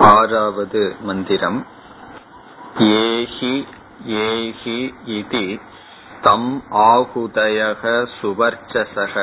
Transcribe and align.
ஆறாவது 0.00 0.96
மந்திரம். 1.00 1.66
ஏஹி 2.78 3.52
ஏஹி 4.06 4.94
இதி 5.06 5.60
தம் 6.22 6.62
ஆகுதயக 6.70 7.92
சுவர்ச்சசக 8.20 9.14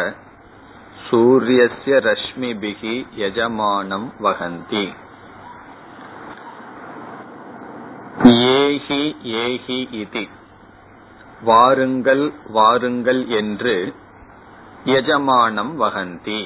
சூரியஸ்ய 1.05 1.99
ரஷ்மிபிகி 2.07 2.95
யஜமானம் 3.17 4.07
வகந்தி. 4.19 4.85
ஏஹி 8.29 9.03
ஏஹி 9.41 9.79
இதி 10.03 10.29
வாருங்கள் 11.41 12.33
வாருங்கள் 12.47 13.27
என்று 13.27 13.75
எஜமானம் 14.85 15.75
வகந்தி. 15.83 16.41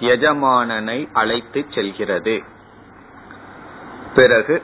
எஜமானனை 0.00 0.98
அழைத்துச் 1.12 1.72
செல்கிறது. 1.72 2.54
பிறகு 4.16 4.62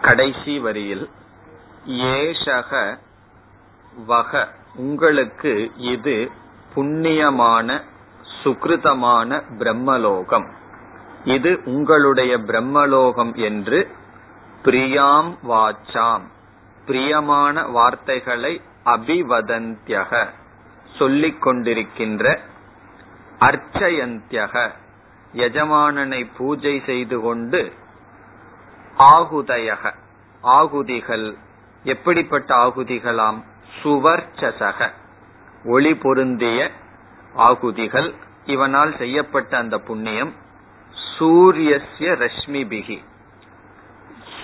கடைசி 0.00 0.58
வரியில் 0.58 1.10
ஏஷக 1.86 2.98
வக 4.06 4.48
உங்களுக்கு 4.74 5.70
இது 5.76 6.30
புண்ணியமான 6.74 7.80
சுகிருதமான 8.44 9.40
பிரம்மலோகம். 9.58 10.46
இது 11.24 11.62
உங்களுடைய 11.64 12.38
பிரம்மலோகம் 12.38 13.34
என்று 13.34 13.88
பிரியாம் 14.64 15.30
வாச்சாம். 15.48 16.24
பிரியமான 16.86 17.66
வார்த்தைகளை 17.66 18.60
அபிவதந்தியக 18.84 20.28
சொல்லிக் 20.98 21.42
கொண்டிருக்கின்ற 21.42 22.38
அர்ச்சயந்தியக 23.38 24.70
எஜமானனை 25.34 26.30
பூஜை 26.36 26.82
செய்து 26.86 27.20
கொண்டு 27.20 27.60
ஆகுதயக 28.98 29.94
ஆகுதிகள் 30.40 31.36
எப்படிப்பட்ட 31.82 32.56
ஆகுதிகளாம்? 32.56 33.44
சுவர்ச்சசக 33.82 34.90
ஒளி 35.64 35.94
பொருந்திய 35.94 36.70
ஆகுதிகள். 37.34 38.14
இவனால் 38.44 38.96
செய்யப்பட்ட 38.96 39.56
அந்த 39.56 39.78
புண்ணியம் 39.78 40.32
சூரியஸ்ய 41.18 42.28
ரஷ்மிபிகி. 42.28 43.04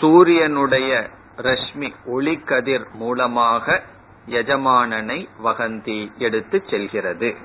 சூரியனுடைய 0.00 1.08
ரஷ்மி 1.36 1.94
ஒளிக்கதிர் 2.06 2.92
மூலமாக 2.92 3.82
எஜமானனை 4.26 5.28
வகந்தி 5.44 6.16
எடுத்து 6.16 6.64
செல்கிறது. 6.70 7.36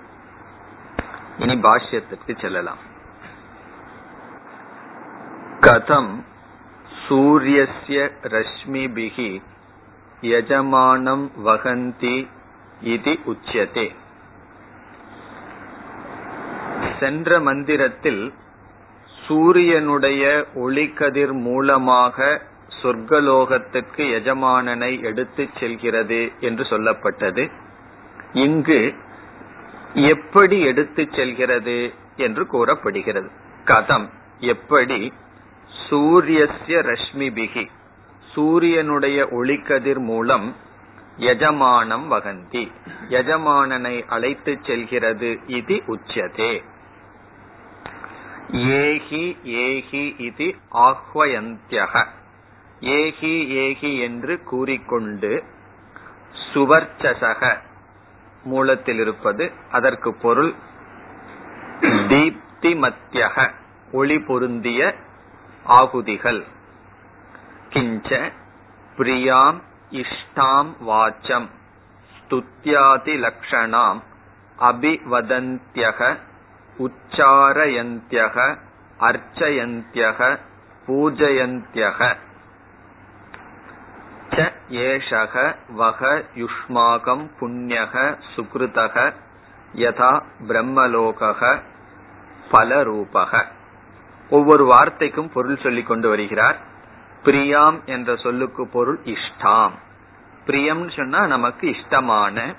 இனி 1.38 1.54
பாஷ்யத்திற்கு 1.54 2.40
செல்லலாம். 2.40 2.78
கதம் 5.60 6.24
சூரியஸ்ய 7.10 8.10
ரஷ்மிபிகி 8.24 9.42
யஜமானம் 10.22 11.30
வகந்தி 11.46 12.28
இது 12.82 13.20
உச்சியதே. 13.26 13.96
சென்ற 17.00 17.40
மந்திரத்தில் 17.40 18.34
சூரியனுடைய 19.28 20.48
ஒளிக்கதிர் 20.56 21.32
மூலமாக 21.32 22.42
சொர்க்கலோகத்துக்கு 22.82 23.98
எஜமானனை 23.98 25.02
எடுத்துச் 25.02 25.58
செல்கிறது 25.60 26.32
என்று 26.40 26.64
சொல்லப்பட்டது. 26.64 27.52
இங்கு 28.34 28.94
எப்படி 29.94 30.62
எடுத்துச் 30.62 31.14
செல்கிறது 31.14 31.94
என்று 32.18 32.48
கூறப்படுகிறது. 32.48 33.30
கதம் 33.66 34.10
எப்படி 34.40 35.14
சூரியஸ்ய 35.90 36.82
ரஷ்மிபிகி. 36.82 37.70
சூரியனுடைய 38.34 39.26
ஒளிக்கதிர் 39.26 40.00
மூலம் 40.00 40.56
எஜமானம் 41.20 42.06
வகந்தி. 42.12 42.72
எஜமானனை 43.10 44.06
அழைத்துச் 44.08 44.64
செல்கிறது 44.64 45.40
இது 45.48 45.82
உச்சதே. 45.88 46.64
ஏஹி 48.52 49.26
ஏஹி 49.44 50.20
இது 50.20 50.56
ஆஹ்வயந்தியக. 50.74 52.06
ஏஹி 52.82 53.34
ஏஹி 53.62 54.00
என்று 54.00 54.44
கூறிக்கொண்டு 54.44 55.44
சுவர்ச்சசக 56.54 57.58
மூலத்தில் 58.44 59.00
இருப்பது 59.00 59.52
அதற்கு 59.72 60.14
பொருள் 60.14 60.54
தீப்திமத்தியக 61.82 63.52
ஒளி 63.92 64.20
பொருந்திய 64.20 64.96
ஆகுதிகள். 65.64 66.46
கிஞ்ச 67.70 68.32
பிரியாம் 68.98 69.62
இஷ்டாம் 69.92 70.76
வாச்சம். 70.88 71.50
ஸ்துத்யாதி 72.14 73.16
லக்ஷணாம். 73.18 74.02
அபிவதந்தியக 74.60 76.18
உச்சாரயந்தியக 76.80 78.58
அர்ச்சயந்தியக 79.00 80.40
பூஜயந்தியக. 80.88 82.16
ச 84.30 84.52
ஏஷக 84.70 85.56
வக 85.70 86.24
யுஷ்மாகம் 86.36 87.30
புண்ணியக 87.40 88.18
சுகிருதக 88.36 89.14
யதா 89.74 90.22
பிரம்மலோகக 90.48 91.62
பலரூபக. 92.52 93.46
ஒவ்வொரு 94.30 94.66
வார்த்தைக்கும் 94.66 95.30
பொருள் 95.30 95.60
சொல்லிக் 95.64 95.88
கொண்டு 95.88 96.10
வருகிறார். 96.10 96.58
பிரியாம் 97.24 97.84
என்ற 97.86 98.16
சொல்லுக்கு 98.16 98.68
பொருள் 98.68 99.00
இஷ்டாம். 99.04 99.72
பிரியம் 100.46 100.90
சொன்னா 100.90 101.28
நமக்கு 101.28 101.70
இஷ்டமான 101.70 102.56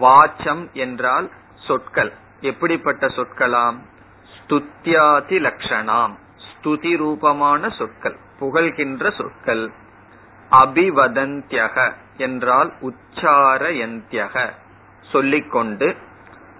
வாச்சம் 0.00 0.72
என்றால் 0.72 1.30
சொற்கள். 1.66 2.12
எப்படிப்பட்ட 2.40 3.06
சொற்களாம்? 3.06 3.76
ஸ்துத்யாதி 4.38 5.38
லட்சணாம் 5.38 6.14
ஸ்துதி 6.38 6.96
ரூபமான 6.96 7.70
சொற்கள் 7.70 8.16
புகழ்கின்ற 8.40 9.16
சொற்கள். 9.16 9.70
அபிவதந்தியக 10.50 11.92
என்றால் 12.16 12.72
உச்சாரயந்தியக. 12.80 14.50
சொல்லிக்கொண்டு 15.12 15.96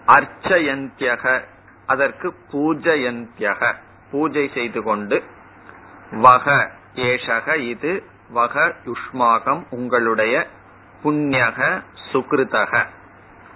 அர்ச்சயந்தியக 0.07 1.45
அதற்கு 1.87 2.35
பூஜயந்தியக. 2.53 3.75
பூஜை 4.11 4.51
செய்து 4.55 4.83
கொண்டு 4.83 5.23
வக 6.11 6.71
ஏஷக 6.95 7.57
இது 7.57 8.03
வக 8.31 8.75
யுஷ்மாகம் 8.85 9.63
உங்களுடைய 9.71 10.47
புண்ணியக 11.03 11.83
சுகிருதக 12.13 12.87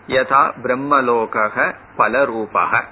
யதா 0.07 0.43
பிரம்மலோக 0.63 1.75
பலரூபக. 1.99 2.85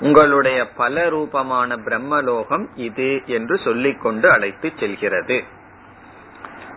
உங்களுடைய 0.00 0.68
பல 0.72 1.08
ரூபமான 1.08 1.76
பிரம்மலோகம் 1.76 2.68
இது 2.74 3.22
என்று 3.26 3.58
சொல்லிக்கொண்டு 3.58 4.30
அழைத்து 4.30 4.72
செல்கிறது. 4.76 5.44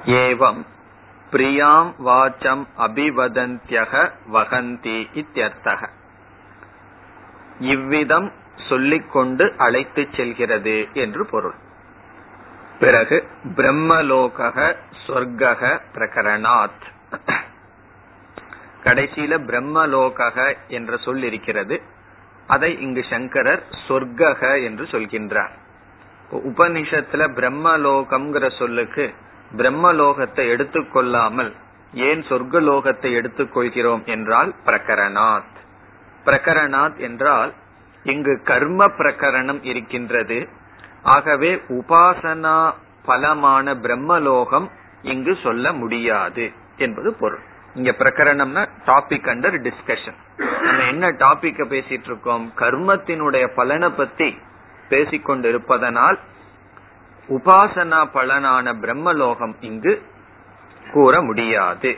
ஏவம் 0.06 0.62
பிரியாம் 1.32 1.92
வாச்சம் 2.06 2.64
அபிவதந்தியக 2.78 4.12
வகந்தி 4.34 4.98
இத்தியர்த்தக. 5.14 5.90
இவ்விதம் 7.60 8.32
சொல்லிக்கொண்டு 8.56 9.54
அழைத்து 9.58 10.08
செல்கிறது 10.16 10.88
என்று 10.94 11.26
பொருள். 11.26 11.54
பிறகு 12.80 13.28
பிரம்மலோக 13.44 14.76
சொர்க்கக 15.08 15.82
பிரகரணாத். 15.94 16.84
கடைசியில 18.84 19.38
பிரம்மலோக 19.50 20.56
என்ற 20.68 20.98
சொல் 20.98 21.24
இருக்கிறது. 21.24 21.82
அதை 22.48 22.82
இங்கு 22.82 23.06
சங்கரர் 23.10 23.64
சொர்க்கக 23.88 24.64
என்று 24.64 24.84
சொல்கின்றார். 24.84 25.52
உபனிஷத்துல 26.32 27.28
பிரம்மலோகம்ங்கிற 27.36 28.58
சொல்லுக்கு 28.58 29.14
பிரம்மலோகத்தை 29.58 30.50
எடுத்துக்கொள்ளாமல் 30.52 31.54
ஏன் 31.94 32.22
சொர்க்கலோகத்தை 32.22 33.10
எடுத்துக்கொள்கிறோம் 33.22 34.06
என்றால் 34.06 34.54
பிரகரணாத். 34.66 35.54
பிரகரணாத் 36.26 36.98
என்றால் 36.98 37.54
இங்கு 38.04 38.42
கர்ம 38.44 38.88
பிரகரணம் 38.88 39.66
இருக்கின்றது. 39.66 40.48
ஆகவே 41.04 41.56
உபாசனா 41.56 42.74
பலமான 43.06 43.74
பிரம்மலோகம் 43.74 44.68
இங்கு 45.02 45.38
சொல்ல 45.44 45.74
முடியாது 45.74 46.52
என்பது 46.78 47.14
பொருள். 47.14 47.40
இங்க 47.74 47.92
பிரகரணம்னா 47.92 48.64
டாபிக் 48.86 49.30
அண்டர் 49.34 49.58
டிஸ்கஷன் 49.68 50.18
நம்ம 50.62 50.84
என்ன 50.84 51.10
டாபிக்க 51.12 51.62
பேசிட்டு 51.74 52.04
இருக்கோம் 52.04 52.52
கர்மத்தினுடைய 52.56 53.48
பலனை 53.56 53.90
பத்தி 53.90 54.38
பேசிக்கொண்டு 54.90 55.50
இருப்பதனால் 55.50 56.20
உபாசனா 57.30 58.00
பலனான 58.14 58.74
பிரம்மலோகம் 58.82 59.54
இங்கு 59.60 60.02
கூற 60.94 61.22
முடியாது. 61.22 61.98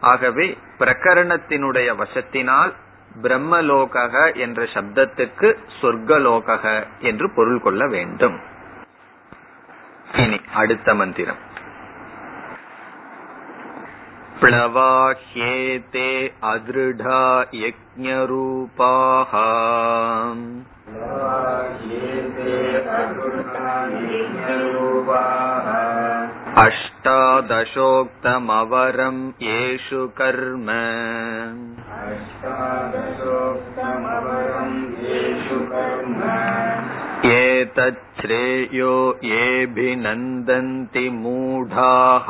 ஆகவே 0.00 0.58
பிரகரணத்தினுடைய 0.78 1.88
வசத்தினால் 2.02 2.72
பிரம்மலோக 3.21 4.35
என்ற 4.35 4.63
சப்தத்துக்கு 4.73 5.49
சொர்க்கலோக 5.81 6.57
என்று 7.01 7.27
பொருள் 7.29 7.61
கொள்ள 7.61 7.87
வேண்டும் 7.87 8.39
இனி 10.15 10.39
அடுத்த 10.53 10.93
மந்திரம் 10.93 11.41
प्लवाह्येते 14.41 16.09
अदृढा 16.43 17.23
यज्ञरूपाः 17.53 19.33
अष्टादशोक्तमवरं 26.63 27.57
येषु 29.47 30.01
कर्म 30.19 30.69
एतच्छ्रेयो 37.37 38.93
येऽभिनन्दन्ति 39.31 41.05
मूढाः 41.21 42.29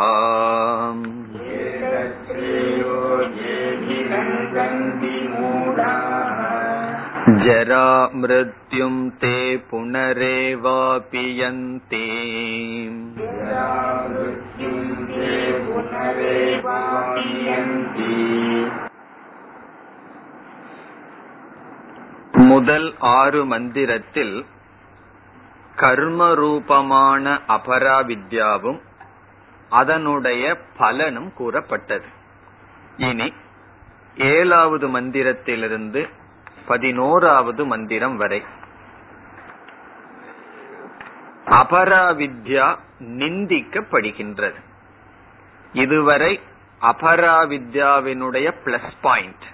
जरा 7.40 7.86
मृत्युं 8.14 8.94
ते 9.22 9.36
पुनरेवापि 9.70 11.26
यन्ति 11.40 12.06
முதல் 22.50 22.88
ஆறு 23.16 23.42
மந்திரத்தில் 23.46 24.36
கர்மரூபமான 25.78 27.26
அபராவித்யாவும் 27.56 28.80
அதனுடைய 29.72 30.44
பலனும் 30.78 31.32
கூறப்பட்டது 31.34 32.10
இனி 33.04 33.28
ஏழாவது 34.30 34.88
மந்திரத்திலிருந்து 34.88 36.02
பதினோராவது 36.67 37.67
மந்திரம் 37.67 38.17
வரை. 38.17 38.43
அபராவித்யா 41.47 42.79
நிந்திக்கப்படுகின்றது. 43.01 44.61
இதுவரை 45.73 46.41
அபராவித்யாவினுடைய 46.81 48.55
பிளஸ் 48.65 48.93
பாயிண்ட் 49.01 49.45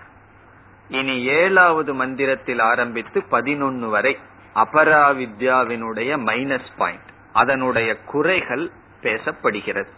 இனி 0.88 1.24
ஏழாவது 1.24 1.94
மந்திரத்தில் 1.94 2.58
ஆரம்பித்து 2.58 3.22
பதினொன்னு 3.30 3.88
வரை 3.88 4.18
அபராவித்யாவினுடைய 4.54 6.18
மைனஸ் 6.26 6.70
பாயிண்ட் 6.76 7.08
அதனுடைய 7.32 7.96
குறைகள் 8.04 8.70
பேசப்படுகிறது. 9.02 9.88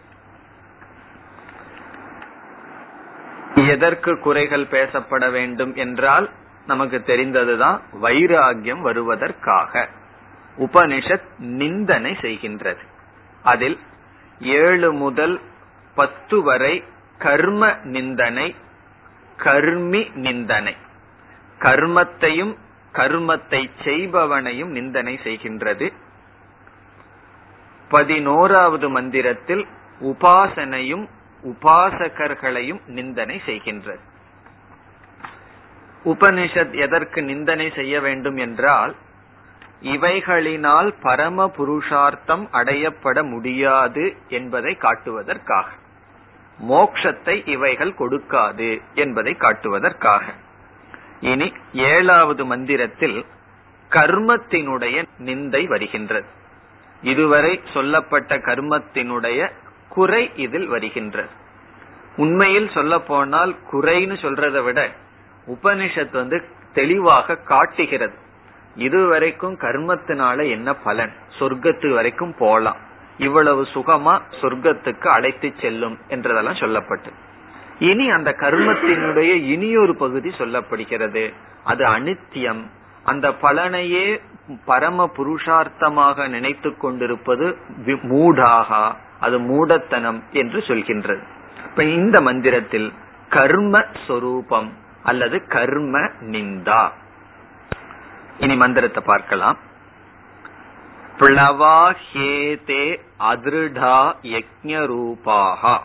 எதற்கு 3.54 4.18
குறைகள் 4.18 4.64
பேசப்பட 4.64 5.30
வேண்டும் 5.30 5.74
என்றால் 5.74 6.30
நமக்கு 6.66 7.02
தெரிந்ததுதான் 7.02 7.80
வைராகியம் 8.02 8.80
வருவதற்காக. 8.80 9.88
உபனிஷத் 10.58 11.38
நிந்தனை 11.38 12.12
செய்கின்றது. 12.20 12.86
அதில் 13.42 13.78
ஏழு 14.40 14.92
முதல் 14.92 15.40
பத்து 15.94 16.42
வரை 16.42 16.84
கர்ம 17.18 17.76
நிந்தனை 17.82 18.54
கர்மி 19.36 20.14
நிந்தனை. 20.14 20.76
கர்மத்தையும் 21.58 22.56
கர்மத்தை 22.92 23.70
செய்பவனையும் 23.84 24.70
நிந்தனை 24.70 25.20
செய்கின்றது. 25.24 25.92
பதினோராவது 27.88 28.90
மந்திரத்தில் 28.90 29.66
உபாசனையும் 30.00 31.08
உபாசகர்களையும் 31.44 32.80
நிந்தனை 32.86 33.40
செய்கின்றது. 33.46 34.00
உபனிஷத் 36.04 36.76
எதற்கு 36.76 37.22
நிந்தனை 37.22 37.72
செய்ய 37.74 38.00
வேண்டும் 38.00 38.36
என்றால் 38.36 38.94
இவைகளினால் 39.82 40.94
பரம 41.02 41.50
புருஷார்த்தம் 41.56 42.48
அடையப்பட 42.52 43.22
முடியாது 43.22 44.16
என்பதை 44.28 44.78
காட்டுவதற்காக. 44.80 45.64
மோக்ஷத்தை 46.68 47.48
இவைகள் 47.48 47.94
கொடுக்காது 47.98 48.80
என்பதை 48.94 49.36
காட்டுவதற்காக. 49.38 50.22
இனி 51.20 51.52
ஏழாவது 51.72 52.44
மந்திரத்தில் 52.44 53.24
கர்மத்தினுடைய 53.90 55.04
நிந்தை 55.24 55.66
வருகின்றது. 55.66 56.26
இதுவரை 57.02 57.60
சொல்லப்பட்ட 57.72 58.38
கர்மத்தினுடைய 58.38 59.50
குறை 59.88 60.30
இதில் 60.36 60.66
வருகின்றது. 60.66 61.28
உண்மையில் 62.16 62.70
சொல்ல 62.70 62.98
போனால் 63.00 63.56
குறைன்னு 63.72 64.16
சொல்றதை 64.22 64.64
விட 64.64 64.90
உபனிஷத் 65.46 66.12
வந்து 66.12 66.44
தெளிவாக 66.74 67.36
காட்டுகிறது. 67.36 68.14
இதுவரைக்கும் 68.76 69.54
கர்மத்தினால 69.54 70.50
என்ன 70.50 70.74
பலன்? 70.74 71.12
சொர்க்கத்து 71.38 71.94
வரைக்கும் 71.94 72.34
போலாம். 72.38 72.76
இவ்வளவு 73.18 73.62
சுகமா 73.62 74.20
சொர்க்கத்துக்கு 74.40 75.08
அழைத்து 75.08 75.52
செல்லும் 75.60 75.98
என்றதெல்லாம் 76.08 76.60
சொல்லப்பட்டு. 76.60 77.12
இனி 77.78 78.10
அந்த 78.10 78.34
கர்மத்தினுடைய 78.38 79.32
இனியொரு 79.42 79.96
பகுதி 79.96 80.28
சொல்லப்படுகிறது. 80.28 81.32
அது 81.64 81.84
அனித்தியம் 81.84 82.62
அந்த 83.04 83.30
பலனையே 83.30 84.20
பரம 84.64 85.10
புருஷார்த்தமாக 85.16 86.28
நினைத்து 86.28 86.76
கொண்டிருப்பது 86.76 87.56
மூடாகா. 87.86 88.92
அது 89.20 89.38
மூடத்தனம் 89.38 90.22
என்று 90.32 90.58
சொல்கின்றது. 90.58 91.22
இப்ப 91.64 91.84
இந்த 91.84 92.20
மந்திரத்தில் 92.20 92.92
கர்ம 93.28 93.84
சொரூபம் 94.06 94.72
அல்லது 95.02 95.46
கர்ம 95.46 95.98
நிந்தா. 96.00 96.90
இனி 98.38 98.56
மந்திரத்தை 98.56 99.02
பார்க்கலாம். 99.06 99.58
பிளவா 101.18 101.94
ஹேதே 102.12 103.00
அதிருடா 103.18 104.14
யஜ்ஞரூபாக 104.22 105.80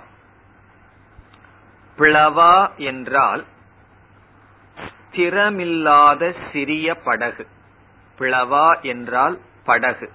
பிளவா 1.98 2.75
என்றால் 2.75 3.46
ஸ்திரமில்லாத 4.86 6.36
சிறிய 6.52 6.96
படகு. 6.96 7.48
பிளவா 8.19 8.81
என்றால் 8.81 9.40
படகு. 9.64 10.12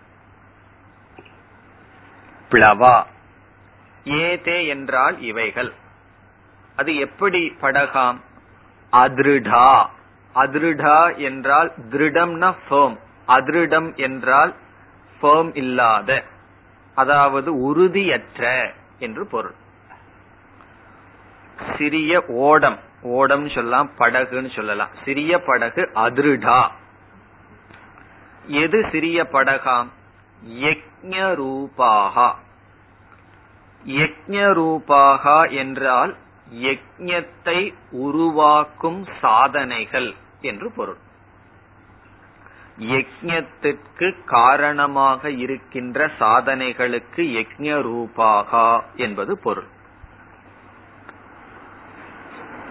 பிளவா. 2.51 3.05
ஏதே 4.05 4.67
என்றால் 4.67 5.21
இவைகள். 5.21 5.73
அது 6.77 6.97
எப்படி 6.97 7.57
படகாம்? 7.61 8.21
அதிருடா 8.93 9.67
அதிருடா 10.35 10.99
என்றால் 11.17 11.71
திருடம்னா 11.91 12.51
ஃபேம் 12.67 12.97
அதிருடம் 13.29 13.95
என்றால் 13.97 14.53
ஃபேம் 15.21 15.51
இல்லாத. 15.55 16.11
அதாவது 16.97 17.51
உறுதியற்ற 17.69 18.71
என்று 18.99 19.27
பொருள். 19.27 19.55
சிறிய 21.77 22.13
ஓடம். 22.27 22.79
ஓடம் 23.03 23.49
சொல்லலாம் 23.49 23.91
படகுன்னு 23.99 24.51
சொல்லலாம். 24.55 24.93
சிறிய 25.05 25.39
படகு 25.39 25.83
அதிருடா 25.95 26.61
எது 28.47 28.79
சிறிய 28.93 29.19
படகாம் 29.33 29.89
யக்ஞ 30.61 31.15
ரூபாகா 31.35 32.29
யக்ஞ 33.85 34.37
ரூபாகா 34.53 35.39
என்றால் 35.51 36.13
யக்ஞத்தை 36.61 37.75
உருவாக்கும் 37.91 39.09
சாதனைகள் 39.21 40.15
என்று 40.41 40.71
பொருள். 40.71 40.97
யக்ஞத்திற்கு 42.79 44.25
காரணமாக 44.25 45.31
இருக்கின்ற 45.31 46.07
சாதனைகளுக்கு 46.19 47.23
யஜ்ய 47.37 47.83
ரூபாகா 47.83 48.85
என்பது 48.97 49.39
பொருள். 49.39 49.69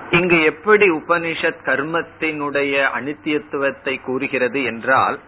இங்கு 0.10 0.44
எப்படி 0.44 0.90
உபனிஷத் 0.90 1.66
கர்மத்தினுடைய 1.66 2.74
அனித்தியத்துவத்தை 2.94 4.02
கூறுகிறது 4.02 4.64
என்றால் 4.64 5.20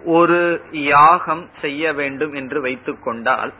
ஒரு 0.00 0.62
யாகம் 0.72 1.48
செய்ய 1.60 1.92
வேண்டும் 1.92 2.34
என்று 2.34 2.60
வைத்துக்கொண்டால் 2.60 3.52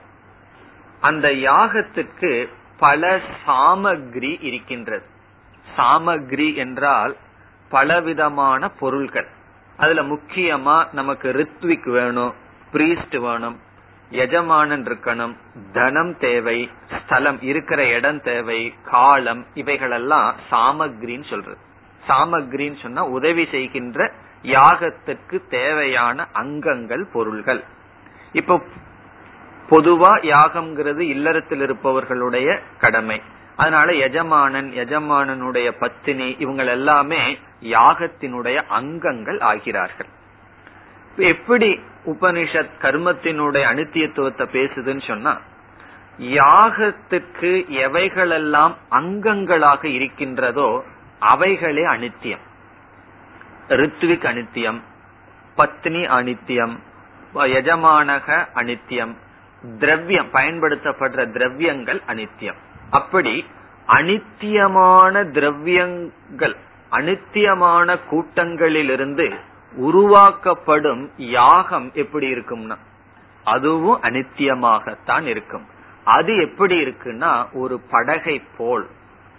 அந்த 1.00 1.28
யாகத்திற்கு 1.32 2.48
பல 2.78 3.20
சாமக்ரி 3.46 4.44
இருக்கின்றது. 4.44 5.06
சாமக்ரி 5.76 6.56
என்றால் 6.56 7.16
பலவிதமான 7.68 8.68
பொருள்கள். 8.68 9.28
அதுல 9.76 10.02
முக்கியமா 10.02 10.86
நமக்கு 10.92 11.32
ரித்விக் 11.32 11.90
வேணும் 11.90 12.34
பிரீஸ்ட் 12.72 13.16
வேணும் 13.18 13.60
எஜமானன் 14.10 14.84
இருக்கணும் 14.84 15.34
தனம் 15.72 16.18
தேவை 16.18 16.70
ஸ்தலம் 16.98 17.40
இருக்கிற 17.40 17.86
இடம் 17.86 18.20
தேவை 18.20 18.74
காலம் 18.84 19.46
இவைகளெல்லாம் 19.54 20.34
சாமக்ரின்னு 20.50 21.28
சொல்றது. 21.30 21.58
சாமக்ரின்னு 22.08 22.82
சொன்னா 22.82 23.04
உதவி 23.04 23.44
செய்கின்ற 23.50 24.12
யாகத்திற்கு 24.42 25.48
தேவையான 25.48 26.26
அங்கங்கள் 26.32 27.06
பொருள்கள். 27.12 27.64
இப்போ 28.32 28.62
பொதுவா 29.70 30.12
யாகம்ங்கிறது 30.22 31.00
இல்லறத்தில் 31.00 31.60
இருப்பவர்களுடைய 31.60 32.58
கடமை. 32.80 33.22
அதனால 33.56 33.92
எஜமானன் 33.92 34.70
எஜமானனுடைய 34.70 35.70
பத்தினி 35.80 36.36
இவங்கள் 36.38 36.66
எல்லாமே 36.66 37.38
யாகத்தினுடைய 37.62 38.66
அங்கங்கள் 38.68 39.38
ஆகிறார்கள். 39.38 40.10
எப்படி 41.16 41.80
உபனிஷத் 42.06 42.72
கர்மத்தினுடைய 42.80 43.64
அனித்தியத்துவத்தை 43.72 44.46
பேசுதுன்னு 44.52 45.06
சொன்னா 45.06 45.40
யாகத்துக்கு 46.18 47.52
எவைகளெல்லாம் 47.84 48.74
அங்கங்களாக 48.90 49.84
இருக்கின்றதோ 49.84 50.84
அவைகளே 51.18 51.84
அனித்தியம். 51.86 52.44
ரித்விக் 53.68 54.26
அனித்தியம் 54.30 54.80
பத்னி 55.56 56.02
அனித்தியம் 56.18 56.74
எஜமானக 57.34 58.46
அனித்தியம் 58.54 59.14
திரவியம் 59.78 60.28
பயன்படுத்தப்படுற 60.32 61.30
திரவியங்கள் 61.30 62.02
அனித்தியம். 62.08 62.60
அப்படி 62.90 63.44
அனித்தியமான 63.86 65.30
திரவியங்கள் 65.30 66.56
அனித்தியமான 66.90 67.98
கூட்டங்களிலிருந்து 68.10 69.34
உருவாக்கப்படும் 69.76 71.10
யாகம் 71.16 71.90
எப்படி 71.94 72.34
இருக்கும்னா 72.34 72.76
அதுவும் 73.44 74.02
அனித்தியமாகத்தான் 74.02 75.22
இருக்கும். 75.22 75.66
அது 76.04 76.36
எப்படி 76.36 76.84
இருக்குன்னா 76.84 77.52
ஒரு 77.52 77.80
படகை 77.90 78.42
போல் 78.56 78.86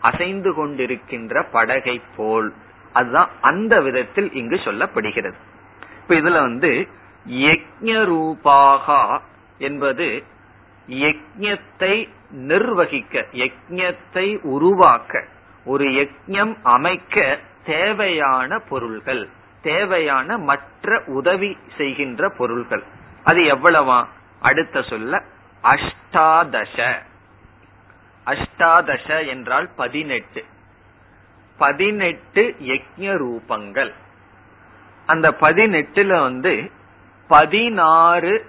அசைந்து 0.02 0.52
கொண்டிருக்கின்ற 0.52 1.46
படகை 1.52 2.02
போல். 2.16 2.54
அதுதான் 2.94 3.30
அந்த 3.42 3.82
விதத்தில் 3.82 4.34
இங்கு 4.34 4.56
சொல்லப்படுகிறது. 4.56 5.34
இப்ப 6.02 6.16
இதுல 6.16 6.32
வந்து 6.32 6.88
யஜ்ய 7.30 8.06
ரூபாகா 8.06 9.22
என்பது 9.58 10.24
யஜ்யத்தை 10.90 12.10
நிர்வகிக்க 12.30 13.26
யஜ்யத்தை 13.32 14.42
உருவாக்க 14.42 15.24
ஒரு 15.66 15.86
யஜ்யம் 15.86 16.56
அமைக்க 16.64 17.40
தேவையான 17.66 18.60
பொருள்கள் 18.60 19.30
தேவையான 19.62 20.38
மற்ற 20.38 21.04
உதவி 21.06 21.58
செய்கின்ற 21.78 22.30
பொருள்கள். 22.30 22.84
அது 23.24 23.40
எவ்வளவா? 23.40 24.06
அடுத்த 24.40 24.82
சொல்ல 24.82 25.24
அஷ்டாதச. 25.64 26.96
அஷ்டாதச 28.26 29.28
என்றால் 29.28 29.70
பதினெட்டு. 29.76 30.46
பதினெட்டு 31.58 32.56
யஜ்ய 32.60 33.16
ரூபங்கள். 33.16 33.94
அந்த 35.06 35.32
பதினெட்டுல 35.32 36.22
வந்து 36.22 36.72
பதினாறு 37.28 38.46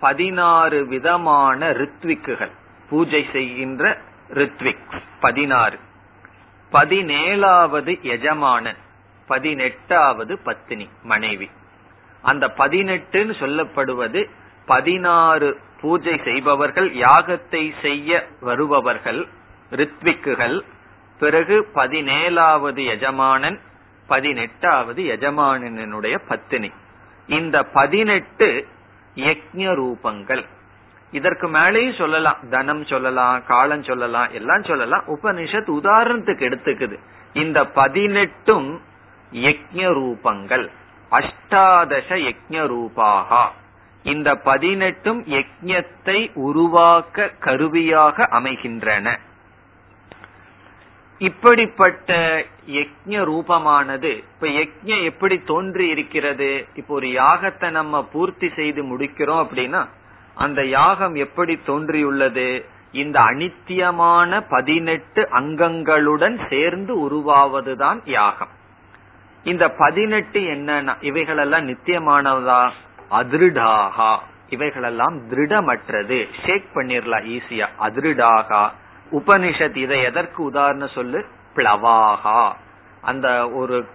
பதினாறு 0.00 0.86
விதமான 0.86 1.70
ரித்விக்குகள். 1.70 2.50
பூஜை 2.90 3.26
செய்கின்ற 3.32 3.98
ரித்விக். 4.34 5.00
பதினாறு. 5.20 5.78
பதினேழாவது 6.72 8.00
எஜமானன். 8.00 8.76
பதினெட்டாவது 9.26 10.38
பத்தினி 10.38 10.88
மனைவி. 11.02 11.50
அந்த 12.22 12.46
பதினெட்டுன்னு 12.46 13.34
சொல்லப்படுவது 13.40 14.30
பதினாறு 14.66 15.60
பூஜை 15.80 16.20
செய்பவர்கள் 16.24 16.90
யாகத்தை 16.90 17.72
செய்ய 17.82 18.26
வருபவர்கள் 18.40 19.26
ரித்விக்குகள். 19.70 20.60
பிறகு 21.18 21.68
பதினேழாவது 21.74 22.86
எஜமானன் 22.86 23.60
பதினெட்டாவது 24.06 25.02
எஜமானனுடைய 25.02 26.20
பத்தினி. 26.28 26.70
இந்த 27.26 27.62
பதினெட்டு 27.62 28.66
யக்ஞ 29.26 29.66
ரூபங்கள் 29.80 30.44
இதற்கு 31.10 31.46
மேலேயும் 31.48 31.98
சொல்லலாம் 31.98 32.38
தனம் 32.50 32.84
சொல்லலாம் 32.84 33.42
காலம் 33.46 33.82
சொல்லலாம் 33.82 34.32
எல்லாம் 34.32 34.64
சொல்லலாம். 34.64 35.04
உபனிஷத் 35.06 35.70
உதாரணத்துக்கு 35.78 36.44
எடுத்துக்குது. 36.48 36.96
இந்த 37.32 37.62
பதினெட்டும் 37.74 38.68
யக்ஞ 39.32 39.86
ரூபங்கள் 39.98 40.66
அஷ்டாதச 41.10 42.10
யக்ஞ 42.28 42.66
ரூபாகா 42.66 43.52
இந்த 44.02 44.34
பதினெட்டும் 44.44 45.20
யக்ஞத்தை 45.36 46.30
உருவாக்க 46.34 47.28
கருவியாக 47.38 48.24
அமைகின்றன. 48.24 49.18
இப்படிப்பட்ட 51.18 52.14
யக்ஞ 52.66 53.24
ரூபமானது 53.24 54.16
இப்ப 54.16 54.46
யக்ஞம் 54.46 55.04
எப்படி 55.04 55.42
தோன்றி 55.42 55.88
இருக்கிறது? 55.88 56.66
இப்போ 56.74 56.94
ஒரு 56.94 57.06
யாகத்தை 57.06 57.70
நம்ம 57.70 58.04
பூர்த்தி 58.04 58.48
செய்து 58.48 58.82
முடிக்கிறோம் 58.82 59.46
அப்படின்னா 59.46 59.86
அந்த 60.34 60.64
யாகம் 60.64 61.14
எப்படி 61.14 61.58
தோன்றியுள்ளது? 61.66 62.64
இந்த 62.92 63.20
அனித்தியமான 63.20 64.44
பதினெட்டு 64.48 65.28
அங்கங்களுடன் 65.32 66.48
சேர்ந்து 66.48 67.08
உருவாவதுதான் 67.08 68.00
யாகம். 68.04 68.48
இந்த 69.44 69.68
பதினெட்டு 69.68 70.40
என்னன்னா 70.40 70.96
இவைகளெல்லாம் 71.00 71.68
நித்தியமானதா? 71.68 72.70
அதிருடாகா. 73.10 74.18
இவைகளெல்லாம் 74.48 75.30
திருடமற்றது. 75.30 76.28
ஷேக் 76.46 76.64
பண்ணிடலாம் 76.74 77.38
ஈஸியா 77.38 77.66
அதிருடாகா. 77.80 78.70
உபனிஷத் 79.12 79.76
இதை 79.76 80.02
எதற்கு 80.02 80.42
உதாரணம் 80.42 80.88
சொல்லு? 80.88 81.24
பிளவாகா. 81.54 82.52
அந்த 83.00 83.50
ஒரு 83.50 83.86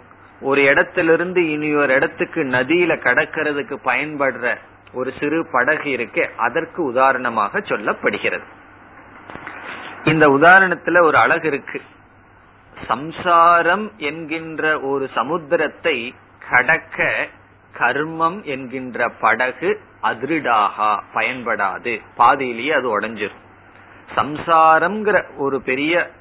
ஒரு 0.41 0.63
இடத்திலிருந்து 0.63 1.49
இனி 1.49 1.75
ஒரு 1.75 1.93
இடத்துக்கு 1.93 2.43
நதியில 2.43 2.97
கடக்கிறதுக்கு 2.97 3.77
பயன்படுற 3.85 4.57
ஒரு 4.93 5.13
சிறு 5.19 5.47
படகு 5.51 5.89
இருக்கு 5.89 6.29
அதற்கு 6.37 6.83
உதாரணமாக 6.83 7.59
சொல்லப்படுகிறது. 7.59 8.43
இந்த 10.03 10.27
உதாரணத்துல 10.27 11.01
ஒரு 11.01 11.17
அழகு 11.17 11.47
இருக்கு. 11.47 11.81
சம்சாரம் 12.87 13.91
என்கின்ற 13.97 14.79
ஒரு 14.79 15.09
சமுத்திரத்தை 15.15 16.13
கடக்க 16.49 17.27
கர்மம் 17.77 18.43
என்கின்ற 18.43 19.09
படகு 19.09 19.79
அதிருடாகா 20.03 20.99
பயன்படாது. 21.13 22.01
பாதியிலேயே 22.15 22.71
அது 22.71 22.99
உடஞ்சிரும். 22.99 23.41
சம்சாரம்ங்கிற 24.15 25.23
ஒரு 25.37 25.61
பெரிய 25.61 26.11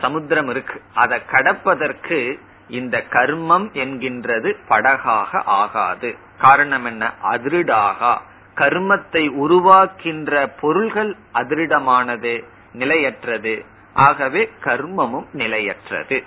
சமுத்திரம் 0.00 0.48
இருக்கு. 0.48 0.82
அதை 0.94 1.20
கடப்பதற்கு 1.30 2.40
இந்த 2.68 3.04
கர்மம் 3.10 3.68
என்கின்றது 3.72 4.54
படகாக 4.68 5.42
ஆகாது. 5.44 6.16
காரணம் 6.38 6.84
என்ன? 6.84 7.12
அதிருடாகா. 7.22 8.18
கர்மத்தை 8.54 9.28
உருவாக்கின்ற 9.28 10.52
பொருள்கள் 10.60 11.16
அதிருடமானது 11.34 12.44
நிலையற்றது. 12.72 13.64
ஆகவே 13.94 14.50
கர்மமும் 14.64 15.26
நிலையற்றது. 15.32 16.24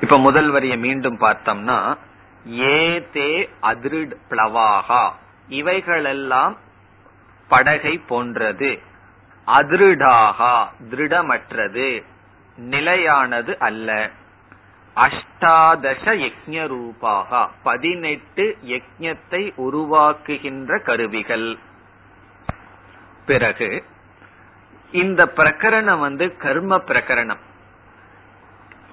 இப்ப 0.00 0.18
முதல் 0.18 0.50
வரிய 0.50 0.76
மீண்டும் 0.76 1.20
பார்த்தோம்னா 1.20 1.96
ஏதே 2.44 3.48
அதிருட் 3.62 4.12
பிளவாகா. 4.30 5.10
இவைகளெல்லாம் 5.48 6.56
படகை 7.50 7.98
போன்றது. 7.98 8.80
அதிருடாகா 9.46 10.66
திருடமற்றது. 10.90 12.04
நிலையானது 12.56 13.58
அல்ல. 13.58 14.10
அஷ்டாதச 14.96 16.04
யஜ்ய 16.04 16.66
ரூபாக 16.66 17.50
பதினெட்டு 17.62 18.58
யஜ்யத்தை 18.64 19.52
உருவாக்குகின்ற 19.56 20.82
கருவிகள். 20.82 21.58
பிறகு 23.26 23.84
இந்த 24.92 25.24
பிரகரணம் 25.26 26.00
வந்து 26.00 26.36
கர்ம 26.36 26.76
பிரகரணம். 26.76 27.42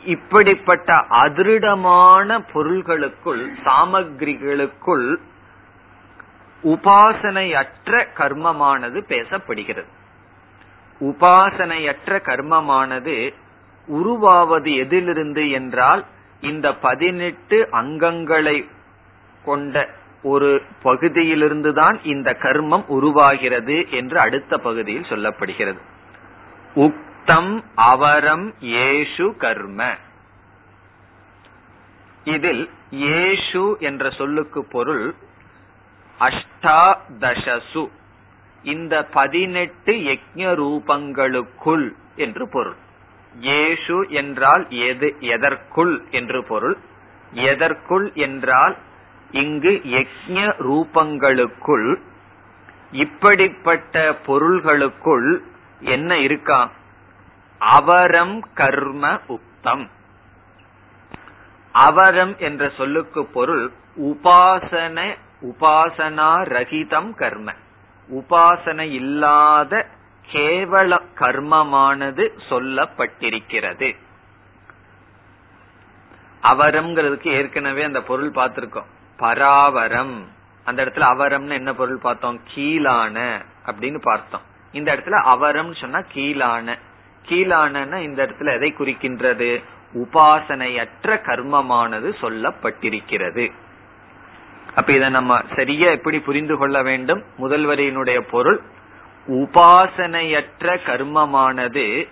இப்படிப்பட்ட 0.03 0.93
அதிருடமான 1.09 2.45
பொருள்களுக்குள் 2.53 3.53
சாமகிரிகளுக்குள் 3.65 5.15
உபாசனையற்ற 6.63 8.05
கர்மமானது 8.17 9.01
பேசப்படுகிறது. 9.07 9.87
உபாசனையற்ற 10.99 12.19
கர்மமானது 12.25 13.33
உருவாவது 13.87 14.75
எதிலிருந்து 14.75 15.49
என்றால் 15.49 16.05
இந்த 16.41 16.75
பதினெட்டு 16.75 17.69
அங்கங்களை 17.71 18.69
கொண்ட 19.43 19.89
ஒரு 20.23 20.61
பகுதியிலிருந்து 20.81 21.73
தான் 21.73 21.99
இந்த 22.03 22.37
கர்மம் 22.39 22.85
உருவாகிறது 22.87 23.89
என்று 23.89 24.19
அடுத்த 24.19 24.57
பகுதியில் 24.57 25.09
சொல்லப்படுகிறது. 25.09 25.77
உக்தம் 26.75 27.63
அவரம் 27.75 28.53
ஏஷு 28.61 29.37
கர்ம. 29.37 29.95
இதில் 32.23 32.69
ஏஷு 32.91 33.77
என்ற 33.79 34.09
சொல்லுக்கு 34.09 34.65
பொருள் 34.65 35.15
அஷ்டாதசசு. 36.19 37.83
இந்த 38.63 39.03
பதினெட்டு 39.03 39.93
யஜ்ய 39.93 40.47
ரூபங்களுக்குள் 40.61 41.87
என்று 42.15 42.49
பொருள். 42.49 42.75
ஏஷு 43.41 44.09
என்றால் 44.09 44.63
எது 44.69 45.15
எதற்குள் 45.19 46.03
என்று 46.11 46.43
பொருள். 46.43 46.77
எதற்குள் 47.31 48.11
என்றால் 48.13 48.75
இங்கு 49.31 49.81
யஜ்ய 49.85 50.47
ரூபங்களுக்குள் 50.67 51.99
இப்படிப்பட்ட 52.91 54.13
பொருள்களுக்குள் 54.25 55.43
என்ன 55.79 56.17
இருக்கா? 56.17 56.71
அவரம் 57.59 58.47
கர்ம 58.53 59.19
உக்தம் 59.27 59.87
அவரம் 61.71 62.37
என்ற 62.37 62.69
சொல்லுக்கு 62.77 63.25
பொருள் 63.25 63.71
உபாசன 63.97 65.15
உபாசனா 65.41 66.43
ரகிதம் 66.43 67.15
கர்ம. 67.15 67.53
உபாசனை 68.13 68.91
இல்லாத 68.91 69.85
கேவல 70.31 71.01
கர்மமானது 71.19 72.29
சொல்லப்பட்டிருக்கிறது. 72.49 73.95
அவரம்ங்கிறதுக்கு 76.43 77.27
ஏற்கனவே 77.27 77.83
அந்த 77.83 78.01
பொருள் 78.01 78.31
பார்த்திருக்கோம். 78.31 78.85
பராவரம். 79.19 80.23
அந்த 80.63 80.85
இடத்துல 80.85 80.99
அவரம்னு 80.99 81.49
என்ன 81.49 81.73
பொருள் 81.73 81.97
பார்த்தோம்? 81.97 82.39
கீழான 82.55 83.45
அப்படின்னு 83.65 84.01
பார்த்தோம். 84.01 84.41
இந்த 84.71 84.95
இடத்துல 84.95 85.21
அவரம் 85.21 85.73
சொன்னா 85.73 85.99
கீழான. 85.99 86.77
கீழான 87.25 88.01
இந்த 88.01 88.25
இடத்துல 88.25 88.53
எதை 88.53 88.73
குறிக்கின்றது? 88.77 89.63
உபாசனையற்ற 89.93 91.21
கர்மமானது 91.21 92.13
சொல்லப்பட்டிருக்கிறது. 92.21 93.51
அப்ப 94.75 94.93
இதை 94.93 95.09
நம்ம 95.09 95.41
சரியா 95.55 95.89
எப்படி 95.89 96.19
புரிந்து 96.19 96.57
கொள்ள 96.57 96.83
வேண்டும்? 96.83 97.23
முதல்வரையினுடைய 97.37 98.19
பொருள் 98.19 98.61
உபாசனையற்ற 99.27 100.77
கர்மமானது 100.85 102.07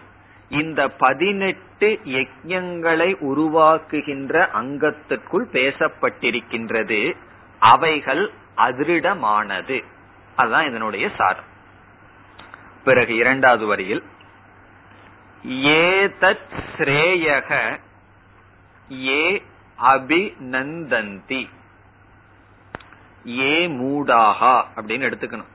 இந்த 0.49 0.89
பதினெட்டு 0.89 1.99
யஜங்களை 2.05 3.15
உருவாக்குகின்ற 3.19 4.47
அங்கத்திற்குள் 4.47 5.47
பேசப்பட்டிருக்கின்றது. 5.51 7.15
அவைகள் 7.59 8.31
அதிருடமானது. 8.57 9.83
அதுதான் 10.35 10.67
இதனுடைய 10.67 11.09
சாரம். 11.17 11.53
பிறகு 12.83 13.15
இரண்டாவது 13.15 13.65
வரியில் 13.65 14.03
ஏதத் 15.47 16.63
ஸ்ரேயக 16.77 17.79
ஏ 19.07 19.43
அபிநந்தந்தி. 19.81 21.49
ஏ 23.27 23.67
மூடாகா 23.67 24.63
அப்படின்னு 24.75 25.11
எடுத்துக்கணும். 25.11 25.53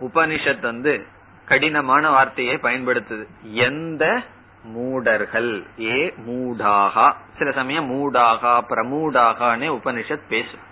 உபனிஷத் 0.00 0.60
வந்து 0.60 1.06
கடினமான 1.44 2.10
வார்த்தையை 2.10 2.54
பயன்படுத்துது. 2.54 3.26
எந்த 3.42 4.22
மூடர்கள்? 4.62 5.66
ஏ 5.80 6.14
மூடாகா. 6.26 7.14
சில 7.38 7.52
சமயம் 7.52 7.90
மூடாகா 7.90 8.64
பிரமூடாகான்னு 8.68 9.78
உபனிஷத் 9.82 10.20
பேசும். 10.28 10.68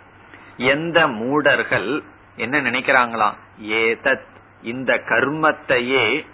எந்த 0.56 1.08
மூடர்கள்? 1.08 2.02
என்ன 2.36 2.60
நினைக்கிறாங்களாம்? 2.60 3.34
ஏதத். 3.62 4.26
இந்த 4.62 4.94
கர்மத்தையே 4.94 6.26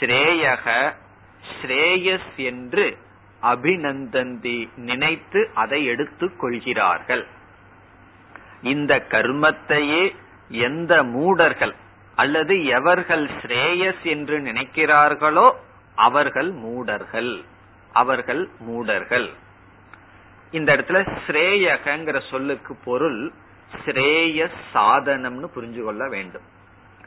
ஸ்ரேயக 0.00 0.92
ஸ்ரேயஸ் 1.62 2.36
என்று 2.36 2.98
அபிநந்தந்தி 3.42 4.68
நினைத்து 4.76 5.50
அதை 5.54 5.84
எடுத்துக் 5.84 6.40
கொள்கிறார்கள். 6.40 7.26
இந்த 8.62 9.06
கர்மத்தையே 9.08 10.14
எந்த 10.50 11.02
மூடர்கள் 11.02 11.74
அல்லது 12.14 12.64
எவர்கள் 12.64 13.24
ஸ்ரேயஸ் 13.40 14.02
என்று 14.02 14.38
நினைக்கிறார்களோ 14.38 15.52
அவர்கள் 15.94 16.52
மூடர்கள். 16.52 17.44
அவர்கள் 17.92 18.48
மூடர்கள். 18.58 19.32
இந்த 20.50 20.76
இடத்துல 20.76 21.16
ஸ்ரேயகங்கிற 21.26 22.18
சொல்லுக்கு 22.30 22.76
பொருள் 22.84 23.32
ஸ்ரேயஸ் 23.84 24.58
சாதனம்னு 24.74 25.48
புரிஞ்சு 25.54 25.82
கொள்ள 25.84 26.08
வேண்டும். 26.08 26.42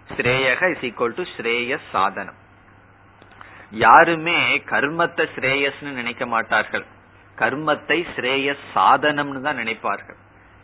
ஸ்ரேயக 0.09 0.69
இஸ் 0.71 0.85
ஈக்வல் 0.89 1.15
டு 1.15 1.23
ஸ்ரேயஸ் 1.37 1.87
சாதனம். 1.91 2.39
யாருமே 3.71 4.57
கர்மத்தை 4.57 5.25
ஸ்ரேயஸ்னு 5.35 5.91
நினைக்க 5.91 6.25
மாட்டார்கள். 6.25 6.85
கர்மத்தை 7.37 8.05
ஸ்ரேயஸ் 8.15 8.63
சாதனம்னு 8.75 9.41
தான் 9.41 9.61
நினைப்பார்கள். 9.63 10.17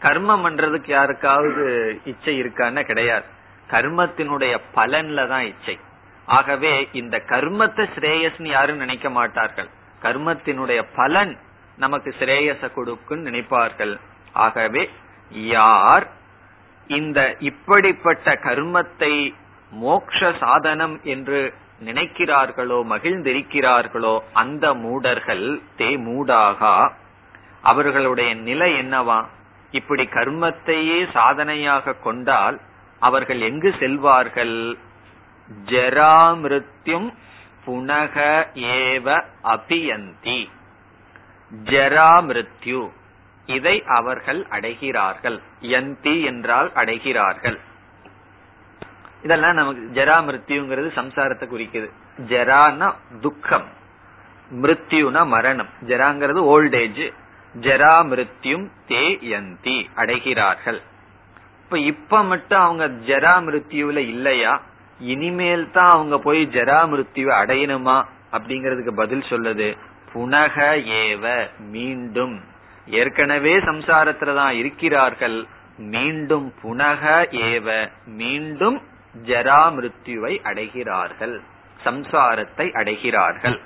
கர்மம் 0.05 0.43
பண்றதுக்கு 0.45 0.89
யாருக்காவது 0.97 1.65
இச்சை 2.11 2.35
இருக்கான்னு 2.41 2.81
கிடையாது. 2.89 3.27
கர்மத்தினுடைய 3.69 4.53
பலன்ல 4.77 5.27
தான் 5.33 5.45
இச்சை. 5.51 5.75
ஆகவே 6.27 6.73
இந்த 6.99 7.15
கர்மத்தை 7.31 7.83
ஸ்ரேயஸ்னு 7.95 8.49
யாரும் 8.57 8.83
நினைக்க 8.83 9.09
மாட்டார்கள். 9.09 9.69
கர்மத்தினுடைய 10.01 10.81
பலன் 10.99 11.33
நமக்கு 11.83 12.09
ஸ்ரேயச 12.19 12.69
கொடுக்கும் 12.73 13.25
நினைப்பார்கள். 13.27 13.93
ஆகவே 14.45 14.83
யார் 15.53 16.05
இந்த 16.89 17.19
இப்படிப்பட்ட 17.49 18.33
கர்மத்தை 18.47 19.13
மோக்ஷ 19.71 20.19
சாதனம் 20.43 20.95
என்று 21.13 21.39
நினைக்கிறார்களோ 21.85 22.77
மகிழ்ந்திருக்கிறார்களோ 22.91 24.13
அந்த 24.41 24.65
மூடர்கள் 24.83 25.47
தே 25.79 25.89
மூடாகா 26.07 26.75
அவர்களுடைய 27.71 28.31
நிலை 28.47 28.69
என்னவா? 28.81 29.19
இப்படி 29.75 30.03
கர்மத்தையே 30.03 31.11
சாதனையாக 31.11 31.93
கொண்டால் 31.93 32.59
அவர்கள் 32.99 33.41
எங்கு 33.41 33.69
செல்வார்கள்? 33.79 34.77
ஜராமிருத்யும் 35.65 37.13
புனக 37.65 38.45
ஏவ 38.53 39.23
அபியந்தி. 39.43 40.49
ஜராமிருத்யு. 41.63 42.89
இதை 43.45 43.83
அவர்கள் 43.87 44.45
அடைகிறார்கள். 44.49 45.39
யந்தி 45.61 46.23
என்றால் 46.23 46.71
அடைகிறார்கள். 46.75 47.59
இதெல்லாம் 49.23 49.53
நமக்கு 49.53 49.91
ஜரா 49.93 50.07
மிருத்யுங்கிறது 50.07 50.89
சம்சாரத்தை 50.95 51.47
குறிக்குது. 51.47 51.89
ஜரானா 52.27 52.95
துக்கம். 53.21 53.67
மிருத்யுனா 54.61 55.25
மரணம். 55.25 55.69
ஜராங்கிறது 55.87 56.41
ஓல்டேஜ் 56.55 57.13
ஜரா 57.61 58.05
தேயந்தி 58.05 58.71
தே 58.87 59.17
யந்தி 59.23 59.85
அடைகிறார்கள். 59.95 60.81
இப்ப 61.63 61.79
இப்ப 61.79 62.23
மட்டும் 62.23 62.59
அவங்க 62.59 62.87
ஜராமிருத்யுல 62.87 63.97
இல்லையா? 63.97 64.61
இனிமேல் 64.99 65.71
தான் 65.71 65.89
அவங்க 65.89 66.17
போய் 66.17 66.47
ஜராமிருத்யுவை 66.47 67.33
அடையணுமா? 67.43 68.05
அப்படிங்கறதுக்கு 68.31 68.91
பதில் 68.91 69.23
சொல்லுது. 69.29 69.77
புனக 70.13 70.77
ஏவ 71.01 71.49
மீண்டும். 71.59 72.43
ஏற்கனவே 72.87 73.57
சம்சாரத்துலதான் 73.57 74.49
இருக்கிறார்கள். 74.49 75.45
மீண்டும் 75.77 76.53
புனக 76.63 77.25
ஏவ 77.31 77.91
மீண்டும் 78.05 78.81
ஜராமிருத்யுவை 79.25 80.41
அடைகிறார்கள். 80.43 81.39
சம்சாரத்தை 81.83 82.71
அடைகிறார்கள். 82.73 83.59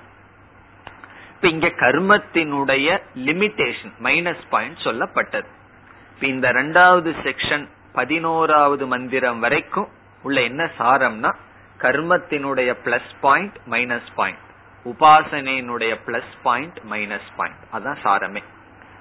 இப்ப 1.41 1.51
இங்க 1.51 1.67
கர்மத்தினுடைய 1.67 3.01
லிமிடேஷன் 3.15 3.91
மைனஸ் 4.03 4.41
பாயிண்ட் 4.49 4.77
சொல்லப்பட்டது. 4.77 5.45
இப்ப 6.15 6.27
இந்த 6.27 6.51
ரெண்டாவது 6.51 7.11
செக்ஷன் 7.23 7.67
பதினோராவது 7.93 8.87
மந்திரம் 8.87 9.39
வரைக்கும் 9.39 9.87
உள்ள 10.23 10.41
என்ன 10.41 10.71
சாரம்னா 10.79 11.33
கர்மத்தினுடைய 11.77 12.75
பிளஸ் 12.85 13.11
பாயிண்ட் 13.21 13.55
மைனஸ் 13.69 14.11
பாயிண்ட் 14.15 14.37
உபாசனையினுடைய 14.85 15.95
பிளஸ் 16.05 16.33
பாயிண்ட் 16.43 16.77
மைனஸ் 16.89 17.29
பாயிண்ட் 17.35 17.61
அதான் 17.73 18.01
சாரமே. 18.03 18.43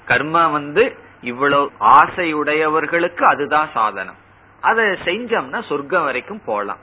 கர்மா 0.06 0.52
வந்து 0.52 0.96
இவ்வளவு 1.20 1.72
ஆசையுடையவர்களுக்கு 1.80 3.22
அதுதான் 3.22 3.68
சாதனம். 3.72 4.16
அதை 4.60 4.84
செஞ்சோம்னா 4.84 5.66
சொர்க்கம் 5.68 6.04
வரைக்கும் 6.04 6.42
போலாம். 6.44 6.78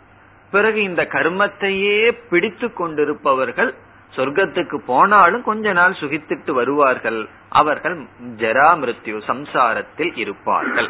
பிறகு 0.51 0.83
இந்த 0.83 1.03
கர்மத்தையே 1.03 2.17
பிடித்து 2.29 2.73
கொண்டிருப்பவர்கள் 2.73 3.75
சொர்க்கத்துக்கு 4.15 4.77
போனாலும் 4.77 5.43
கொஞ்ச 5.43 5.73
நாள் 5.73 5.99
சுகித்துட்டு 5.99 6.51
வருவார்கள். 6.51 7.29
அவர்கள் 7.49 7.97
ஜரா 8.37 8.69
மிருத்யு 8.81 9.19
சம்சாரத்தில் 9.27 10.17
இருப்பார்கள். 10.17 10.89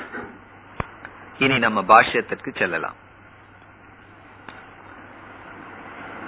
இனி 1.39 1.57
நம்ம 1.59 1.81
பாஷ்யத்திற்கு 1.81 2.57
செல்லலாம். 2.57 2.95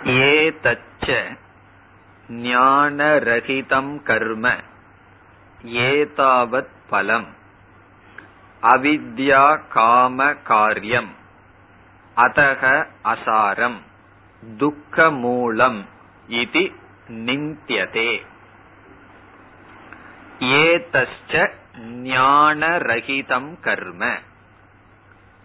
ஏ 0.07 0.49
தச்ச 0.63 1.37
ஞானரகிதம் 2.29 4.03
கர்ம 4.03 4.55
ஏதாவத் 5.63 6.75
பலம் 6.89 7.27
அவித்யா 8.61 9.59
காம 9.69 10.33
காரியம் 10.43 11.15
அதக 12.15 12.87
அசாரம் 13.03 13.77
துக்க 14.57 15.11
மூலம் 15.11 15.85
இது 16.27 16.71
நிந்தியதே. 17.07 18.25
ஏதச்ச 20.39 21.51
ஞானரகிதம் 21.81 23.59
கர்ம. 23.59 24.15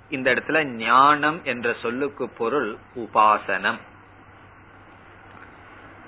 இந்த 0.09 0.35
இடத்துல 0.35 0.65
ஞானம் 0.65 1.45
என்ற 1.45 1.75
சொல்லுக்கு 1.83 2.29
பொருள் 2.29 2.77
உபாசனம். 2.95 3.79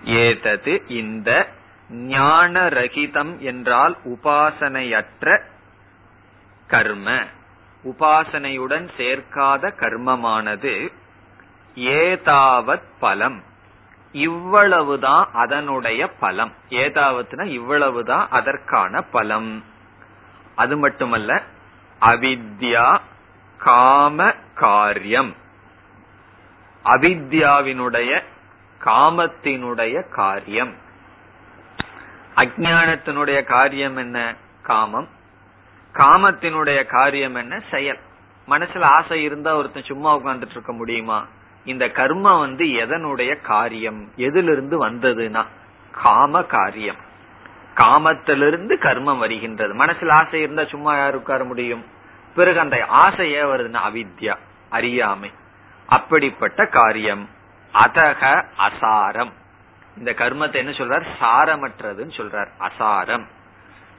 ஏதது 0.05 0.85
இந்த 0.87 1.49
ஞானரகிதம் 1.90 3.38
என்றால் 3.38 3.97
உபாசனையற்ற 4.05 5.43
கர்ம. 6.67 7.19
உபாசனையுடன் 7.85 8.88
சேர்க்காத 8.97 9.73
கர்மமானது 9.81 10.93
ஏதாவத் 11.77 12.88
பலம். 13.01 13.53
இவ்வளவுதான் 14.14 15.29
அதனுடைய 15.33 16.09
பலம். 16.09 16.53
ஏதாவதுனா 16.70 17.44
இவ்வளவுதான் 17.44 18.27
அதற்கான 18.31 19.03
பலம். 19.03 19.64
அது 20.55 20.77
மட்டுமல்ல 20.77 21.42
அவித்யா 22.00 22.98
காம 23.59 24.35
காரியம். 24.55 25.35
அவித்யாவினுடைய 26.85 28.22
காமத்தினுடைய 28.85 30.09
காரியம். 30.09 30.74
அஜானத்தினுடைய 32.37 33.44
காரியம் 33.44 33.96
என்ன? 33.96 34.35
காமம். 34.62 35.09
காமத்தினுடைய 35.94 36.87
காரியம் 36.87 37.35
என்ன? 37.35 37.62
செயல். 37.70 37.98
மனசுல 38.48 38.81
ஆசை 38.81 39.22
இருந்தா 39.22 39.57
ஒருத்தன் 39.57 39.85
சும்மா 39.85 40.16
உட்கார்ந்துட்டு 40.16 40.50
இருக்க 40.50 40.72
முடியுமா? 40.72 41.27
இந்த 41.64 41.87
கர்மம் 41.87 42.38
வந்து 42.38 42.64
எதனுடைய 42.64 43.40
காரியம்? 43.40 44.09
எதிலிருந்து 44.16 44.88
வந்ததுன்னா 44.88 45.44
காம 45.92 46.42
காரியம். 46.42 46.96
காமத்திலிருந்து 47.74 48.77
கர்மம் 48.77 49.18
வருகின்றது. 49.18 49.74
மனசுல 49.74 50.11
ஆசை 50.11 50.40
இருந்தா 50.40 50.64
சும்மா 50.64 50.96
யார் 50.96 51.14
உட்கார 51.14 51.44
முடியும்? 51.44 51.85
பிறகு 52.35 52.61
அந்த 52.61 52.85
ஆசை 52.85 53.33
ஏன் 53.33 53.44
வருதுன்னா 53.44 53.79
அவித்யா 53.92 54.37
அறியாமை. 54.68 55.31
அப்படிப்பட்ட 55.87 56.66
காரியம். 56.66 57.29
அதக 57.74 58.44
அசாரம். 58.59 59.31
இந்த 59.98 60.11
கர்மத்தை 60.11 60.55
என்ன 60.55 60.70
சொல்றார்? 60.70 61.07
சாரமற்றதுன்னு 61.20 62.12
சொல்றார். 62.16 62.48
அசாரம். 62.61 63.24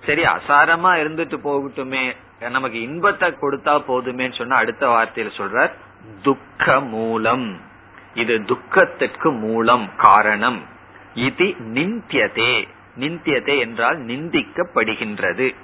சரி 0.06 0.24
அசாரமா 0.24 0.88
இருந்துட்டு 0.88 1.38
போகட்டுமே. 1.44 2.16
நமக்கு 2.50 2.82
இன்பத்தை 2.82 3.30
கொடுத்தா 3.30 3.84
போதுமேன்னு 3.88 4.36
சொன்னா 4.36 4.58
அடுத்த 4.58 4.88
வார்த்தையில 4.88 5.30
சொல்றார். 5.38 5.72
துக்க 6.22 6.80
மூலம் 6.80 7.62
இது 8.14 8.46
துக்கத்திற்கு 8.46 9.32
மூலம் 9.32 9.90
காரணம். 9.98 10.64
இது 11.14 11.46
நிந்தியதே. 11.46 12.68
நிந்தியதே 13.00 13.60
என்றால் 13.60 14.06
நிந்திக்கப்படுகின்றது. 14.06 15.56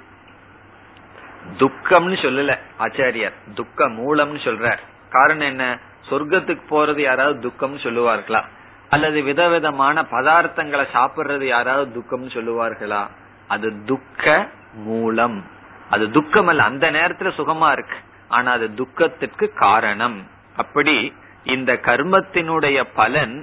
துக்கம்னு 1.58 2.16
சொல்லல 2.16 2.58
ஆச்சாரியர். 2.78 3.32
துக்க 3.54 3.88
மூலம்னு 3.88 4.38
சொல்றார். 4.38 4.78
காரணம் 5.10 5.46
என்ன? 5.46 5.78
சொர்க்கத்துக்கு 6.10 6.60
போறது 6.70 7.00
யாராவது 7.00 7.48
துக்கம்னு 7.48 7.80
சொல்லுவார்களா? 7.80 8.44
அல்லது 8.88 9.22
விதவிதமான 9.22 10.02
பதார்த்தங்களை 10.02 10.86
சாப்பிடுறது 10.92 11.42
யாராவது 11.42 12.00
துக்கம்னு 12.00 12.30
சொல்லுவார்களா? 12.30 13.06
அது 13.48 13.84
துக்க 13.84 14.48
மூலம் 14.74 15.44
அது 15.90 16.10
துக்கம் 16.10 16.46
அல்ல 16.46 16.62
அந்த 16.62 16.90
நேரத்துல 16.90 17.30
சுகமா 17.36 17.72
இருக்கு. 17.72 17.96
ஆனா 18.32 18.52
அது 18.52 18.68
துக்கத்திற்கு 18.74 19.46
காரணம். 19.52 20.18
அப்படி 20.56 20.96
இந்த 21.44 21.72
கர்மத்தினுடைய 21.84 22.78
பலன் 22.94 23.34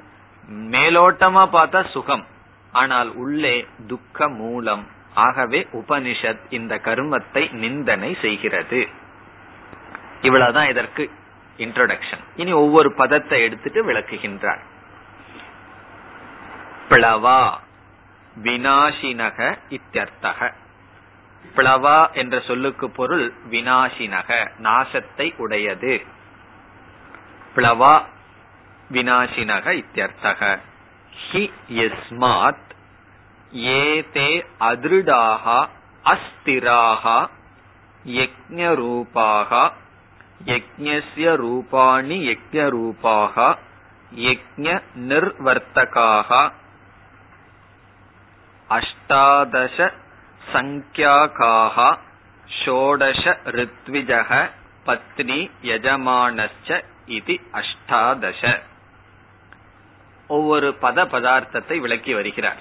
மேலோட்டமா 0.72 1.44
பார்த்தா 1.54 1.82
சுகம். 1.90 2.26
ஆனால் 2.72 3.10
உள்ளே 3.16 3.56
துக்க 3.88 4.30
மூலம். 4.30 4.84
ஆகவே 5.14 5.68
உபனிஷத் 5.72 6.44
இந்த 6.50 6.76
கர்மத்தை 6.76 7.52
நிந்தனை 7.52 8.18
செய்கிறது. 8.22 8.82
இவ்வளவுதான் 10.22 10.70
இதற்கு 10.70 11.04
இன்ட்ரோடக்ஷன் 11.58 12.24
இனி 12.36 12.52
ஒவ்வொரு 12.52 12.90
பதத்தை 12.94 13.42
எடுத்துட்டு 13.42 13.82
விளக்குகின்றார். 13.86 14.64
பிளவா 16.90 17.42
வினாசினக 18.44 19.58
இத்தியர்த்தக. 19.70 20.54
பிளவா 21.56 22.12
என்ற 22.12 22.40
சொல்லுக்கு 22.40 22.90
பொருள் 22.90 23.34
வினாசினக 23.50 24.50
நாசத்தை 24.64 25.36
உடையது. 25.38 26.06
பிளவா 27.56 28.04
வினாசினக 28.92 29.84
இத்தியர்த்தக. 29.84 30.60
ஹி 31.32 31.52
யஸ்மாத் 31.70 32.68
ஏதே 33.52 34.46
அதிருடாக 34.60 35.68
அஸ்திராக 36.04 37.30
யஜ்ஞரூபாக 38.06 39.72
யஜ்ஞஸ்ய 40.46 41.36
ரூபாணி 41.36 42.28
யஜ்ஞரூபாக 42.28 43.58
யஜ்ஞ 44.16 44.82
நிர்வர்த்தகாக. 44.96 46.52
அஷ்டாதச 48.70 49.94
சங்கியாகாக 50.54 51.98
ஷோடஷ 52.66 53.38
ரித்விஜக 53.46 54.50
பத்னி 54.86 55.52
யஜமானச்ச 55.62 56.84
இது 57.06 57.40
அஷ்டாதச 57.54 58.60
ஒவ்வொரு 60.28 60.76
பத 60.82 60.96
பதார்த்தத்தை 61.06 61.78
விளக்கி 61.78 62.14
வருகிறார். 62.14 62.60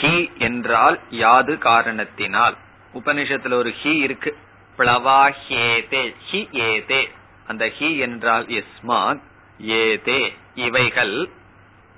ஹி 0.00 0.36
என்றால் 0.38 1.00
யாது 1.10 1.58
காரணத்தினால். 1.58 2.56
உபனிஷத்துல 2.94 3.52
ஒரு 3.52 3.74
ஹி 3.82 3.96
இருக்கு. 3.96 4.36
பிளவா 4.78 5.34
ஹேதே 5.48 6.14
ஹி 6.30 6.52
ஏதே. 6.52 7.10
அந்த 7.46 7.66
ஹி 7.66 7.98
என்றால் 7.98 8.46
எஸ்மாத் 8.46 9.20
ஏதே. 9.58 10.34
இவைகள் 10.54 11.30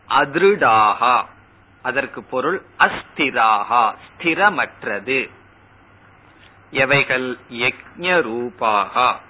அதிருடாகா 0.09 1.27
அதற்கு 1.83 2.23
பொருள் 2.23 2.63
அஸ்திராகா 2.79 3.95
ஸ்திரமற்றது. 4.07 5.31
எவைகள்? 6.71 7.39
யக்ஞ 7.51 8.23
ரூபாகா 8.23 9.21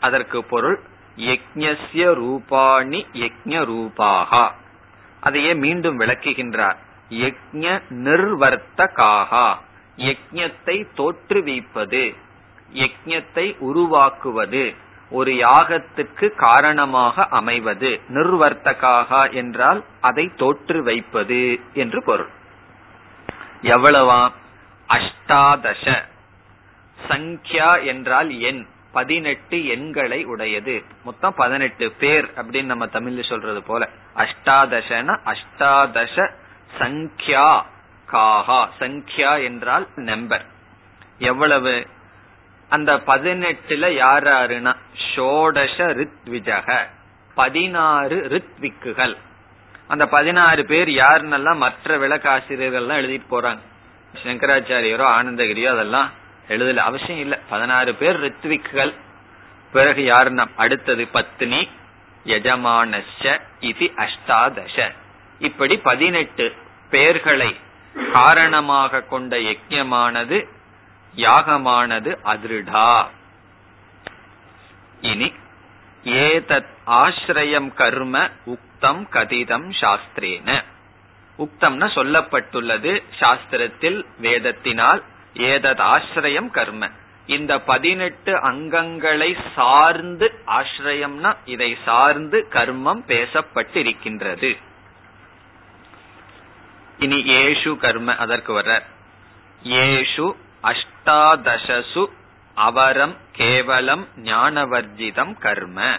அதற்கு 0.00 0.44
பொருள் 0.44 0.80
யக்ஞஸ்ய 1.16 2.14
ரூபாணி 2.14 3.06
யக்ஞ 3.12 3.64
ரூபாகா 3.64 4.54
அதையே 5.20 5.54
மீண்டும் 5.54 6.00
விளக்குகின்றார். 6.00 6.76
யக்ஞ 7.10 7.82
நிர்வர்த்தகாகா. 7.90 9.56
யக்ஞத்தை 9.96 10.86
தோற்றுவிப்பது 10.96 12.16
யக்ஞத்தை 12.74 13.58
உருவாக்குவது. 13.58 14.74
ஒரு 15.10 15.32
யாகத்துக்கு 15.32 16.34
காரணமாக 16.34 17.26
அமைவது 17.26 18.00
நிர்வர்த்தகாக 18.08 19.32
என்றால் 19.32 19.84
அதை 20.00 20.32
தோற்று 20.36 20.82
வைப்பது 20.82 21.60
என்று 21.74 22.02
பொருள். 22.02 22.28
எவ்வளவா? 23.62 24.32
அஷ்டாதச. 24.88 26.02
சங்கியா 27.08 27.84
என்றால் 27.84 28.38
எண் 28.40 28.66
பதினெட்டு 28.92 29.66
எண்களை 29.66 30.24
உடையது. 30.24 30.84
மொத்தம் 31.04 31.34
பதினெட்டு 31.36 31.90
பேர் 31.90 32.32
அப்படின்னு 32.36 32.62
நம்ம 32.62 32.86
தமிழ்ல 32.86 33.28
சொல்றது 33.28 33.62
போல. 33.62 33.88
அஷ்டாதசன 34.16 35.18
அஷ்டாதச 35.24 36.30
சங்கியா 36.78 37.62
காஹா 38.12 38.68
சங்கியா 38.80 39.42
என்றால் 39.42 39.88
நம்பர். 39.96 40.44
எவ்வளவு? 41.18 41.86
அந்த 42.68 42.96
பதினெட்டுல 42.96 43.88
யார் 43.88 44.24
யாருன்னா? 44.24 44.76
ஷோடச 45.14 45.76
ரித்விஜக. 45.76 46.86
பதினாறு 47.34 48.16
ரித்விக்குகள். 48.16 49.16
அந்த 49.86 50.06
பதினாறு 50.06 50.64
பேர் 50.64 50.88
யாருன்னெல்லாம் 50.88 51.56
மற்ற 51.56 51.98
விளக்காசிரியர்கள்லாம் 51.98 53.00
எழுதிட்டு 53.02 53.22
போறாங்க? 53.30 53.58
சங்கராச்சாரியரோ 54.24 55.04
ஆனந்தகிரியோ 55.04 55.66
அதெல்லாம் 55.66 56.10
எழுதல 56.48 56.76
அவசியம் 56.76 57.20
இல்ல. 57.20 57.38
பதினாறு 57.48 57.94
பேர் 57.94 58.20
ரித்விக்குகள். 58.20 58.94
பிறகு 59.72 60.02
யாருன்னா? 60.02 60.46
அடுத்தது 60.56 61.08
பத்னி 61.14 61.68
யஜமானஷ 62.26 63.40
இது 63.60 63.92
அஷ்டாதச 63.96 64.92
இப்படி 65.38 65.76
பதினெட்டு 65.76 66.54
பேர்களை 66.90 67.54
காரணமாக 68.12 69.00
கொண்ட 69.00 69.36
யஜ்யமானது 69.36 70.48
யாகமானது 71.16 72.18
அதிருடா. 72.24 73.06
இனி 75.00 75.32
ஏதத் 76.04 76.72
ஆசிரியம் 76.86 77.74
கர்ம 77.74 78.30
உக்தம் 78.46 79.04
கதிதம் 79.12 79.70
சாஸ்திரேன. 79.80 80.64
உக்தம்னா 81.38 81.88
சொல்லப்பட்டுள்ளது 81.94 83.02
சாஸ்திரத்தில் 83.20 84.04
வேதத்தினால் 84.22 85.02
ஏதத் 85.34 85.82
ஆசிரியம் 85.94 86.50
கர்ம. 86.50 86.90
இந்த 87.26 87.60
பதினெட்டு 87.60 88.32
அங்கங்களை 88.32 89.38
சார்ந்து 89.54 90.32
ஆசிரியம்னா 90.46 91.36
இதை 91.44 91.76
சார்ந்து 91.84 92.46
கர்மம் 92.50 93.02
பேசப்பட்டிருக்கின்றது. 93.06 94.56
இனி 96.98 97.16
ஏஷு 97.16 97.76
கர்ம 97.76 98.16
அதற்கு 98.16 98.60
வர்ற 98.60 98.82
ஏஷு 99.62 100.36
அஷ்டாதசசு 100.68 102.06
அவரம் 102.54 103.16
கேவலம் 103.32 104.08
ஞானவர்ஜிதம் 104.24 105.38
கர்ம. 105.38 105.98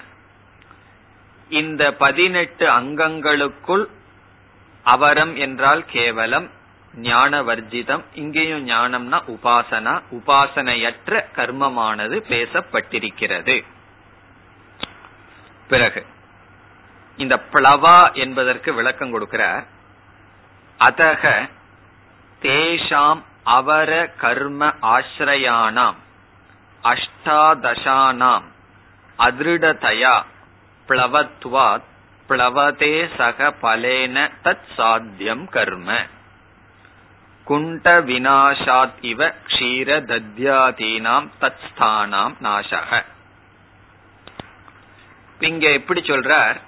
இந்த 1.50 1.94
பதினெட்டு 1.94 2.66
அங்கங்களுக்குள் 2.68 3.86
அவரம் 4.84 5.36
என்றால் 5.36 5.86
கேவலம் 5.86 6.50
ஞான 6.94 7.42
வர்ஜிதம் 7.42 8.04
இங்கேயும் 8.14 8.68
ஞானம்னா 8.68 9.20
உபாசனா 9.34 9.94
உபாசனையற்ற 10.12 11.24
கர்மமானது 11.36 12.18
பேசப்பட்டிருக்கிறது. 12.30 13.64
பிறகு 15.68 16.06
இந்த 17.18 17.36
பிளவா 17.54 18.14
என்பதற்கு 18.14 18.74
விளக்கம் 18.74 19.14
கொடுக்கிறார். 19.14 19.66
அதக 20.80 21.50
தேஷாம் 22.42 23.22
அவர 23.48 24.08
கர்ம 24.08 24.74
ஆசிரயானாம் 24.82 25.96
அஷ்டாதசானாம் 26.84 28.42
அதிருடதயா 29.20 30.24
பிளவத்வாத் 30.88 31.88
பிளவதே 32.30 33.16
சக 33.18 33.54
பலேன 33.62 34.32
தத் 34.44 34.68
சாத்தியம் 34.76 35.50
கர்ம. 35.50 36.06
குண்ட 37.48 38.04
வினாசாத் 38.04 38.98
இவ 39.02 39.28
க்ஷீர 39.48 39.90
தத்யாதீனாம் 40.06 41.30
தத் 41.42 41.62
ஸ்தானாம் 41.68 42.34
நாசக. 42.44 43.06
இங்க 45.40 45.70
எப்படி 45.70 46.02
சொல்றார்? 46.02 46.60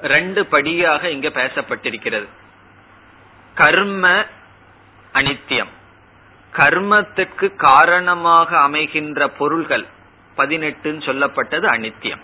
ரெண்டு 0.00 0.46
படியாக 0.46 1.10
இங்க 1.10 1.28
பேசப்பட்டிருக்கிறது. 1.28 2.28
கர்ம 3.54 4.26
அனித்தியம். 5.14 5.68
கர்மத்துக்கு 6.52 7.56
காரணமாக 7.56 8.58
அமைகின்ற 8.58 9.26
பொருள்கள் 9.26 9.86
பதினெட்டுன்னு 10.36 11.02
சொல்லப்பட்டது 11.06 11.66
அனித்தியம். 11.66 12.20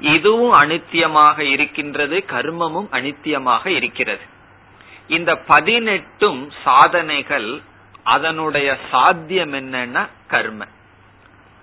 இதுவும் 0.00 0.62
அனித்தியமாக 0.62 1.38
இருக்கின்றது 1.38 2.24
கர்மமும் 2.30 2.86
அனித்தியமாக 2.92 3.66
இருக்கிறது. 3.66 4.20
இந்த 5.06 5.34
பதினெட்டும் 5.48 6.50
சாதனைகள் 6.64 7.60
அதனுடைய 8.02 8.76
சாத்தியம் 8.90 9.52
என்னன்னா 9.52 10.08
கர்ம. 10.28 10.66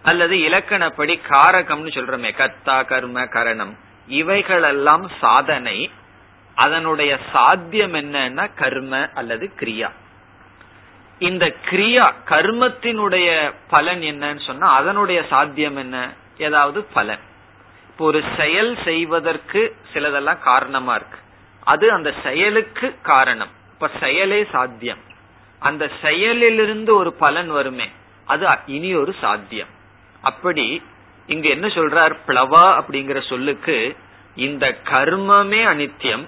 அல்லது 0.04 0.36
இலக்கணப்படி 0.36 1.20
காரகம்னு 1.30 1.88
சொல்றோமே 1.88 2.32
கத்தா 2.38 2.86
கர்ம 2.86 3.26
கரணம். 3.26 3.78
இவைகளெல்லாம் 4.08 5.10
சாதனை. 5.22 5.92
அதனுடைய 6.56 7.20
சாத்தியம் 7.34 7.94
என்னன்னா 7.94 8.50
கர்ம 8.56 9.10
அல்லது 9.14 9.52
கிரியா. 9.60 9.92
இந்த 11.20 11.54
கிரியா 11.72 12.14
கர்மத்தினுடைய 12.26 13.54
பலன் 13.70 14.02
என்னன்னு 14.02 14.46
சொன்னா 14.46 14.76
அதனுடைய 14.76 15.26
சாத்தியம் 15.30 15.76
என்ன? 15.76 16.14
ஏதாவது 16.38 16.84
பலன். 16.84 17.20
இப்போ 17.88 18.06
ஒரு 18.06 18.24
செயல் 18.38 18.78
செய்வதற்கு 18.84 19.76
சிலதெல்லாம் 19.94 20.40
காரணமா 20.40 20.96
இருக்கு. 20.96 21.18
அது 21.64 21.92
அந்த 21.92 22.14
செயலுக்கு 22.24 22.96
காரணம். 23.02 23.48
இப்ப 23.72 23.90
செயலே 24.00 24.48
சாத்தியம். 24.52 24.98
அந்த 25.60 25.90
செயலிலிருந்து 26.02 26.90
ஒரு 26.90 27.14
பலன் 27.14 27.50
வருமே 27.50 27.90
அது 28.26 28.48
இனி 28.66 28.96
ஒரு 28.96 29.16
சாத்தியம். 29.22 29.68
அப்படி 30.22 30.84
இங்க 31.28 31.50
என்ன 31.50 31.68
சொல்றார்? 31.68 32.18
பிளவா 32.28 32.82
அப்படிங்கிற 32.82 33.30
சொல்லுக்கு 33.30 33.98
இந்த 34.36 34.78
கர்மமே 34.84 35.66
அனித்தியம் 35.66 36.28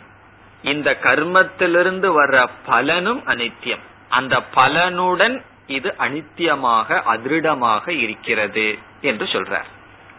இந்த 0.63 0.97
கர்மத்திலிருந்து 1.01 2.23
வர்ற 2.23 2.47
பலனும் 2.65 3.23
அனித்தியம் 3.27 3.89
அந்த 4.11 4.41
பலனுடன் 4.55 5.37
இது 5.67 5.95
அனித்தியமாக 5.99 7.01
அதிருடமாக 7.13 7.89
இருக்கிறது 7.89 8.79
என்று 9.01 9.25
சொல்றார். 9.25 9.69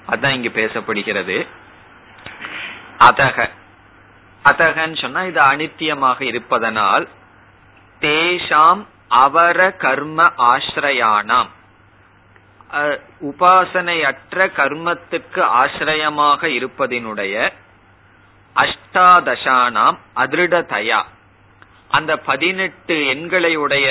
அதான் 0.09 0.35
இங்கு 0.35 0.53
பேசப்படுகிறது. 0.55 1.37
அதக. 3.01 3.49
அதகன்னு 4.45 5.01
சொன்னா 5.01 5.23
இது 5.23 5.41
அனித்தியமாக 5.41 6.21
இருப்பதனால் 6.21 7.09
தேஷாம் 8.01 8.87
அவர 9.09 9.71
கர்ம 9.71 10.33
ஆசிரயானாம். 10.39 11.51
உபாசனையற்ற 13.21 14.47
கர்மத்துக்கு 14.57 15.43
ஆசிரயமாக 15.61 16.49
இருப்பதினுடைய 16.51 17.53
அஷ்டாதசானாம் 18.57 19.99
அதிருடதயா. 20.17 21.01
அந்த 21.93 22.17
பதினெட்டு 22.17 22.95
எண்களை 23.07 23.53
உடைய 23.57 23.87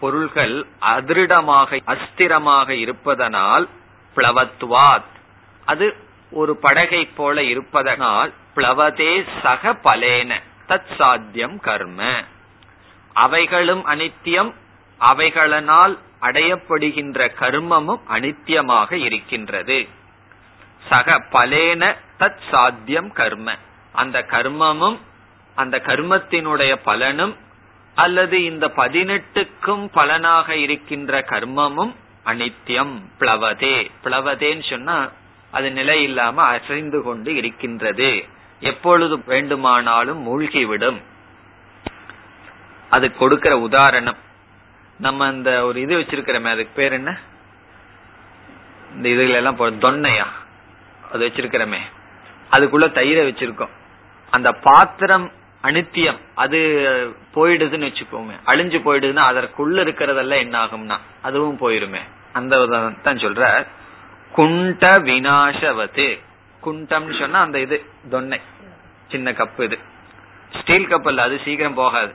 பொருள்கள் 0.00 0.56
அதிருடமாக 0.80 1.80
அஸ்திரமாக 1.86 2.68
இருப்பதனால் 2.68 3.68
பிளவத்வாத். 4.16 5.10
அது 5.64 5.86
ஒரு 6.30 6.56
படகை 6.56 7.02
போல 7.04 7.42
இருப்பதனால் 7.42 8.32
பிளவதே 8.56 9.12
சக 9.42 9.72
பலேன 9.72 10.40
தத் 10.68 10.90
சாத்தியம் 10.98 11.58
கர்ம. 11.60 12.24
அவைகளும் 13.12 13.86
அனித்தியம் 13.86 14.52
அவைகளனால் 15.00 15.94
அடையப்படுகின்ற 16.20 17.28
கர்மமும் 17.40 18.02
அனித்தியமாக 18.10 18.92
இருக்கின்றது. 18.92 19.78
சக 20.88 21.18
பலேன 21.32 21.94
தத் 22.18 22.42
சாத்தியம் 22.50 23.12
கர்ம. 23.12 23.56
அந்த 23.92 24.26
கர்மமும் 24.30 24.98
அந்த 25.60 25.78
கர்மத்தினுடைய 25.78 26.76
பலனும் 26.84 27.36
அல்லது 27.94 28.44
இந்த 28.44 28.68
பதினெட்டுக்கும் 28.68 29.88
பலனாக 29.92 30.56
இருக்கின்ற 30.56 31.20
கர்மமும் 31.20 31.94
அனித்தியம் 32.26 33.02
பிளவதே. 33.18 33.90
பிளவதேன்னு 34.04 34.70
சொன்னா 34.70 35.10
அது 35.50 35.72
நிலை 35.72 36.02
இல்லாம 36.02 36.42
அசைந்து 36.42 37.02
கொண்டு 37.02 37.34
இருக்கின்றது. 37.34 38.24
எப்பொழுது 38.60 39.24
வேண்டுமானாலும் 39.26 40.20
மூழ்கிவிடும். 40.26 41.02
அது 42.90 43.16
கொடுக்கிற 43.16 43.58
உதாரணம். 43.58 44.16
நம்ம 44.98 45.26
அந்த 45.26 45.64
ஒரு 45.64 45.80
இது 45.80 45.98
வச்சிருக்கிறோமே 45.98 46.44
அதுக்கு 46.44 46.70
பேர் 46.74 46.92
என்ன? 46.92 47.18
இந்த 48.94 49.08
இதுல 49.08 49.30
எல்லாம் 49.30 49.58
தொன்னையா? 49.58 50.26
அது 51.12 51.28
வச்சிருக்கிறோமே. 51.28 51.78
அதுக்குள்ள 52.52 52.86
தயிரை 52.92 53.26
வச்சிருக்கோம். 53.28 53.70
அந்த 54.30 54.52
பாத்திரம் 54.52 55.32
அனித்தியம் 55.62 56.18
அது 56.34 56.58
போயிடுதுன்னு 57.34 57.88
வச்சுக்கோமே 57.88 58.38
அழிஞ்சு 58.46 58.78
போயிடுதுன்னா 58.78 59.22
அதற்குள்ள 59.32 59.82
இருக்கிறதெல்லாம் 59.82 60.38
என்ன 60.38 60.64
ஆகும்னா 60.64 60.98
அதுவும் 61.22 61.58
போயிருமே. 61.60 61.98
அந்த 62.32 62.66
தான் 62.66 63.16
சொல்ற. 63.16 63.66
குண்ட 64.36 64.98
வினாசவத்து 64.98 66.18
குண்டம்னு 66.62 67.18
சொன்னா 67.18 67.40
அந்த 67.40 67.60
இது 67.60 67.84
தொன்னை. 68.10 68.40
சின்ன 69.08 69.30
கப்பு 69.30 69.62
இது. 69.62 69.78
ஸ்டீல் 70.60 70.86
கப் 70.86 71.06
அல்ல 71.06 71.22
அது 71.22 71.40
சீக்கிரம் 71.44 71.74
போகாது. 71.74 72.12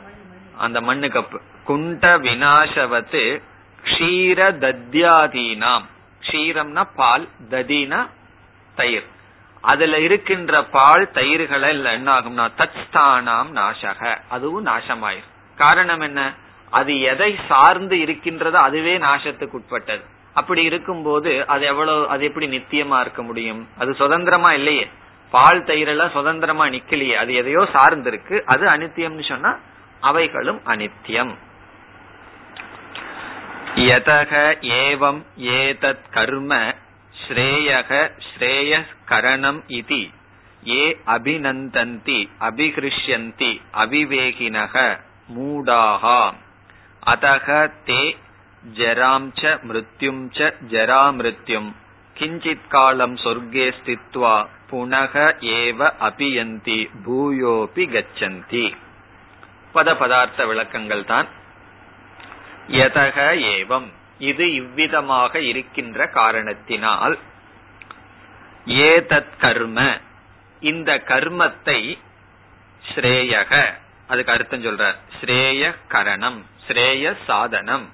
அந்த 0.58 0.81
மண்ணு 0.81 1.08
கப்பு. 1.08 1.41
குண்ட 1.67 2.17
வினாசவத்து 2.19 3.41
க்ஷீர 3.84 4.51
தத்யாதீனாம் 4.60 5.86
க்ஷீரம்னா 6.21 6.88
பால் 6.95 7.27
ததினா 7.49 8.10
தயிர். 8.75 9.05
அதுல 9.65 9.99
இருக்கின்ற 9.99 10.63
பால் 10.63 11.10
தயிர்களை 11.13 11.91
என்ன 11.91 12.13
ஆகும்னா 12.13 12.49
தத்ஸ்தானாம் 12.58 13.51
நாசக. 13.56 14.17
அதுவும் 14.30 14.65
நாசமாயிரும். 14.65 15.32
காரணம் 15.56 15.99
என்ன? 15.99 16.34
அது 16.69 16.99
எதை 17.01 17.39
சார்ந்து 17.47 17.99
இருக்கின்றதோ 17.99 18.60
அதுவே 18.60 18.97
நாசத்துக்கு 18.97 19.51
உட்பட்டது. 19.51 20.04
அப்படி 20.34 20.63
இருக்கும்போது 20.63 21.47
அது 21.47 21.65
எவ்வளவு 21.65 22.10
அது 22.10 22.23
எப்படி 22.23 22.47
நித்தியமா 22.47 22.99
இருக்க 22.99 23.23
முடியும்? 23.23 23.67
அது 23.78 23.93
சுதந்திரமா 23.93 24.54
இல்லையே. 24.54 24.89
பால் 25.32 25.63
தயிரெல்லாம் 25.63 26.12
சுதந்திரமா 26.12 26.65
நிக்கலையே. 26.65 27.13
அது 27.13 27.34
எதையோ 27.34 27.67
சார்ந்து 27.73 28.10
இருக்கு 28.10 28.43
அது 28.45 28.67
அனித்தியம்னு 28.67 29.28
சொன்னா 29.28 29.58
அவைகளும் 30.01 30.62
அனித்தியம். 30.65 31.36
யதக 33.75 34.56
ஏவம் 34.62 35.25
ஏதத் 35.38 36.10
கர்ம 36.12 36.73
ஸ்ரேயக 37.21 37.91
ஸ்ரேய 38.28 38.71
கரணம் 39.10 39.62
இதி. 39.80 40.04
ஏ 40.73 40.84
அபிநந்தந்தி 41.15 42.19
அபிகிருஷ்யந்தி 42.47 43.51
அவிவேகினக 43.84 44.75
மூடாகா 45.36 46.21
அதக 47.13 47.47
தே 47.88 48.04
ஜராம் 48.78 49.30
ச 49.39 49.56
மிருத்யும் 49.67 50.23
ச 50.38 50.51
ஜராமிருத்யும். 50.73 51.69
கிஞ்சித் 52.15 52.67
காலம் 52.67 53.15
சொர்க்கே 53.23 53.67
ஸ்தித்வா 53.78 54.36
புனக 54.69 55.13
ஏவ 55.58 55.89
அபியந்தி 56.08 56.80
பூயோபி 57.06 57.84
கச்சந்தி. 57.95 58.65
பத 59.75 59.88
பதார்த்த 60.01 60.45
விளக்கங்கள் 60.49 61.06
தான் 61.12 61.28
யதக 62.80 63.17
ஏவம். 63.56 63.89
இது 64.19 64.54
இவ்விதமாக 64.54 65.39
இருக்கின்ற 65.39 66.10
காரணத்தினால் 66.10 67.17
ஏதத் 68.67 69.36
கர்ம 69.38 69.80
இந்த 70.62 70.91
கர்மத்தை 71.08 71.80
ஸ்ரேயக 72.84 73.51
அதுக்கு 74.08 74.32
அர்த்தம் 74.32 74.63
சொல்றார். 74.63 74.97
ஸ்ரேய 75.19 75.75
கரணம் 75.88 76.45
ஸ்ரேய 76.67 77.15
சாதனம். 77.28 77.86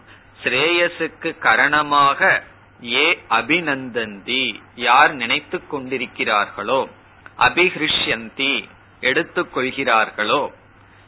ஸ்ரேயசுக்கு 0.44 1.38
கரணமாக 1.40 2.42
ஏ 2.84 3.06
அபிநந்தந்தி 3.30 4.44
யார் 4.76 5.14
நினைத்து 5.14 5.58
கொண்டிருக்கிறார்களோ 5.72 6.90
அபிஹிருஷ்யந்தி 7.38 8.54
எடுத்துக்கொள்கிறார்களோ 9.02 10.42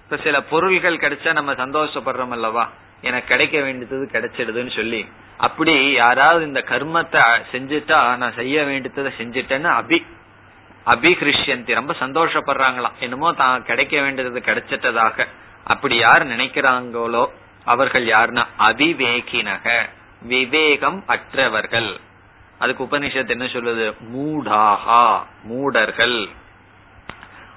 இப்ப 0.01 0.17
சில 0.17 0.41
பொருள்கள் 0.41 0.95
கிடைச்சா 0.95 1.33
நம்ம 1.33 1.53
சந்தோஷப்படுறோம் 1.53 2.31
அல்லவா? 2.31 2.65
எனக்கு 3.03 3.27
கிடைக்க 3.27 3.61
வேண்டியது 3.61 4.09
கிடைச்சிடுதுன்னு 4.11 4.75
சொல்லி. 4.75 5.01
அப்படி 5.37 5.91
யாராவது 5.91 6.45
இந்த 6.45 6.59
கர்மத்தை 6.59 7.23
செஞ்சுட்டா 7.51 8.17
நான் 8.17 8.33
செய்ய 8.33 8.63
வேண்டியதை 8.63 9.13
செஞ்சுட்டேன்னு 9.19 9.69
அபி 9.79 9.99
அபிகிருஷ்யந்தி 10.85 11.73
ரொம்ப 11.73 11.93
சந்தோஷப்படுறாங்களாம். 11.99 12.97
என்னமோ 12.99 13.31
தான் 13.33 13.65
கிடைக்க 13.65 14.01
வேண்டியது 14.01 14.39
கிடைச்சிட்டதாக. 14.39 15.27
அப்படி 15.63 15.95
யார் 15.97 16.27
நினைக்கிறாங்களோ 16.27 17.25
அவர்கள் 17.65 18.05
யாருன்னா 18.05 18.45
அவிவேகினக. 18.59 19.67
விவேகம் 20.21 21.03
அற்றவர்கள். 21.07 21.99
அதுக்கு 22.59 22.83
உபனிஷத்து 22.83 23.29
என்ன 23.29 23.45
சொல்லுது? 23.45 23.85
மூடாகா 24.13 25.03
மூடர்கள். 25.43 26.29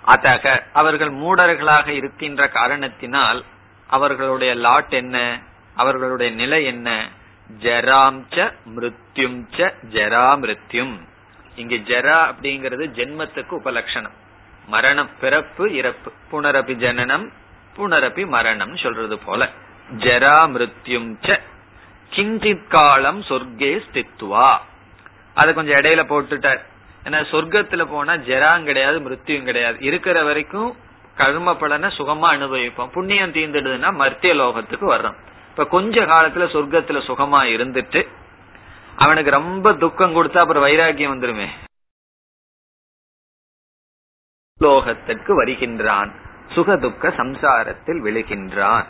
அத்தக 0.07 0.63
அவர்கள் 0.73 1.13
மூடர்களாக 1.13 1.89
இருக்கின்ற 1.89 2.49
காரணத்தினால் 2.49 3.45
அவர்களுடைய 3.87 4.55
லாட் 4.55 4.93
என்ன? 4.93 5.41
அவர்களுடைய 5.75 6.33
நிலை 6.33 6.65
என்ன? 6.65 7.09
ஜராம் 7.61 8.21
ச 8.31 8.53
மிருத்யும் 8.77 9.39
ச 9.57 9.73
ஜரா 9.91 10.29
மிருத்யும் 10.43 10.95
இங்க 11.57 11.75
ஜரா 11.75 12.19
அப்படிங்கிறது 12.31 12.87
ஜென்மத்துக்கு 12.99 13.51
உபலட்சணம் 13.51 14.17
மரணம் 14.67 15.11
பிறப்பு 15.21 15.75
இறப்பு. 15.75 16.13
புனரபி 16.33 16.73
ஜனனம் 16.73 17.33
புனரபி 17.77 18.27
மரணம் 18.27 18.77
சொல்றது 18.77 19.19
போல. 19.19 19.49
ஜரா 19.99 20.39
மிருத்யும் 20.55 21.39
கிஞ்சித் 22.11 22.67
காலம் 22.67 23.23
சொர்க்கே 23.23 23.81
ஸ்தித்வா. 23.87 24.59
அதை 25.35 25.55
கொஞ்சம் 25.55 25.81
இடையில 25.81 26.03
போட்டுட்டார். 26.11 26.61
ஏன்னா 27.05 27.21
சொர்க்கத்துல 27.31 27.85
போனா 27.85 28.13
ஜெராம் 28.13 28.63
கிடையாது 28.63 29.01
மிருத்தியும் 29.01 29.43
கிடையாது. 29.43 29.77
இருக்கிற 29.81 30.23
வரைக்கும் 30.23 30.77
கர்ம 31.17 31.57
பலனை 31.57 31.91
சுகமா 31.99 32.27
அனுபவிப்போம். 32.35 32.93
புண்ணியம் 32.93 33.33
தீர்ந்துடுதுன்னா 33.33 34.03
மர்த்திய 34.03 34.35
லோகத்துக்கு 34.35 34.87
வர்றோம். 34.93 35.17
இப்ப 35.51 35.67
கொஞ்ச 35.67 36.01
காலத்துல 36.01 36.47
சொர்க்கத்துல 36.55 37.01
சுகமா 37.07 37.41
இருந்துட்டு 37.57 38.09
அவனுக்கு 38.97 39.31
ரொம்ப 39.31 39.75
துக்கம் 39.75 40.15
கொடுத்தா 40.15 40.39
அப்புறம் 40.39 40.63
வைராக்கியம் 40.63 41.23
வந்துருமே. 41.23 41.47
லோகத்திற்கு 44.61 45.35
வருகின்றான். 45.35 46.13
சுக 46.53 46.77
துக்க 46.77 47.09
சம்சாரத்தில் 47.09 48.01
விழுகின்றான். 48.05 48.85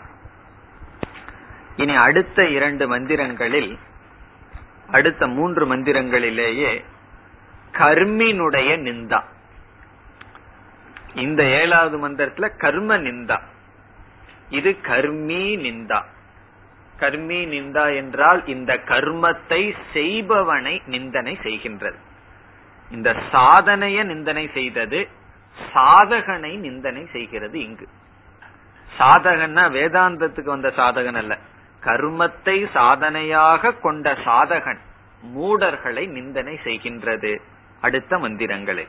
இனி 1.76 1.94
அடுத்த 1.94 2.48
இரண்டு 2.48 2.98
மந்திரங்களில் 2.98 3.78
அடுத்த 4.90 5.26
மூன்று 5.26 5.76
மந்திரங்களிலேயே 5.76 6.84
கர்மினுடைய 7.72 8.76
நிந்தா. 8.78 9.22
இந்த 11.16 11.44
ஏழாவது 11.44 12.08
மந்திரத்துல 12.08 12.56
கர்ம 12.56 12.98
நிந்தா. 12.98 13.40
இது 14.50 14.76
கர்மி 14.82 15.44
நிந்தா. 15.56 16.02
கர்மி 16.98 17.38
நிந்தா 17.46 17.94
என்றால் 17.94 18.46
இந்த 18.46 18.74
கர்மத்தை 18.74 19.74
செய்பவனை 19.92 20.82
நிந்தனை 20.86 21.38
செய்கின்றது. 21.42 21.98
இந்த 22.90 23.10
சாதனைய 23.32 24.04
நிந்தனை 24.04 24.50
செய்தது 24.54 25.08
சாதகனை 25.74 26.58
நிந்தனை 26.58 27.06
செய்கிறது 27.12 27.60
இங்கு. 27.60 27.88
சாதகன்னா 28.98 29.64
வேதாந்தத்துக்கு 29.70 30.44
வந்த 30.44 30.68
சாதகன் 30.76 31.14
அல்ல. 31.14 31.38
கர்மத்தை 31.80 32.66
சாதனையாக 32.72 33.72
கொண்ட 33.72 34.12
சாதகன் 34.12 34.78
மூடர்களை 35.38 36.08
நிந்தனை 36.08 36.58
செய்கின்றது. 36.64 37.38
அடுத்த 37.80 38.18
மந்திரங்களே 38.18 38.86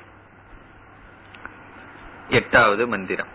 எட்டாவது 2.31 2.87
மந்திரம் 2.87 3.33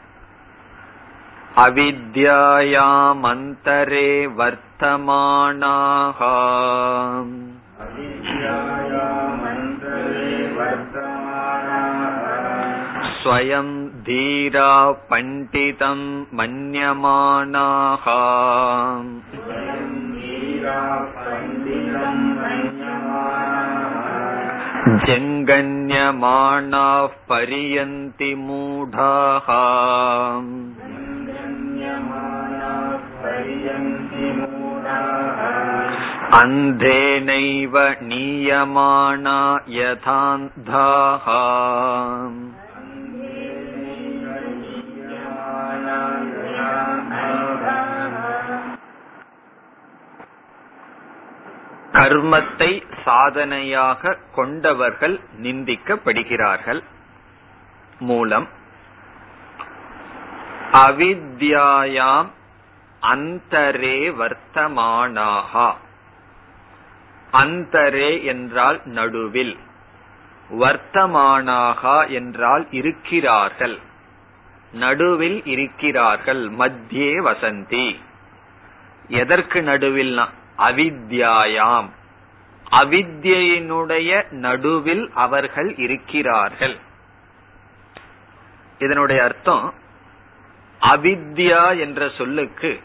அவித்யாயாமந்தரே 1.57 4.09
வர்த்தமானாக 4.39 6.19
स्वयं 13.19 13.69
धीरा 14.05 14.91
पण्डितं 15.09 15.99
मन्यमानाः 16.33 18.05
जङ्गन्यमाणाः 25.07 27.05
पर्यन्ति 27.29 28.33
मूढाः 28.45 29.47
अन्धेनैव 36.41 37.75
नीयमाना 38.09 39.37
यथान्धाः 39.77 41.27
கர்மத்தை 51.92 52.82
சாதனையாக 53.04 54.18
கொண்டவர்கள் 54.34 55.20
நிந்திக்கப்படுகிறார்கள். 55.42 56.82
மூலம் 57.98 58.48
அவித்யாயாம் 60.72 62.26
அந்தரே 63.02 64.10
வர்த்தமானாகா. 64.10 65.74
அந்தரே 67.32 68.24
என்றால் 68.24 68.80
நடுவில். 68.84 69.56
வர்த்தமானாகா 70.50 72.08
என்றால் 72.08 72.66
இருக்கிறார்கள். 72.70 73.78
நடுவில் 74.72 75.44
இருக்கிறார்கள் 75.44 76.50
மத்தியே 76.50 77.14
வசந்தி. 77.20 77.96
எதற்கு 79.08 79.60
நடுவில்னா? 79.60 80.28
அவித்யாயாம். 80.58 81.88
அவித்யினுடைய 82.70 84.30
நடுவில் 84.30 85.10
அவர்கள் 85.14 85.76
இருக்கிறார்கள். 85.76 86.78
இதனுடைய 88.78 89.22
அர்த்தம் 89.22 89.74
அவித்யா 90.80 91.78
என்ற 91.78 92.08
சொல்லுக்கு 92.08 92.80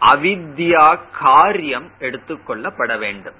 அவித்யா 0.00 1.00
காரியம் 1.18 1.90
எடுத்துக்கொள்ளப்பட 1.98 2.98
வேண்டும். 2.98 3.34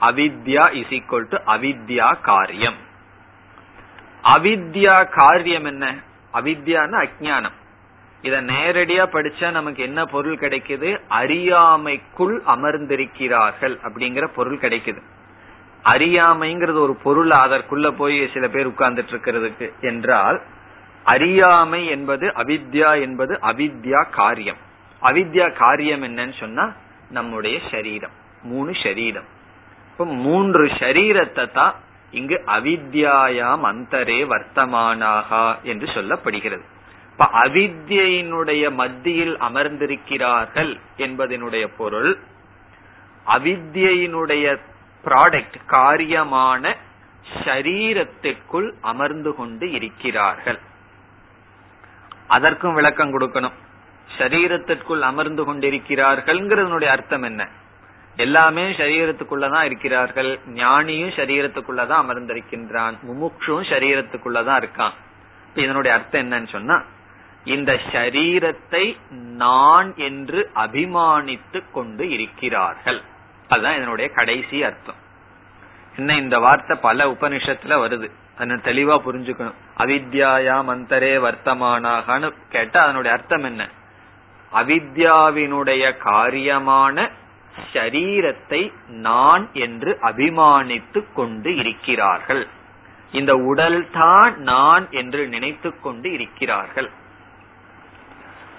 அவித்யா 0.00 0.72
இஸ் 0.72 0.86
ஈக்வல் 0.86 1.28
டு 1.28 1.36
அவித்யா 1.52 2.20
காரியம். 2.20 2.76
அவித்யா 4.22 5.08
காரியம் 5.08 5.64
என்ன? 5.64 5.94
அவித்யான 6.32 7.08
அஜானம் 7.08 7.66
இத 8.22 8.40
நேரடியா 8.42 9.04
படிச்சா 9.12 9.50
நமக்கு 9.50 9.82
என்ன 9.82 10.04
பொருள் 10.04 10.38
கிடைக்குது? 10.38 10.88
அறியாமைக்குள் 11.08 12.36
அமர்ந்திருக்கிறார்கள் 12.46 13.78
அப்படிங்கிற 13.82 14.24
பொருள் 14.34 14.58
கிடைக்குது. 14.58 15.00
அறியாமைங்கிறது 15.84 16.78
ஒரு 16.78 16.94
பொருள் 17.02 17.30
அதற்குள்ள 17.30 17.90
போய் 17.90 18.30
சில 18.32 18.48
பேர் 18.48 18.68
உட்கார்ந்துட்டு 18.68 19.12
இருக்கிறதுக்கு 19.14 19.66
என்றால் 19.80 20.38
அறியாமை 21.04 21.86
என்பது 21.86 22.26
அவித்யா 22.26 23.00
என்பது 23.00 23.34
அவித்யா 23.42 24.00
காரியம். 24.10 24.60
அவித்யா 25.02 25.52
காரியம் 25.52 26.02
என்னன்னு 26.02 26.38
சொன்னா 26.38 26.72
நம்முடைய 27.10 27.58
சரீரம் 27.70 28.16
மூணு 28.42 28.72
சரீரம். 28.82 29.28
இப்ப 29.92 30.04
மூன்று 30.04 30.64
சரீரத்தை 30.64 31.52
தான் 31.52 31.74
இங்கு 32.10 32.36
அவித்யாயாம் 32.46 33.64
அந்தரே 33.70 34.20
வர்த்தமானாகா 34.32 35.46
என்று 35.62 35.86
சொல்லப்படுகிறது. 35.86 36.64
இப்ப 37.18 37.38
அவித்யினுடைய 37.40 38.72
மத்தியில் 38.72 39.38
அமர்ந்திருக்கிறார்கள் 39.38 40.80
என்பதனுடைய 40.96 41.68
பொருள் 41.76 42.18
அவித்யினுடைய 43.26 44.58
ப்ராடக்ட் 45.04 45.54
காரியமான 45.68 46.74
ஷரீரத்திற்குள் 47.44 48.72
அமர்ந்து 48.80 49.34
கொண்டு 49.34 49.70
இருக்கிறார்கள். 49.70 50.58
அதற்கும் 52.28 52.74
விளக்கம் 52.74 53.18
கொடுக்கணும். 53.18 53.52
சரீரத்திற்குள் 54.18 55.00
அமர்ந்து 55.00 55.54
கொண்டிருக்கிறார்கள்ங்கிறதுனுடைய 55.54 56.84
அர்த்தம் 56.84 57.22
என்ன? 57.22 57.48
எல்லாமே 58.16 58.70
சரீரத்துக்குள்ளதான் 58.70 59.64
இருக்கிறார்கள். 59.64 60.38
ஞானியும் 60.54 61.12
சரீரத்துக்குள்ளதான் 61.16 62.04
அமர்ந்திருக்கின்றான். 62.04 62.94
முமுட்சும் 63.08 63.64
சரீரத்துக்குள்ளதான் 63.70 64.62
இருக்கான். 64.64 64.92
இதனுடைய 65.54 65.96
அர்த்தம் 65.96 66.30
என்னன்னு 66.30 66.48
சொன்னா 66.48 66.82
இந்த 67.44 67.72
ஷரீரத்தை 67.72 68.96
நான் 69.12 69.96
என்று 69.96 70.50
அபிமானித்து 70.54 71.64
கொண்டு 71.72 72.10
இருக்கிறார்கள். 72.10 73.02
அதுதான் 73.48 73.76
இதனுடைய 73.76 74.10
கடைசி 74.10 74.62
அர்த்தம். 74.62 74.94
என்ன 75.96 76.16
இந்த 76.16 76.38
வார்த்தை 76.38 76.76
பல 76.76 77.06
உபனிஷத்துல 77.06 77.78
வருது. 77.78 78.10
அதனை 78.38 78.56
தெளிவா 78.64 78.96
புரிஞ்சுக்கணும். 78.98 79.54
அவித்யாயா 79.78 80.56
மந்தரே 80.62 81.14
வர்த்தமானாகனு 81.18 82.32
கேட்டா 82.48 82.82
அதனுடைய 82.82 83.16
அர்த்தம் 83.16 83.44
என்ன? 83.44 83.68
அவித்யாவினுடைய 84.52 85.96
காரியமான 86.04 87.10
ஷரீரத்தை 87.72 88.72
நான் 88.86 89.48
என்று 89.52 89.98
அபிமானித்து 90.02 91.12
கொண்டு 91.14 91.56
இருக்கிறார்கள். 91.56 92.46
இந்த 93.12 93.34
உடல் 93.34 93.90
தான் 93.90 94.38
நான் 94.38 94.90
என்று 94.90 95.28
நினைத்து 95.28 95.80
கொண்டு 95.80 96.12
இருக்கிறார்கள். 96.12 96.90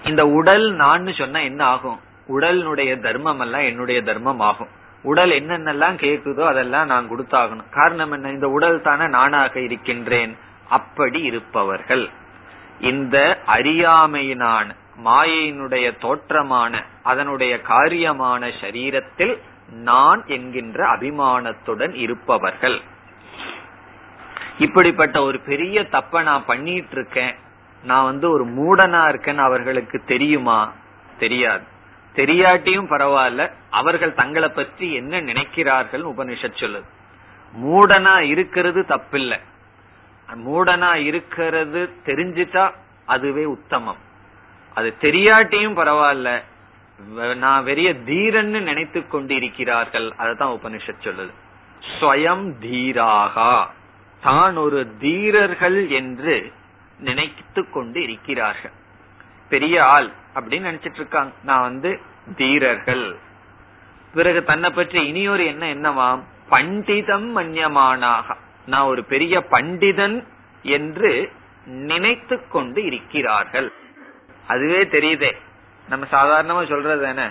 இந்த 0.04 0.26
உடல் 0.26 0.72
நான் 0.72 1.12
சொன்னா 1.12 1.40
என்ன 1.40 1.64
ஆகும்? 1.64 2.00
உடலினுடைய 2.28 3.00
தர்மம் 3.00 3.40
எல்லாம் 3.40 3.60
என்னுடைய 3.60 4.02
தர்மம் 4.02 4.40
ஆகும். 4.40 4.68
உடல் 5.02 5.30
என்னென்னலாம் 5.30 5.96
கேக்குதோ 5.96 6.46
அதெல்லாம் 6.46 6.86
நான் 6.86 7.10
கொடுத்தாகணும். 7.10 7.70
காரணம் 7.70 8.12
என்ன? 8.12 8.30
இந்த 8.30 8.48
உடல் 8.48 8.82
தானே 8.82 9.06
நானாக 9.06 9.60
இருக்கின்றேன். 9.60 10.36
அப்படி 10.68 11.22
இருப்பவர்கள். 11.22 12.08
இந்த 12.80 13.42
அறியாமையினான் 13.46 14.74
மாயையினுடைய 15.04 15.92
தோற்றமான 16.00 16.84
அதனுடைய 17.02 17.60
காரியமான 17.68 18.50
சரீரத்தில் 18.60 19.38
நான் 19.70 20.22
என்கின்ற 20.26 20.96
அபிமானத்துடன் 20.96 21.94
இருப்பவர்கள். 21.94 22.80
இப்படிப்பட்ட 24.58 25.22
ஒரு 25.22 25.40
பெரிய 25.40 25.84
தப்ப 25.84 26.22
நான் 26.22 26.44
பண்ணிட்டு 26.44 26.92
இருக்கேன். 26.92 27.34
நான் 27.84 28.04
வந்து 28.04 28.30
ஒரு 28.30 28.46
மூடனா 28.46 29.02
இருக்கேன்னு 29.10 29.36
அவர்களுக்கு 29.36 30.02
தெரியுமா? 30.06 30.72
தெரியாது. 31.18 31.62
தெரியாட்டியும் 32.14 32.86
பரவாயில்ல 32.90 33.50
அவர்கள் 33.70 34.14
தங்களை 34.14 34.48
பற்றி 34.48 34.92
என்ன 34.92 35.20
நினைக்கிறார்கள் 35.20 36.04
உபனிஷத் 36.04 36.60
சொல்லுது. 36.60 36.84
மூடனா 37.64 38.18
இருக்கிறது 38.18 38.84
தப்பில்லை. 38.88 39.40
மூடனா 40.46 40.94
இருக்கிறது 40.94 41.90
தெரிஞ்சிட்டா 42.06 42.72
அதுவே 43.06 43.44
உத்தமம். 43.44 43.96
அது 44.74 44.94
தெரியாட்டியும் 45.00 45.74
பரவாயில்ல 45.74 46.42
நான் 47.34 47.64
வெறிய 47.64 47.96
தீரன்னு 48.06 48.60
நினைத்து 48.60 49.08
கொண்டிருக்கிறார்கள் 49.08 50.12
அதுதான் 50.16 50.52
உபனிஷத் 50.52 51.04
சொல்லுது. 51.04 51.30
ஸ்வயம் 51.80 52.52
தீராகா. 52.60 53.66
தான் 54.20 54.56
ஒரு 54.56 54.96
தீரர்கள் 54.98 55.88
என்று 55.88 56.52
நினைத்து 57.00 57.70
கொண்டு 57.70 58.02
இருக்கிறார்கள் 58.02 58.72
பெரிய 59.48 59.84
ஆள் 59.84 60.08
அப்படின்னு 60.34 60.68
நினைச்சிட்டு 60.70 60.94
இருக்காங்க 60.94 61.32
நான் 61.42 61.60
வந்து 61.60 62.00
தீரர்கள். 62.36 63.18
பிறகு 64.14 64.44
தன்னை 64.44 64.70
பற்றி 64.70 65.06
இனியொரு 65.06 65.44
என்ன 65.46 65.64
என்னவாம் 65.74 66.22
பண்டிதம் 66.48 67.38
மன்யமானாக. 67.38 68.36
நான் 68.66 68.88
ஒரு 68.92 69.04
பெரிய 69.04 69.34
பண்டிதன் 69.50 70.16
என்று 70.62 71.32
நினைத்து 71.64 72.48
கொண்டு 72.48 72.84
இருக்கிறார்கள். 72.84 73.72
அதுவே 74.46 74.80
தெரியுதே. 74.84 75.32
நம்ம 75.88 76.06
சாதாரணமா 76.12 76.68
சொல்றது 76.68 77.04
என்ன 77.06 77.24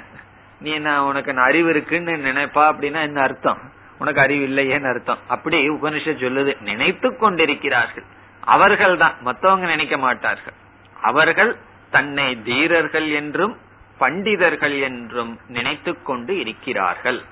நீ 0.61 0.71
என்ன 0.71 1.05
உனக்கு 1.05 1.39
அறிவு 1.39 1.69
இருக்குன்னு 1.69 2.13
நினைப்பா 2.17 2.63
அப்படின்னா 2.71 3.01
என்ன 3.01 3.21
அர்த்தம்? 3.21 3.61
உனக்கு 3.99 4.21
அறிவு 4.21 4.43
இல்லையேன்னு 4.47 4.89
அர்த்தம். 4.89 5.21
அப்படி 5.27 5.69
உபனிஷ 5.69 6.15
சொல்லுது. 6.23 6.61
நினைத்து 6.61 7.17
கொண்டிருக்கிறார்கள் 7.17 8.07
அவர்கள் 8.45 8.97
தான் 8.97 9.13
மற்றவங்க 9.25 9.65
நினைக்க 9.65 9.97
மாட்டார்கள். 9.97 10.53
அவர்கள் 11.01 11.57
தன்னை 11.89 12.41
தீரர்கள் 12.43 13.09
என்றும் 13.09 13.57
பண்டிதர்கள் 13.99 14.81
என்றும் 14.81 15.39
நினைத்து 15.47 16.03
கொண்டு 16.03 16.39
இருக்கிறார்கள். 16.39 17.23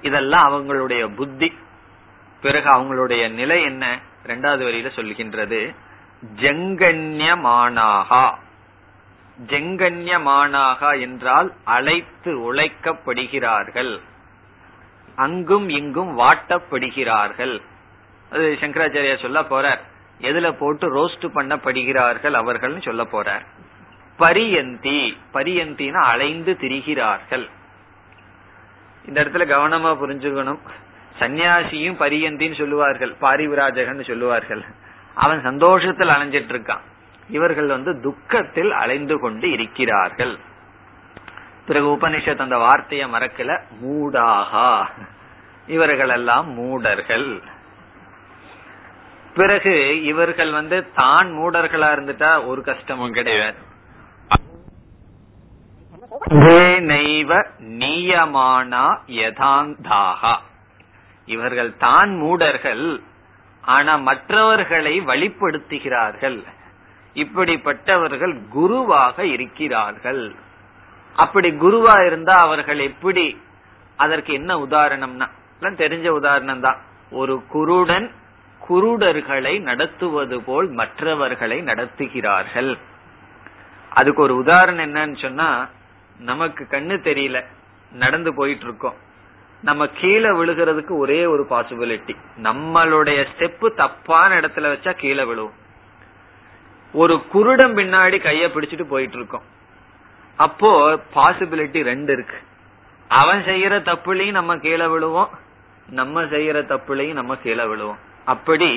இதெல்லாம் 0.00 0.52
அவங்களுடைய 0.52 1.14
புத்தி. 1.14 1.58
பிறகு 2.40 2.70
அவங்களுடைய 2.70 3.30
நிலை 3.30 3.62
என்ன? 3.62 3.98
இரண்டாவது 4.24 4.66
வரியில 4.66 4.98
சொல்கின்றது 4.98 5.74
ஜங்கன்யமானாகா. 6.36 8.34
ஜெங்கன்யமானாகா 9.46 11.00
என்றால் 11.00 11.54
அழைத்து 11.64 12.54
உழைக்கப்படுகிறார்கள். 12.54 14.00
அங்கும் 15.16 15.68
இங்கும் 15.68 16.18
வாட்டப்படுகிறார்கள். 16.18 17.62
அது 18.30 18.58
சங்கராச்சாரியா 18.60 19.22
சொல்ல 19.22 19.40
போறார். 19.40 19.78
எதுல 20.20 20.52
போட்டு 20.52 20.94
ரோஸ்ட் 20.96 21.30
பண்ணப்படுகிறார்கள் 21.34 22.32
அவர்கள் 22.32 22.80
சொல்ல 22.80 23.02
போறார். 23.02 23.46
பரியந்தி 24.16 25.16
பரியந்தினா 25.34 26.02
அலைந்து 26.02 26.56
திரிகிறார்கள். 26.60 27.48
இந்த 29.06 29.24
இடத்துல 29.24 29.48
கவனமா 29.48 29.96
புரிஞ்சுக்கணும். 30.02 30.58
சன்னியாசியும் 31.18 31.94
பரியந்தின்னு 31.94 32.58
சொல்லுவார்கள் 32.58 33.14
பாரிவிராஜகன் 33.20 34.06
சொல்லுவார்கள். 34.06 34.64
அவன் 35.14 35.42
சந்தோஷத்தில் 35.42 36.08
அலைஞ்சிட்டு 36.08 36.52
இருக்கான். 36.52 36.80
இவர்கள் 37.28 37.66
வந்து 37.66 38.00
துக்கத்தில் 38.02 38.72
அலைந்து 38.72 39.20
கொண்டு 39.20 39.50
இருக்கிறார்கள். 39.50 40.38
பிறகு 41.66 41.96
உபனிஷத் 41.96 42.40
அந்த 42.40 42.58
வார்த்தையை 42.58 43.12
மறக்கல. 43.12 43.60
மூடாகா. 43.82 44.86
இவர்கள் 45.66 46.08
எல்லாம் 46.08 46.50
மூடர்கள். 46.50 47.42
பிறகு 49.38 49.74
இவர்கள் 50.10 50.50
வந்து 50.50 50.76
தான் 51.00 51.28
மூடர்களா 51.38 51.88
இருந்துட்டா 51.94 52.30
ஒரு 52.50 52.60
கஷ்டமும் 52.68 53.16
கிடையாது. 53.18 53.58
நீயமானா 57.80 58.84
யதாந்தாகா. 59.22 60.34
இவர்கள் 61.34 61.70
தான் 61.76 62.10
மூடர்கள் 62.22 62.86
ஆனா 63.64 63.92
மற்றவர்களை 64.08 64.94
வழிப்படுத்துகிறார்கள். 65.10 66.38
இப்படிப்பட்டவர்கள் 67.16 68.34
குருவாக 68.56 69.26
இருக்கிறார்கள். 69.34 70.24
அப்படி 71.16 71.48
குருவா 71.64 71.96
இருந்தா 72.06 72.34
அவர்கள் 72.46 72.80
எப்படி? 72.90 73.26
அதற்கு 73.96 74.32
என்ன 74.32 74.52
உதாரணம்னா 74.66 75.28
தெரிஞ்ச 75.82 76.06
உதாரணம் 76.20 76.64
தான் 76.66 76.80
ஒரு 77.20 77.34
குருடன் 77.54 78.06
குருடர்களை 78.68 79.60
நடத்துவது 79.60 80.42
போல் 80.42 80.68
மற்றவர்களை 80.70 81.58
நடத்துகிறார்கள். 81.62 82.78
அதுக்கு 83.90 84.22
ஒரு 84.22 84.36
உதாரணம் 84.36 84.84
என்னன்னு 84.86 85.22
சொன்னா 85.22 85.68
நமக்கு 86.20 86.66
கண்ணு 86.70 86.96
தெரியல 87.08 87.44
நடந்து 87.92 88.34
போயிட்டு 88.34 88.64
இருக்கோம் 88.64 88.96
நம்ம 89.62 89.86
கீழே 89.86 90.28
விழுகிறதுக்கு 90.28 90.96
ஒரே 90.96 91.26
ஒரு 91.26 91.46
பாசிபிலிட்டி 91.50 92.14
நம்மளுடைய 92.42 93.26
ஸ்டெப்பு 93.30 93.74
தப்பான 93.74 94.40
இடத்துல 94.40 94.70
வச்சா 94.72 94.92
கீழே 94.92 95.22
விழுவும். 95.22 95.56
ஒரு 96.92 97.14
குருடம் 97.32 97.76
பின்னாடி 97.78 98.18
கைய 98.26 98.44
பிடிச்சிட்டு 98.54 98.84
போயிட்டு 98.88 99.16
இருக்கோம் 99.16 99.46
அப்போ 100.36 100.70
பாசிபிலிட்டி 101.14 101.82
ரெண்டு 101.82 102.12
இருக்கு. 102.12 102.38
அவன் 103.10 103.42
செய்யற 103.42 103.74
தப்புலையும் 103.90 104.38
நம்ம 104.40 104.56
கீழே 104.56 104.86
விழுவோம் 104.86 105.30
நம்ம 105.90 106.22
செய்யற 106.22 106.58
தப்புலையும் 106.72 107.18
நம்ம 107.20 107.36
கீழே 107.36 107.64
விழுவோம். 107.64 107.98
அப்படி 108.32 108.70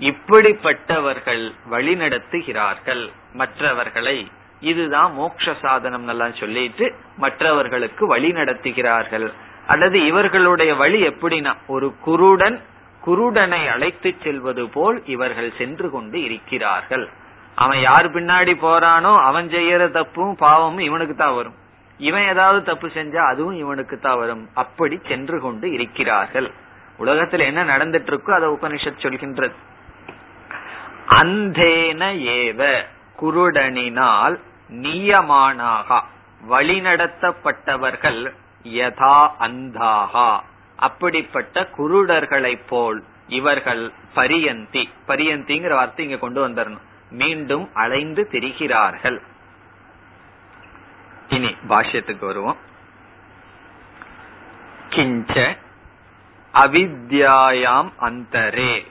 இப்படிப்பட்டவர்கள் 0.00 1.44
வழி 1.72 1.94
நடத்துகிறார்கள் 2.02 3.04
மற்றவர்களை 3.40 4.18
இதுதான் 4.68 5.10
மோக்ஷ 5.18 5.54
சாதனம் 5.62 6.08
எல்லாம் 6.12 6.38
சொல்லிட்டு 6.40 6.86
மற்றவர்களுக்கு 7.24 8.02
வழி 8.14 8.30
நடத்துகிறார்கள் 8.38 9.26
அல்லது 9.72 9.98
இவர்களுடைய 10.06 10.72
வழி 10.82 10.98
எப்படின்னா 11.10 11.52
ஒரு 11.74 11.88
குருடன் 12.06 12.58
குருடனை 13.02 13.60
அழைத்து 13.72 14.10
செல்வது 14.22 14.62
போல் 14.74 14.96
இவர்கள் 15.14 15.50
சென்று 15.58 15.88
கொண்டு 15.90 16.16
இருக்கிறார்கள். 16.28 17.04
அவன் 17.62 17.80
யார் 17.80 18.06
பின்னாடி 18.14 18.54
போறானோ 18.64 19.12
அவன் 19.28 19.46
செய்யற 19.52 19.82
தப்பும் 19.90 20.32
பாவமும் 20.36 20.86
இவனுக்கு 20.88 21.14
தான் 21.16 21.36
வரும். 21.36 21.56
இவன் 22.00 22.24
ஏதாவது 22.32 22.60
தப்பு 22.62 22.86
செஞ்சா 22.96 23.22
அதுவும் 23.32 23.58
இவனுக்கு 23.64 23.96
தான் 23.98 24.18
வரும். 24.22 24.42
அப்படி 24.62 24.96
சென்று 25.10 25.38
கொண்டு 25.40 25.66
இருக்கிறார்கள். 25.76 26.48
உலகத்துல 26.98 27.44
என்ன 27.44 27.64
நடந்துட்டு 27.64 28.10
இருக்கோ 28.10 28.30
அதை 28.30 28.48
உபனிஷத் 28.48 29.04
சொல்கின்றது. 29.04 29.56
அந்தேன 31.20 32.02
ஏவ 32.36 32.84
குருடனினால் 33.20 34.36
நியமானாக 34.70 36.00
வழிநடத்தப்பட்டவர்கள் 36.48 38.34
யதா 38.64 39.18
அந்தாகா 39.40 40.40
அப்படிப்பட்ட 40.76 41.68
குருடர்களைப் 41.78 42.66
போல் 42.68 43.04
இவர்கள் 43.28 43.92
பரியந்தி. 44.14 44.88
பரியந்திங்கிற 45.08 45.68
வார்த்தை 45.68 46.04
இங்க 46.04 46.16
கொண்டு 46.16 46.48
வந்துடணும் 46.48 46.84
மீண்டும் 47.10 47.70
அலைந்து 47.74 48.28
திரிகிறார்கள். 48.32 49.18
இனி 51.28 51.56
பாஷ்யத்துக்கு 51.68 52.24
வருவோம். 52.24 52.56
கிஞ்ச 54.90 55.56
அவித்யாயாம் 56.58 57.90
அந்தரே 58.00 58.86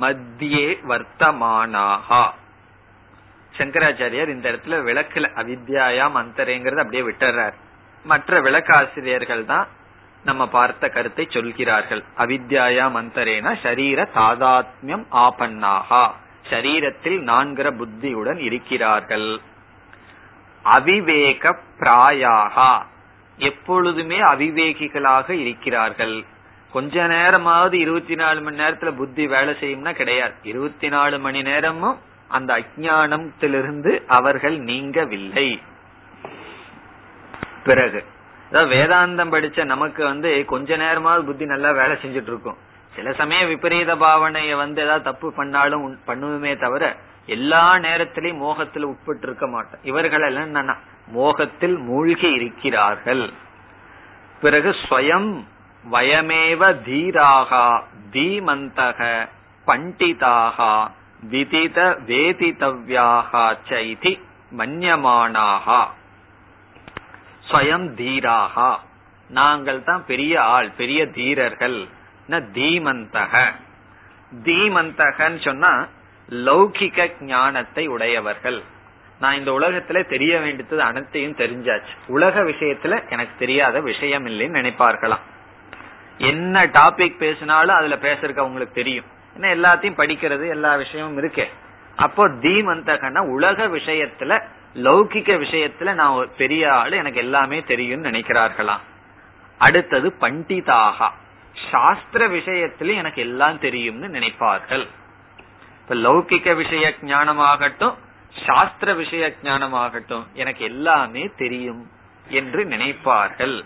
மத்தியே 0.00 0.68
வர்த்தமானாகா. 0.88 2.30
சங்கராச்சாரியார் 3.58 4.28
இந்த 4.28 4.52
இடத்துல 4.52 4.78
விளக்கல 4.88 5.26
அவித்யாயாம் 5.36 6.16
அந்தரேங்கிறது 6.22 6.76
அப்படியே 6.76 7.02
விட்டுறார். 7.02 7.52
மற்ற 8.04 8.40
விளக்காசிரியர்கள் 8.40 9.44
தான் 9.44 9.66
நம்ம 10.24 10.48
பார்த்த 10.48 10.88
கருத்தை 10.88 11.26
சொல்கிறார்கள். 11.30 12.04
அவித்யாயாம் 12.18 12.96
அந்தரேனா 13.00 13.52
ஷரீர 13.62 14.08
தாதாத்மியம் 14.14 15.06
ஆபன்னாகா. 15.12 16.10
சரீரத்தில் 16.50 17.22
நான்கிற 17.22 17.70
புத்தியுடன் 17.70 18.38
இருக்கிறார்கள். 18.38 19.40
அவிவேக 20.64 21.54
பிராயாகா. 21.78 22.82
எப்பொழுதுமே 23.36 24.20
அவிவேகிகளாக 24.20 25.30
இருக்கிறார்கள். 25.30 26.24
கொஞ்ச 26.72 27.06
நேரமாவது 27.06 27.78
இருபத்தி 27.78 28.14
நாலு 28.14 28.40
மணி 28.40 28.58
நேரத்துல 28.58 28.96
புத்தி 28.96 29.26
வேலை 29.26 29.54
செய்யும்னா 29.60 29.92
கிடையாது. 29.92 30.32
இருபத்தி 30.42 30.88
நாலு 30.88 31.18
மணி 31.18 31.42
நேரமும் 31.42 31.98
அந்த 32.28 32.58
அஜானத்திலிருந்து 32.58 34.06
அவர்கள் 34.06 34.58
நீங்கவில்லை. 34.58 35.60
பிறகு. 37.64 38.04
அதாவது 38.52 38.74
வேதாந்தம் 38.74 39.36
படிச்ச 39.36 39.64
நமக்கு 39.64 40.04
வந்து 40.04 40.44
கொஞ்ச 40.44 40.76
நேரமாவது 40.76 41.24
புத்தி 41.24 41.44
நல்லா 41.44 41.70
வேலை 41.70 41.96
செஞ்சுட்டு 41.96 42.30
இருக்கும் 42.32 42.56
சில 42.94 43.12
சமயம் 43.12 43.48
விபரீத 43.48 43.94
பாவனைய 43.96 44.56
வந்து 44.56 44.82
ஏதாவது 44.82 45.04
தப்பு 45.04 45.32
பண்ணாலும் 45.32 45.98
பண்ணுவோமே 46.06 46.58
தவிர 46.58 46.96
எல்லா 47.26 47.74
நேரத்திலையும் 47.74 48.36
மோகத்தில் 48.36 48.82
உட்பட்டு 48.82 49.26
இருக்க 49.26 49.46
மாட்டோம். 49.46 49.80
இவர்கள் 49.82 50.22
எல்லாம் 50.22 50.54
என்னன்னா 50.54 50.76
மோகத்தில் 51.06 51.76
மூழ்கி 51.76 52.32
இருக்கிறார்கள். 52.32 53.32
பிறகு 54.40 54.70
ஸ்வயம் 54.70 55.44
வயமேவ 55.90 56.74
தீராகா 56.86 57.82
தீமந்தக 58.12 59.28
பண்டிதாக 59.66 60.90
விதித 61.30 61.78
வேதிதவ்யாக 62.06 63.56
சைதி 63.68 64.20
மன்யமானாகா. 64.56 65.86
ஸ்வயம் 67.48 67.88
தீராகா. 67.94 68.78
நாங்கள் 69.28 69.84
தான் 69.84 70.04
பெரிய 70.06 70.42
ஆள் 70.42 70.70
பெரிய 70.70 71.06
தீரர்கள். 71.06 71.88
தீமந்தக. 72.28 73.52
தீமந்தகன்னு 74.44 75.44
சொன்னா 75.44 75.86
லௌகிக 76.30 77.20
ஞானத்தை 77.20 77.86
உடையவர்கள். 77.86 78.62
நான் 79.20 79.34
இந்த 79.34 79.50
உலகத்துல 79.50 80.08
தெரிய 80.08 80.40
வேண்டியது 80.40 80.82
அனைத்தையும் 80.82 81.36
தெரிஞ்சாச்சு. 81.36 81.94
உலக 82.06 82.42
விஷயத்துல 82.42 83.10
எனக்கு 83.10 83.38
தெரியாத 83.38 83.80
விஷயம் 83.80 84.26
இல்லைன்னு 84.26 84.58
நினைப்பார்களாம். 84.60 85.26
என்ன 86.18 86.66
டாபிக் 86.66 87.16
பேசினாலும் 87.16 87.76
அதுல 87.76 87.96
பேசுறதுக்கு 87.96 88.38
அவங்களுக்கு 88.38 88.74
தெரியும். 88.74 89.04
ஏன்னா 89.38 89.42
எல்லாத்தையும் 89.42 89.98
படிக்கிறது 89.98 90.48
எல்லா 90.48 90.74
விஷயமும் 90.74 91.22
இருக்கே. 91.22 91.48
அப்போ 91.96 92.28
தீமந்தகன 92.28 93.18
உலக 93.18 93.66
விஷயத்துல 93.66 94.42
லௌகிக்க 94.74 95.36
விஷயத்துல 95.36 95.94
நான் 95.94 96.28
பெரிய 96.36 96.72
ஆளு 96.72 96.96
எனக்கு 96.96 97.18
எல்லாமே 97.18 97.62
தெரியும்னு 97.62 98.10
நினைக்கிறார்களாம். 98.10 98.80
அடுத்தது 99.58 100.14
பண்டிதாகா. 100.20 101.10
சாஸ்திர 101.70 102.28
விஷயத்துல 102.28 102.94
எனக்கு 102.96 103.22
எல்லாம் 103.22 103.58
தெரியும்னு 103.58 104.18
நினைப்பார்கள். 104.18 104.86
இப்ப 105.80 105.94
லௌகிக்க 105.94 106.54
விஷய 106.54 106.94
ஞானமாகட்டும் 107.02 107.94
சாஸ்திர 108.46 108.94
விஷய 108.94 109.32
ஞானமாகட்டும் 109.42 110.26
எனக்கு 110.32 110.64
எல்லாமே 110.64 111.30
தெரியும் 111.36 111.90
என்று 112.28 112.64
நினைப்பார்கள். 112.64 113.64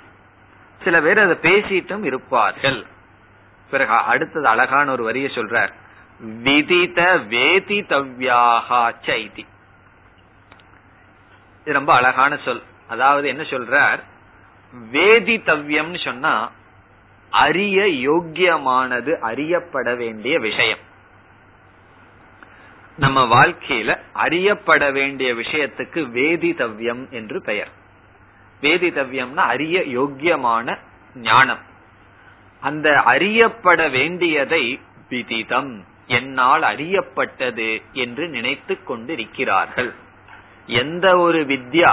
சில 0.84 1.00
பேர் 1.00 1.18
அதை 1.18 1.36
பேசிட்டும் 1.42 2.04
இருப்பார்கள். 2.04 2.86
பிறகு 3.70 3.92
அடுத்தது 3.92 4.46
அழகான 4.46 4.92
ஒரு 4.92 5.02
வரிய 5.02 5.26
சொல்றார். 5.26 5.72
விதித 6.44 7.20
வேதி 7.28 7.82
தவ்யாகா 7.88 8.94
சைதி. 9.06 9.46
இது 11.64 11.72
ரொம்ப 11.72 11.94
அழகான 11.94 12.36
சொல். 12.36 12.62
அதாவது 12.88 13.28
என்ன 13.28 13.42
சொல்றார்? 13.42 13.98
வேதி 14.92 15.36
தவ்யம்னு 15.46 16.04
சொன்னா 16.04 16.50
அறிய 17.30 18.10
யோக்கியமானது 18.10 19.18
அறியப்பட 19.18 19.94
வேண்டிய 19.94 20.38
விஷயம். 20.38 20.78
நம்ம 22.96 23.24
வாழ்க்கையில 23.24 23.98
அறியப்பட 24.12 24.90
வேண்டிய 24.90 25.34
விஷயத்துக்கு 25.34 26.10
வேதி 26.14 26.50
தவ்யம் 26.54 27.08
என்று 27.10 27.42
பெயர். 27.42 27.68
வேதிதவ்யம்னா 28.62 29.44
அறிய 29.54 29.80
யோக்கியமான 29.80 30.78
ஞானம். 31.14 31.62
அந்த 32.60 32.88
அறியப்பட 33.00 33.88
வேண்டியதை 33.88 34.80
விதிதம். 35.08 35.84
என்னால் 36.06 36.62
அறியப்பட்டது 36.62 37.82
என்று 37.92 38.28
நினைத்து 38.28 38.84
கொண்டிருக்கிறார்கள். 38.84 39.92
எந்த 40.66 41.18
ஒரு 41.18 41.40
வித்யா 41.44 41.92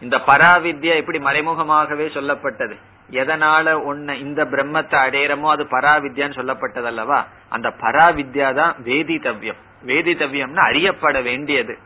இந்த 0.00 0.16
பராவித்யா 0.26 0.94
எப்படி 0.96 1.18
மறைமுகமாகவே 1.18 2.06
சொல்லப்பட்டது. 2.06 2.76
எதனால 3.10 3.66
ஒன்ன 3.90 4.16
இந்த 4.16 4.44
பிரம்மத்தை 4.44 4.98
அடையிறமோ 5.06 5.48
அது 5.48 5.64
பராவித்யான்னு 5.64 6.38
சொல்லப்பட்டது 6.40 6.84
அல்லவா 6.84 7.26
அந்த 7.48 7.68
பராவித்யா 7.80 8.54
தான் 8.54 8.74
வேதிதவ்யம். 8.84 9.60
வேதிதவ்யம்னு 9.86 10.62
அறியப்பட 10.64 11.20
வேண்டியது. 11.20 11.78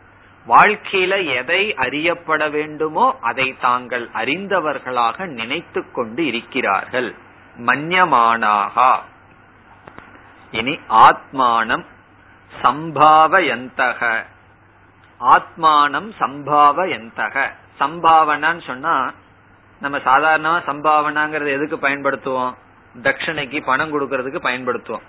வாழ்க்கையில 0.48 1.36
எதை 1.36 1.74
அறியப்பட 1.74 2.48
வேண்டுமோ 2.48 3.18
அதை 3.20 3.56
தாங்கள் 3.60 4.08
அறிந்தவர்களாக 4.08 5.26
நினைத்து 5.26 5.90
கொண்டு 5.90 6.26
இருக்கிறார்கள். 6.26 7.14
மன்யமானாகா. 7.58 8.96
இனி 10.50 10.78
ஆத்மானம் 10.88 11.84
சம்பாவயந்தக. 12.62 14.24
ஆத்மானம் 15.20 16.12
சம்பாவயந்தக. 16.18 17.50
சம்பாவனான்னு 17.80 18.66
சொன்னா 18.66 19.12
நம்ம 19.80 19.98
சாதாரணமா 19.98 20.62
சம்பாவனாங்கிறது 20.66 21.48
எதுக்கு 21.48 21.88
பயன்படுத்துவோம்? 21.88 22.54
தட்சணைக்கு 23.02 23.64
பணம் 23.64 23.92
கொடுக்கறதுக்கு 23.92 24.38
பயன்படுத்துவோம். 24.38 25.02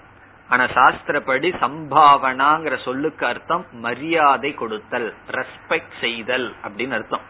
ஆனா 0.53 0.65
சாஸ்திரப்படி 0.77 1.49
சம்பாவனாங்கிற 1.63 2.75
சொல்லுக்கு 2.83 3.25
அர்த்தம் 3.25 3.65
மரியாதை 3.85 4.51
கொடுத்தல் 4.53 5.07
ரெஸ்பெக்ட் 5.31 5.95
செய்தல் 6.01 6.47
அப்படின்னு 6.63 6.95
அர்த்தம். 6.99 7.23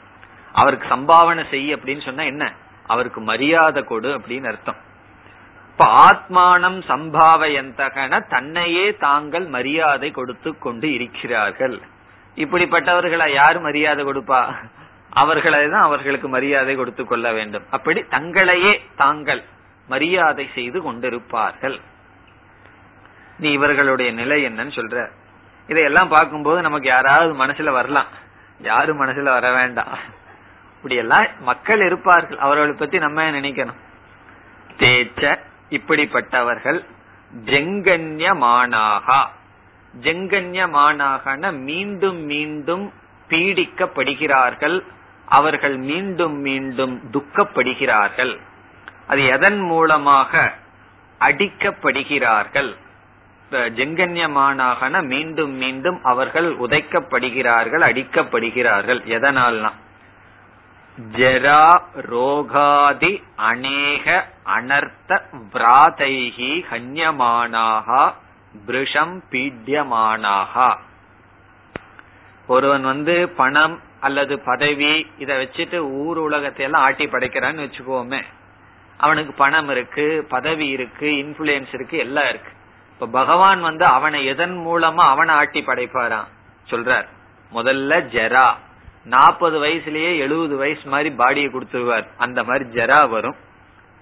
அவருக்கு 0.53 0.87
சம்பாவனை 0.95 1.43
செய் 1.49 1.69
அப்படின்னு 1.75 2.03
சொன்னா 2.05 2.23
என்ன? 2.23 2.45
அவருக்கு 2.87 3.21
மரியாதை 3.21 3.83
கொடு 3.83 4.09
அப்படின்னு 4.17 4.47
அர்த்தம். 4.47 4.79
இப்ப 5.69 5.85
ஆத்மானம் 6.07 6.79
சம்பாவயந்தகன 6.89 8.19
தன்னையே 8.27 8.85
தாங்கள் 8.97 9.45
மரியாதை 9.45 10.11
கொடுத்து 10.11 10.51
கொண்டு 10.57 10.93
இருக்கிறார்கள். 10.93 11.81
இப்படிப்பட்டவர்களை 12.37 13.27
யார் 13.33 13.59
மரியாதை 13.59 14.05
கொடுப்பா? 14.05 14.41
அவர்களை 15.21 15.63
தான் 15.69 15.81
அவர்களுக்கு 15.81 16.27
மரியாதை 16.27 16.75
கொடுத்து 16.75 17.03
கொள்ள 17.05 17.27
வேண்டும். 17.33 17.65
அப்படி 17.71 18.01
தங்களையே 18.09 18.73
தாங்கள் 18.95 19.41
மரியாதை 19.87 20.45
செய்து 20.53 20.79
கொண்டிருப்பார்கள். 20.79 21.77
நீ 23.43 23.51
இவர்களுடைய 23.51 24.11
நிலை 24.11 24.45
என்னன்னு 24.45 24.75
சொல்ற. 24.79 25.07
இதையெல்லாம் 25.67 26.07
பார்க்கும்போது 26.07 26.61
நமக்கு 26.61 26.87
யாராவது 26.87 27.45
மனசுல 27.45 27.71
வரலாம். 27.71 28.05
யாரும் 28.59 29.01
மனசுல 29.01 29.23
வர 29.23 29.51
வேண்டாம். 29.51 29.97
இப்படி 30.75 30.95
எல்லாம் 30.95 31.25
மக்கள் 31.39 31.81
இருப்பார்கள். 31.81 32.37
அவர்களை 32.37 32.75
பத்தி 32.75 32.97
நம்ம 32.99 33.31
நினைக்கணும்? 33.31 33.79
தேச்ச 34.77 35.39
இப்படிப்பட்டவர்கள் 35.69 36.85
ஜெங்கன்யமானாகா. 37.45 39.25
ஜெங்கன்யமானாகன 40.01 41.51
மீண்டும் 41.51 42.17
மீண்டும் 42.17 42.93
பீடிக்கப்படுகிறார்கள். 43.29 44.83
அவர்கள் 45.25 45.77
மீண்டும் 45.77 46.37
மீண்டும் 46.39 47.01
துக்கப்படுகிறார்கள். 47.11 48.39
அது 49.07 49.25
எதன் 49.25 49.59
மூலமாக 49.59 50.53
அடிக்கப்படுகிறார்கள்? 51.19 52.75
ஜெங்கன்யமானாகன 53.57 55.03
மீண்டும் 55.05 55.53
மீண்டும் 55.53 55.99
அவர்கள் 56.03 56.57
உதைக்கப்படுகிறார்கள் 56.59 57.83
அடிக்கப்படுகிறார்கள். 57.89 59.01
எதனால்னா 59.07 59.71
ஜரா 61.11 61.63
ரோகாதி 62.11 63.23
அநேக 63.35 64.25
அனர்த்த 64.45 65.21
விராதைகி 65.53 66.51
ஹன்யமானாகா 66.71 68.13
பிருஷம் 68.67 69.15
பீட்யமானாகா. 69.31 70.77
ஒருவன் 72.47 72.83
வந்து 72.83 73.29
பணம் 73.29 73.79
அல்லது 73.99 74.39
பதவி 74.39 75.07
இத 75.17 75.33
வச்சுட்டு 75.33 75.77
ஊர் 75.77 76.17
உலகத்தை 76.17 76.65
எல்லாம் 76.65 76.81
ஆட்டி 76.81 77.05
படைக்கிறான்னு 77.05 77.65
வச்சுக்கோமே. 77.65 78.21
அவனுக்கு 78.97 79.33
பணம் 79.33 79.69
இருக்கு 79.69 80.25
பதவி 80.29 80.67
இருக்கு 80.67 81.07
இன்ஃபுளுயன்ஸ் 81.07 81.73
இருக்கு 81.73 81.97
எல்லாம் 81.97 82.29
இருக்கு. 82.29 82.51
இப்ப 82.93 83.07
பகவான் 83.07 83.61
வந்து 83.61 83.85
அவனை 83.85 84.25
எதன் 84.25 84.57
மூலமா 84.67 84.95
அவனை 84.95 85.35
ஆட்டி 85.35 85.61
படைப்பாராம்? 85.61 86.27
சொல்றார் 86.69 87.07
முதல்ல 87.53 88.01
ஜரா. 88.13 88.51
நாற்பது 89.03 89.63
வயசுலயே 89.63 90.17
எழுபது 90.17 90.55
வயசு 90.57 90.81
மாதிரி 90.83 91.15
பாடியை 91.15 91.49
கொடுத்துருவார். 91.49 92.07
அந்த 92.17 92.43
மாதிரி 92.43 92.69
ஜரா 92.69 93.09
வரும். 93.09 93.35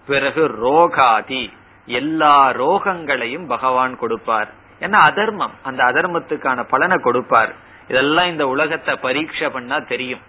பிறகு 0.07 0.47
ரோகாதி. 0.47 1.51
எல்லா 1.85 2.51
ரோகங்களையும் 2.51 3.47
பகவான் 3.47 3.97
கொடுப்பார். 3.97 4.49
ஏன்னா 4.79 4.93
அதர்மம் 4.93 5.51
அந்த 5.63 5.83
அதர்மத்துக்கான 5.83 6.63
பலனை 6.63 6.97
கொடுப்பார். 6.97 7.55
இதெல்லாம் 7.87 8.27
இந்த 8.27 8.47
உலகத்தை 8.47 8.95
பரீட்சை 8.95 9.49
பண்ணா 9.49 9.77
தெரியும். 9.77 10.19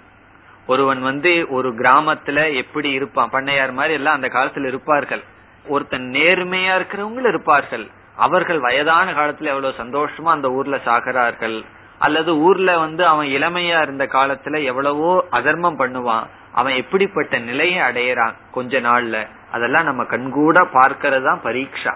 ஒருவன் 0.67 1.03
வந்து 1.03 1.47
ஒரு 1.49 1.75
கிராமத்துல 1.75 2.55
எப்படி 2.55 2.91
இருப்பான்? 2.91 3.31
பண்ணையார் 3.31 3.73
மாதிரி 3.73 3.95
எல்லாம் 3.95 4.15
அந்த 4.15 4.29
காலத்துல 4.29 4.67
இருப்பார்கள். 4.67 5.23
ஒருத்தன் 5.67 6.11
நேர்மையா 6.11 6.75
இருக்கிறவங்களும் 6.77 7.29
இருப்பார்கள். 7.29 7.91
அவர்கள் 8.27 8.61
வயதான 8.61 9.13
காலத்துல 9.13 9.53
எவ்வளவு 9.53 9.81
சந்தோஷமா 9.83 10.31
அந்த 10.37 10.49
ஊர்ல 10.51 10.77
சாகிறார்கள் 10.85 11.59
அல்லது 11.99 12.31
ஊர்ல 12.39 12.71
வந்து 12.79 13.03
அவன் 13.07 13.29
இளமையா 13.37 13.79
இருந்த 13.83 14.05
காலத்துல 14.13 14.57
எவ்வளவோ 14.65 15.13
அதர்மம் 15.31 15.79
பண்ணுவான் 15.79 16.25
அவன் 16.53 16.75
எப்படிப்பட்ட 16.75 17.35
நிலையை 17.39 17.81
அடையறான் 17.89 18.35
கொஞ்ச 18.51 18.81
நாள்ல 18.81 19.19
அதெல்லாம் 19.53 19.89
நம்ம 19.89 20.03
கண்கூட 20.05 20.59
பார்க்கறது 20.79 21.25
தான் 21.25 21.45
பரீட்சா. 21.45 21.93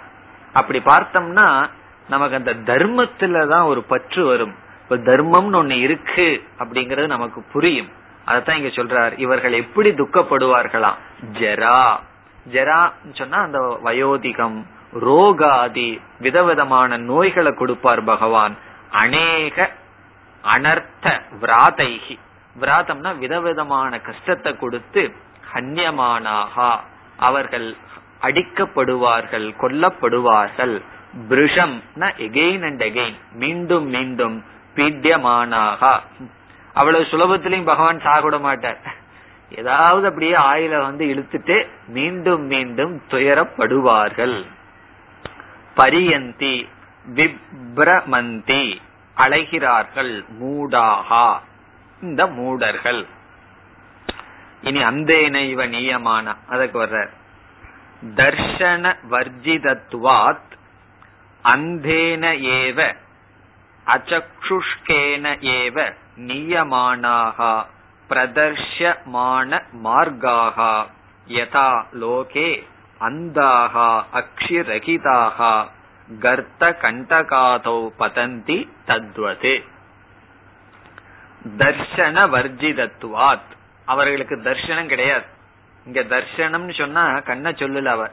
அப்படி 0.52 0.78
பார்த்தோம்னா 0.84 1.46
நமக்கு 2.08 2.36
அந்த 2.36 2.52
தர்மத்துலதான் 2.70 3.66
ஒரு 3.66 3.80
பற்று 3.82 4.22
வரும். 4.24 4.54
இப்ப 4.82 4.96
தர்மம்னு 5.08 5.58
ஒண்ணு 5.60 5.76
இருக்கு 5.86 6.26
அப்படிங்கறது 6.58 7.06
நமக்கு 7.06 7.40
புரியும். 7.52 7.90
அதத்தான் 8.26 8.58
இங்க 8.60 8.72
சொல்றார் 8.78 9.14
இவர்கள் 9.16 9.52
எப்படி 9.52 9.90
துக்கப்படுவார்களாம் 9.90 10.98
ஜெரா. 11.38 11.80
ஜெரா 12.52 12.80
சொன்னா 13.12 13.38
அந்த 13.40 13.60
வயோதிகம் 13.84 14.58
ரோகாதி 15.00 16.00
விதவிதமான 16.20 16.96
நோய்களை 16.96 17.54
கொடுப்பார் 17.54 18.04
பகவான். 18.04 18.56
அநேக 18.90 19.70
அனர்த்த 20.44 21.20
விராதைகி. 21.40 22.18
விராதம்னா 22.60 23.18
விதவிதமான 23.18 24.00
கஷ்டத்தை 24.00 24.56
கொடுத்து 24.56 25.12
ஹன்யமானாகா. 25.54 26.80
அவர்கள் 27.16 27.76
அடிக்கப்படுவார்கள் 28.22 29.54
கொல்லப்படுவார்கள். 29.60 30.82
பிருஷம் 31.28 31.82
எகெயின் 31.98 32.64
அண்ட் 32.64 32.82
எகெயின் 32.82 33.16
மீண்டும் 33.32 33.86
மீண்டும் 33.86 34.44
பீட்யமானாகா. 34.74 36.00
அவ்வளவு 36.74 37.04
சுலபத்திலையும் 37.04 37.64
பகவான் 37.64 37.98
சாகுட 37.98 38.40
மாட்டார். 38.40 38.78
ஏதாவது 39.56 40.08
அப்படியே 40.08 40.32
ஆயில 40.32 40.80
வந்து 40.80 41.06
இழுத்துட்டு 41.06 41.66
மீண்டும் 41.86 42.46
மீண்டும் 42.46 43.02
துயரப்படுவார்கள். 43.10 44.46
பரியந்தி 45.76 46.68
விப்ரமந்தி 47.14 48.80
அழைகிறார்கள் 49.16 50.24
மூடாகா. 50.40 51.38
இந்த 52.02 52.26
மூடர்கள். 52.26 53.06
இனி 54.62 54.84
அந்தேன 54.84 55.48
இவ 55.48 55.66
நியமான 55.66 56.36
அதுக்கு 56.48 56.82
வர்ற. 56.84 57.08
தர்ஷன 58.16 58.96
வர்ஜிதத்துவாத் 59.10 60.52
அந்தேன 61.44 62.24
ஏவ 62.56 62.96
அச்சுஷ்கேன 63.86 65.24
ஏவ 65.40 65.94
நியமானாக 66.16 67.64
பிரதர்ஷமான 68.08 69.62
மார்காக 69.84 70.86
யதா 71.28 71.70
லோகே 71.92 72.50
அந்தாகா 73.00 74.04
அக்ஷிரகிதாகா 74.12 75.68
கர்த்த 76.20 76.60
கண்டகாதோ 76.60 77.90
பதந்தி 77.98 78.68
தத்வது. 78.86 79.64
தர்ஷன 81.58 82.28
வர்ஜிதத்துவாத் 82.28 83.50
அவர்களுக்கு 83.84 84.36
தர்ஷனம் 84.36 84.86
கிடையாது. 84.86 85.24
இங்க 85.86 86.02
தர்ஷனம்னு 86.02 86.78
சொன்னா 86.78 87.20
கண்ண 87.20 87.50
சொல்லல 87.50 87.84
அவர். 87.84 88.12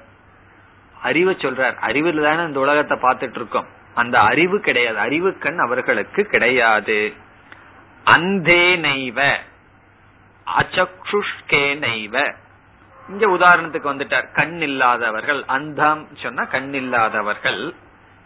அறிவு 1.02 1.32
சொல்றார். 1.32 1.76
அறிவில் 1.76 2.22
தானே 2.22 2.44
இந்த 2.44 2.60
உலகத்தை 2.60 2.98
பார்த்துட்டு 2.98 3.36
இருக்கோம் 3.36 3.68
அந்த 3.96 4.20
அறிவு 4.20 4.60
கிடையாது. 4.60 4.98
அறிவு 4.98 5.38
கண் 5.38 5.60
அவர்களுக்கு 5.60 6.24
கிடையாது. 6.24 7.14
அந்தே 8.04 8.76
நெய்வ 8.76 9.38
அச்சுஷ்கே 10.58 11.78
நைவ 11.78 12.36
இங்க 13.10 13.28
உதாரணத்துக்கு 13.28 13.94
வந்துட்டார். 13.94 14.34
கண் 14.34 14.62
இல்லாதவர்கள் 14.62 15.44
அந்தம் 15.48 16.08
சொன்னா 16.16 16.44
கண் 16.44 16.74
இல்லாதவர்கள் 16.74 17.74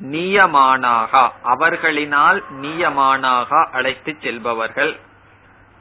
நியமானாக. 0.03 1.30
அவர்களினால் 1.45 2.43
நியமானாக 2.61 3.67
அழைத்து 3.71 4.17
செல்பவர்கள். 4.21 4.99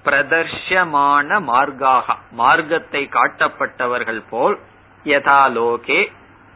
பிரதர்ஷமான 0.05 1.41
மார்க்காக. 1.41 2.17
மார்க்கத்தை 2.31 3.09
காட்டப்பட்டவர்கள் 3.13 4.23
போல் 4.31 4.59
யதாலோகே. 5.05 6.13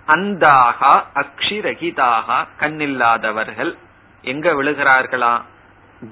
அந்தாக. 0.06 1.04
அக்ஷிரகிதாக. 1.14 2.46
கண்ணில்லாதவர்கள். 2.60 3.76
எங்க 4.22 4.52
விழுகிறார்களா? 4.52 5.42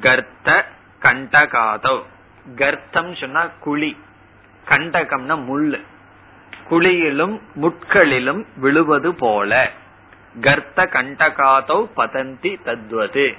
கர்த்த 0.00 0.64
கண்டகாதவ். 1.00 2.02
கர்த்தம் 2.56 3.14
சொன்னா 3.14 3.46
குழி. 3.60 4.00
கண்டகம்னா 4.68 5.38
முள்ளு. 5.50 5.84
குழியிலும் 6.70 7.40
முட்களிலும் 7.60 8.46
விழுவது 8.56 9.14
போல. 9.14 9.70
கர்த்த 10.40 10.76
கண்டகாதோ 10.76 11.88
பதந்தி 11.96 12.62
தத்வது. 12.62 13.36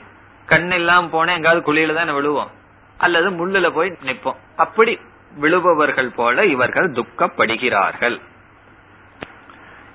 கண்ணெல்லாம் 0.47 1.09
போன 1.09 1.33
எங்காவது 1.33 1.73
குழியில 1.73 1.93
தான் 1.93 2.13
விழுவோம். 2.13 2.51
அல்லது 2.97 3.29
முள்ளுல 3.29 3.69
போய் 3.69 3.97
நிற்போம். 4.05 4.35
அப்படி 4.55 4.99
விழுபவர்கள் 5.41 6.13
போல 6.15 6.45
இவர்கள் 6.45 6.91
துக்கப்படுகிறார்கள். 6.91 8.19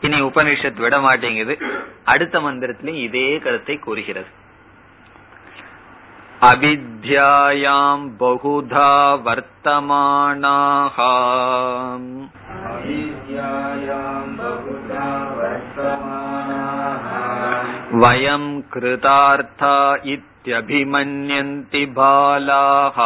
இனி 0.00 0.20
உபனிஷத் 0.20 0.80
விட 0.80 1.00
மாட்டேங்குது. 1.00 1.58
அடுத்த 2.04 2.40
மந்திரத்திலும் 2.40 2.94
இதே 2.94 3.38
கருத்தை 3.38 3.78
கூறுகிறது. 3.78 4.42
அவித்யாயாம் 6.40 8.10
பகுதா 8.18 9.20
வர்த்தமானாக 9.24 10.96
वयं 18.02 18.44
कृतार्था 18.72 19.74
इत्यभिमन्यन्ति 20.12 21.84
बालाः 21.98 22.98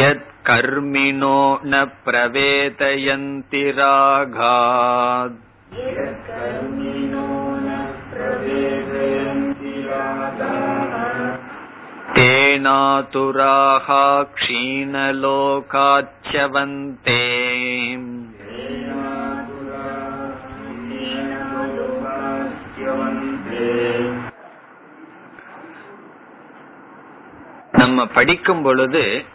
यत्कर्मिणो 0.00 1.38
न 1.64 1.84
प्रवेतयन्ति 2.04 3.64
राघात् 3.78 5.38
यत्कर्मिणो 5.80 7.26
न 7.66 7.80
प्रवेतयन्ति 8.12 9.74
राघात् 9.90 10.89
तेनातुराः 12.15 13.87
क्षीणलोकाच्यवन्ते 14.37 17.21
நம்ம 27.73 28.07
படிக்கும் 28.13 28.61
பொழுது 28.61 29.25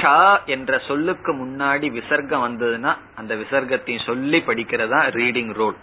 ஷா 0.00 0.40
என்ற 0.46 0.80
சொல்லுக்கு 0.88 1.32
முன்னாடி 1.32 1.90
விசர்க்கம் 1.90 2.46
வந்ததுன்னா 2.46 2.96
அந்த 3.14 3.34
விசர்க்கத்தையும் 3.34 4.04
சொல்லி 4.04 4.40
படிக்கிறதா 4.40 5.16
ரீடிங் 5.16 5.52
ரோல் 5.52 5.76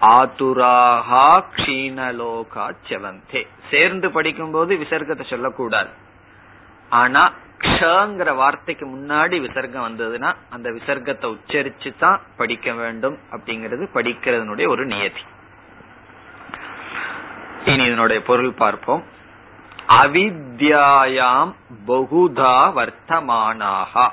ஆதுராகா 0.00 1.44
க்ஷீணலோகா 1.56 2.70
செவந்தே 2.88 3.46
சேர்ந்து 3.70 4.10
படிக்கும் 4.10 4.50
போது 4.50 4.76
விசர்க்கத்தை 4.76 5.24
சொல்லக்கூடாது. 5.24 5.88
ஆனா 6.90 7.32
க்ஷங்கிற 7.60 8.34
வார்த்தைக்கு 8.34 8.86
முன்னாடி 8.86 9.40
விசர்க்கம் 9.40 9.86
வந்ததுன்னா 9.88 10.34
அந்த 10.50 10.70
விசர்க்கத்தை 10.70 11.36
உச்சரிச்சு 11.36 11.96
தான் 11.98 12.20
படிக்க 12.36 12.72
வேண்டும் 12.72 13.18
அப்படிங்கிறது 13.30 13.88
படிக்கிறதுனுடைய 13.94 14.68
ஒரு 14.68 14.86
நியதி. 14.86 15.20
இனி 17.64 17.84
இதனுடைய 17.84 18.22
பொருள் 18.22 18.52
பார்ப்போம். 18.52 19.02
அவித்யாயாம் 20.02 21.52
பகுதா 21.86 22.72
வர்த்தமானாக. 22.78 24.10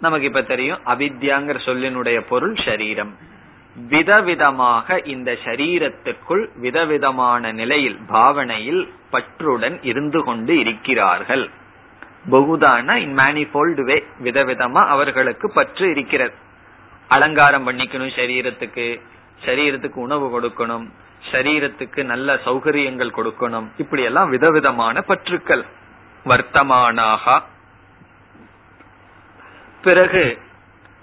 நமக்கு 0.00 0.26
இப்ப 0.26 0.42
தெரியும் 0.42 0.80
அவித்யாங்கிற 0.86 1.58
சொல்லினுடைய 1.64 2.20
பொருள் 2.20 2.56
சரீரம். 2.64 3.36
விதவிதமாக 3.86 5.06
இந்த 5.06 5.32
சரீரத்திற்குள் 5.44 6.48
விதவிதமான 6.54 7.52
நிலையில் 7.52 7.98
பாவனையில் 8.06 8.92
பற்றுடன் 9.12 9.78
இருந்து 9.82 10.24
கொண்டு 10.24 10.58
இருக்கிறார்கள். 10.58 11.50
பகுதான 12.30 12.96
இன் 12.96 13.18
மேனிஃபோல்டு 13.18 13.82
வே 13.82 14.04
விதவிதமா 14.24 14.86
அவர்களுக்கு 14.86 15.50
பற்று 15.50 15.90
இருக்கிறது. 15.90 16.34
அலங்காரம் 17.08 17.66
பண்ணிக்கணும் 17.68 18.16
சரீரத்துக்கு 18.16 19.00
சரீரத்துக்கு 19.44 19.94
உணவு 19.94 20.40
கொடுக்கணும் 20.40 20.86
சரீரத்துக்கு 21.32 22.02
நல்ல 22.02 22.34
சௌகரியங்கள் 22.34 23.16
கொடுக்கணும் 23.16 23.66
இப்படி 23.76 24.02
எல்லாம் 24.02 24.30
விதவிதமான 24.30 25.00
பற்றுக்கள். 25.00 25.64
வர்த்தமானாக. 26.24 27.42
பிறகு 29.82 30.38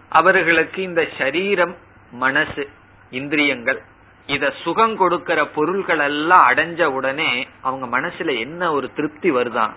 அவர்களுக்கு 0.09 0.81
இந்த 0.81 1.07
சரீரம் 1.17 1.75
மனசு 2.15 2.63
இந்திரியங்கள் 3.09 3.81
இத 4.27 4.53
சுகம் 4.63 4.97
கொடுக்கிற 4.97 5.39
பொருள்கள் 5.47 5.99
எல்லாம் 5.99 6.45
அடைஞ்ச 6.49 6.83
உடனே 6.83 7.47
அவங்க 7.61 7.85
மனசுல 7.97 8.39
என்ன 8.39 8.71
ஒரு 8.71 8.87
திருப்தி 8.93 9.31
வருதான் 9.31 9.73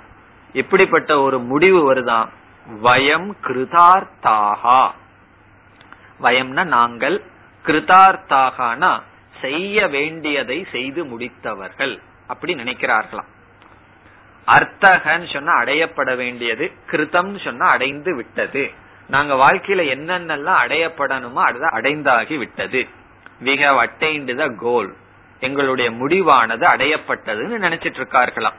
எப்படிப்பட்ட 0.52 1.20
ஒரு 1.20 1.38
முடிவு 1.38 1.80
வருதான் 1.94 2.28
வயம் 2.82 3.30
கிருதார்த்தாகா. 3.42 4.80
வயம்னா 6.22 6.64
நாங்கள் 6.64 7.16
கிருதார்த்தாகனா 7.64 8.92
செய்ய 9.40 9.86
வேண்டியதை 9.88 10.66
செய்து 10.72 11.04
முடித்தவர்கள் 11.04 11.94
அப்படி 12.26 12.54
நினைக்கிறார்களாம். 12.54 13.30
அர்த்தகன்னு 14.46 15.32
சொன்னா 15.32 15.54
அடையப்பட 15.60 16.16
வேண்டியது 16.16 16.66
கிருதம்னு 16.90 17.40
சொன்னா 17.44 17.66
அடைந்து 17.68 18.14
விட்டது. 18.16 18.64
நாங்க 19.08 19.34
வாழ்க்கையில 19.34 19.80
என்னென்னலாம் 19.80 20.60
அடையப்படணுமோ 20.66 21.42
அதுதான் 21.42 21.72
அடைந்தாகி 21.72 22.38
விட்டது. 22.38 22.86
We 23.44 23.64
have 23.64 23.78
attained 23.78 24.36
the 24.36 24.48
goal 24.48 24.94
எங்களுடைய 25.40 25.90
முடிவானது 25.90 26.64
அடையப்பட்டதுன்னு 26.64 27.64
நினைச்சிட்டு 27.64 27.98
இருக்கார்களாம். 27.98 28.54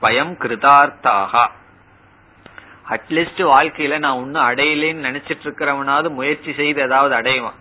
பயம் 0.00 0.34
கிருதார்த்தாக. 0.34 1.48
அட்லீஸ்ட் 2.88 3.36
வாழ்க்கையில 3.36 3.98
நான் 3.98 4.16
ஒன்னும் 4.16 4.50
அடையலேன்னு 4.50 5.06
நினைச்சிட்டு 5.08 5.42
இருக்கிறவனாவது 5.42 6.10
முயற்சி 6.10 6.54
செய்து 6.54 6.82
ஏதாவது 6.82 7.16
அடைவான். 7.16 7.60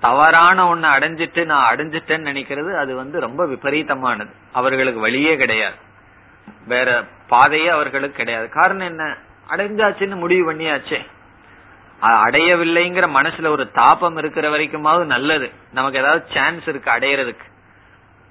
தவறான 0.00 0.68
ஒன்னு 0.68 0.88
அடைஞ்சிட்டு 0.88 1.44
நான் 1.44 1.76
அடைஞ்சிட்டேன்னு 1.76 2.28
நினைக்கிறது 2.32 2.78
அது 2.78 2.94
வந்து 2.94 3.20
ரொம்ப 3.20 3.46
விபரீதமானது. 3.46 4.30
அவர்களுக்கு 4.52 5.00
வழியே 5.00 5.36
கிடையாது. 5.36 5.74
வேற 6.66 7.04
பாதையே 7.28 7.68
அவர்களுக்கு 7.68 8.16
கிடையாது. 8.16 8.48
காரணம் 8.48 8.86
என்ன? 8.86 9.16
அடைஞ்சாச்சுன்னு 9.50 10.16
முடிவு 10.16 10.52
பண்ணியாச்சே. 10.52 11.06
அடையவில்லைங்கிற 12.02 13.08
மனசுல 13.16 13.46
ஒரு 13.46 13.70
தாபம் 13.70 14.16
இருக்கிற 14.16 14.50
வரைக்குமாவது 14.50 15.04
நல்லது. 15.04 15.50
நமக்கு 15.72 15.98
ஏதாவது 15.98 16.26
சான்ஸ் 16.34 16.68
இருக்கு 16.68 16.90
அடையறதுக்கு. 16.90 17.52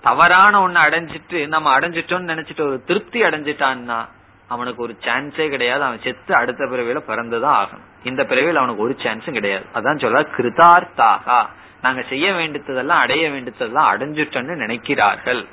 தவறான 0.02 0.68
ஒண்ணு 0.68 0.72
அடைஞ்சிட்டு 0.72 1.48
நம்ம 1.48 1.80
அடைஞ்சிட்டோம்னு 1.80 2.36
நினைச்சிட்டு 2.36 2.62
ஒரு 2.62 2.84
திருப்தி 2.84 3.22
அடைஞ்சிட்டான்னா 3.22 4.08
அவனுக்கு 4.48 4.84
ஒரு 4.84 4.98
சான்ஸே 5.00 5.50
கிடையாது. 5.50 5.84
அவன் 5.84 6.02
செத்து 6.04 6.36
அடுத்த 6.36 6.66
பிறவியில 6.66 7.00
பிறந்துதான் 7.00 7.66
ஆகணும். 7.66 8.08
இந்த 8.08 8.24
பிறவியில் 8.24 8.56
அவனுக்கு 8.56 8.84
ஒரு 8.84 8.96
சான்ஸும் 9.00 9.32
கிடையாது. 9.32 9.66
அதான் 9.74 10.00
சொல்ல 10.00 10.22
கிருதார்த்தாகா. 10.22 11.46
நாங்க 11.82 12.02
செய்ய 12.10 12.34
வேண்டியதெல்லாம் 12.34 13.00
அடைய 13.00 13.30
வேண்டியதெல்லாம் 13.30 13.98
அடைஞ்சிட்டோம்னு 13.98 14.68
நினைக்கிறார்கள். 14.68 15.48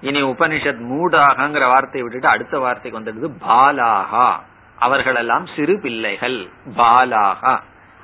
இனி 0.00 0.22
உபனிஷத் 0.22 0.84
மூடாகங்கிற 0.92 1.66
வார்த்தையை 1.66 2.02
விட்டுட்டு 2.02 2.28
அடுத்த 2.28 2.58
வார்த்தைக்கு 2.58 3.00
வந்துடுது 3.00 3.42
பாலாகா. 3.48 4.40
அவர்களெல்லாம் 4.78 5.46
சிறு 5.56 5.80
பிள்ளைகள். 5.80 6.48
பாலாகா. 6.76 7.60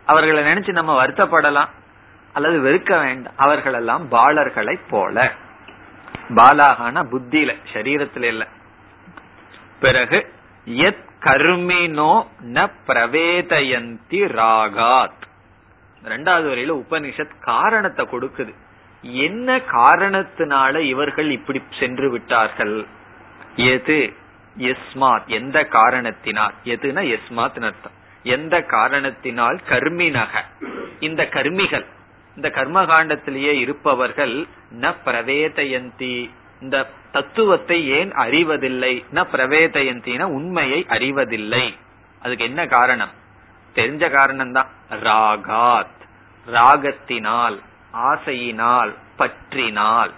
அவர்களை 0.07 0.43
நினைச்சு 0.43 0.73
நம்ம 0.73 1.07
வருத்தப்படலாம் 1.07 1.69
அல்லது 2.33 2.59
வெறுக்க 2.61 3.01
வேண்டாம். 3.01 3.33
அவர்களெல்லாம் 3.37 4.09
பாலர்களை 4.09 4.79
போல. 4.91 5.33
பாலாகான 6.29 7.05
புத்தியில 7.13 7.57
சரீரத்துல 7.73 8.23
இல்ல. 8.23 8.47
பிறகு 9.81 10.33
எத் 10.65 11.05
கர்மினோ 11.21 12.27
ந 12.53 12.71
பிரவேதயந்தி 12.87 14.29
ராகாத். 14.29 15.29
ரெண்டாவது 16.05 16.49
வரையில 16.49 16.85
உபனிஷத் 16.89 17.41
காரணத்தை 17.41 18.07
கொடுக்குது. 18.07 18.55
என்ன 19.03 19.57
காரணத்தினால 19.57 20.79
இவர்கள் 20.79 21.31
இப்படி 21.31 21.63
சென்று 21.79 22.11
விட்டார்கள்? 22.11 22.87
எது? 23.57 24.13
எஸ்மாத். 24.59 25.27
எந்த 25.27 25.65
காரணத்தினால்? 25.65 26.55
எதுனா 26.65 27.19
எஸ்மாத் 27.19 27.63
அர்த்தம். 27.63 27.93
எந்த 28.23 28.63
காரணத்தினால்? 28.63 29.61
கர்மினக. 29.69 30.43
இந்த 31.01 31.23
கர்மிகள். 31.23 31.87
இந்த 32.37 32.49
கர்மகாண்டத்திலேயே 32.49 33.53
இருப்பவர்கள் 33.53 34.47
ந 34.81 34.95
பிரவேதயந்தி 35.05 36.31
இந்த 36.61 36.91
தத்துவத்தை 37.13 37.89
ஏன் 37.89 38.13
அறிவதில்லை? 38.13 39.05
ந 39.15 39.25
பிரவேதயந்தின 39.33 40.23
உண்மையை 40.23 40.87
அறிவதில்லை. 40.89 41.75
அதுக்கு 42.23 42.45
என்ன 42.45 42.67
காரணம்? 42.67 43.19
தெரிஞ்ச 43.75 44.11
காரணம் 44.11 44.53
தான் 44.53 44.67
ராகாத் 44.91 45.99
ராகத்தினால் 46.47 47.59
ஆசையினால் 47.93 48.95
பற்றினால். 49.19 50.11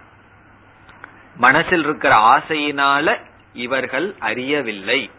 மனசில் 1.37 1.85
இருக்கிற 1.85 2.17
ஆசையினால 2.17 3.21
இவர்கள் 3.53 4.15
அறியவில்லை. 4.19 5.11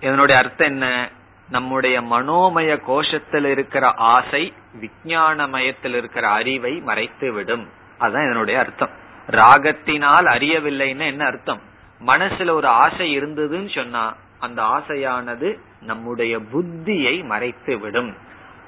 இதனுடைய 0.00 0.40
அர்த்தம் 0.40 0.68
என்ன? 0.68 1.08
நம்முடைய 1.48 2.02
மனோமய 2.02 2.80
கோஷத்தில் 2.86 3.44
இருக்கிற 3.44 3.92
ஆசை 3.92 4.52
விஞ்ஞானமயத்தில் 4.80 5.94
இருக்கிற 5.94 6.28
அறிவை 6.28 6.80
மறைத்து 6.80 7.32
விடும் 7.32 7.68
அதுதான் 7.98 8.24
இதனுடைய 8.24 8.60
அர்த்தம். 8.60 8.90
ராகத்தினால் 9.26 10.26
அறியவில்லைன்னு 10.26 11.06
என்ன 11.06 11.24
அர்த்தம்? 11.24 11.60
மனசுல 12.06 12.50
ஒரு 12.50 12.66
ஆசை 12.66 13.18
இருந்ததுன்னு 13.18 13.74
சொன்னா 13.74 14.14
அந்த 14.40 14.62
ஆசையானது 14.62 15.70
நம்முடைய 15.82 16.38
புத்தியை 16.38 17.24
மறைத்து 17.24 17.78
விடும் 17.78 18.16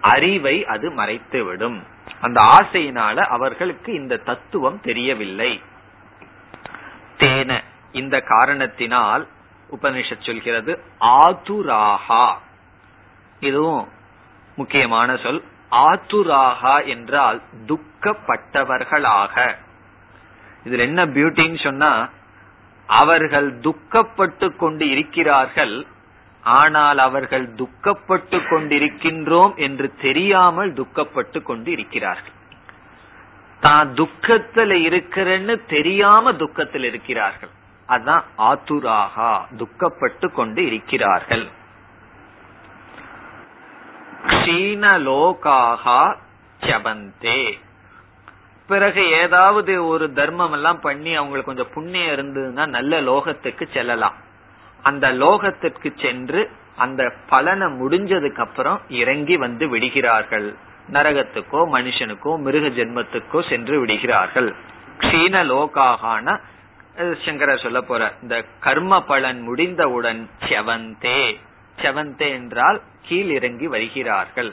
அறிவை 0.01 0.67
அது 0.67 0.91
மறைத்து 0.91 1.45
விடும் 1.45 1.83
அந்த 2.21 2.41
ஆசையினால 2.41 3.17
அவர்களுக்கு 3.17 3.93
இந்த 3.93 4.17
தத்துவம் 4.17 4.81
தெரியவில்லை. 4.81 5.63
தேன 7.19 7.61
இந்த 7.93 8.21
காரணத்தினால் 8.21 9.29
உபனிஷத் 9.71 10.27
சொல்கிறது 10.27 10.81
ஆதுராகா. 11.01 12.35
இதுவும் 13.41 13.89
முக்கியமான 14.57 15.17
சொல். 15.17 15.43
ஆத்துராகா 15.71 16.87
என்றால் 16.87 17.43
துக்கப்பட்டவர்களாக. 17.67 19.55
இதுல 20.65 20.79
என்ன 20.79 21.07
பியூட்டின்னு 21.07 21.63
சொன்னா 21.63 22.09
அவர்கள் 22.87 23.59
துக்கப்பட்டு 23.59 24.57
கொண்டு 24.57 24.89
இருக்கிறார்கள் 24.89 25.87
ஆனால் 26.45 26.99
அவர்கள் 26.99 27.45
துக்கப்பட்டு 27.57 28.39
கொண்டிருக்கின்றோம் 28.49 29.55
என்று 29.57 29.95
தெரியாமல் 30.01 30.73
துக்கப்பட்டு 30.73 31.43
கொண்டு 31.43 31.71
இருக்கிறார்கள் 31.71 32.35
தான் 33.63 33.95
துக்கத்துல 33.95 34.73
இருக்கிறேன்னு 34.89 35.55
தெரியாம 35.67 36.33
துக்கத்தில் 36.33 36.85
இருக்கிறார்கள். 36.85 37.53
அதான் 37.89 38.25
ஆத்துராகா 38.39 39.31
துக்கப்பட்டு 39.57 40.33
கொண்டு 40.33 40.67
இருக்கிறார்கள். 40.67 41.49
க்ஷீணலோகாகா 44.27 46.01
சபந்தே 46.61 47.59
பிறகு 48.67 49.09
ஏதாவது 49.09 49.87
ஒரு 49.87 50.13
தர்மம் 50.13 50.53
எல்லாம் 50.53 50.81
பண்ணி 50.81 51.15
அவங்களுக்கு 51.15 51.51
கொஞ்சம் 51.55 51.75
புண்ணியம் 51.75 52.13
இருந்ததுன்னா 52.17 52.67
நல்ல 52.67 53.01
லோகத்துக்கு 53.01 53.65
செல்லலாம். 53.73 54.17
அந்த 54.89 55.07
லோகத்திற்கு 55.23 55.91
சென்று 56.05 56.43
அந்த 56.85 57.03
பலனை 57.33 57.67
முடிஞ்சதுக்கு 57.81 58.43
அப்புறம் 58.47 58.79
இறங்கி 59.01 59.37
வந்து 59.45 59.65
விடுகிறார்கள். 59.69 60.49
நரகத்துக்கோ 60.93 61.61
மனுஷனுக்கோ 61.75 62.33
மிருக 62.47 62.67
ஜென்மத்துக்கோ 62.79 63.41
சென்று 63.51 63.75
விடுகிறார்கள். 63.81 64.51
க்ஷீண 64.99 65.35
லோகாகான 65.51 66.37
சங்கரர் 67.25 67.63
சொல்ல 67.63 67.79
போற 67.81 68.03
இந்த 68.23 68.35
கர்ம 68.67 69.01
பலன் 69.11 69.41
முடிந்தவுடன் 69.49 70.21
செவந்தே 70.49 71.23
செவந்தே 71.79 72.29
என்றால் 72.39 72.79
கீழ் 73.07 73.31
இறங்கி 73.39 73.67
வருகிறார்கள். 73.67 74.51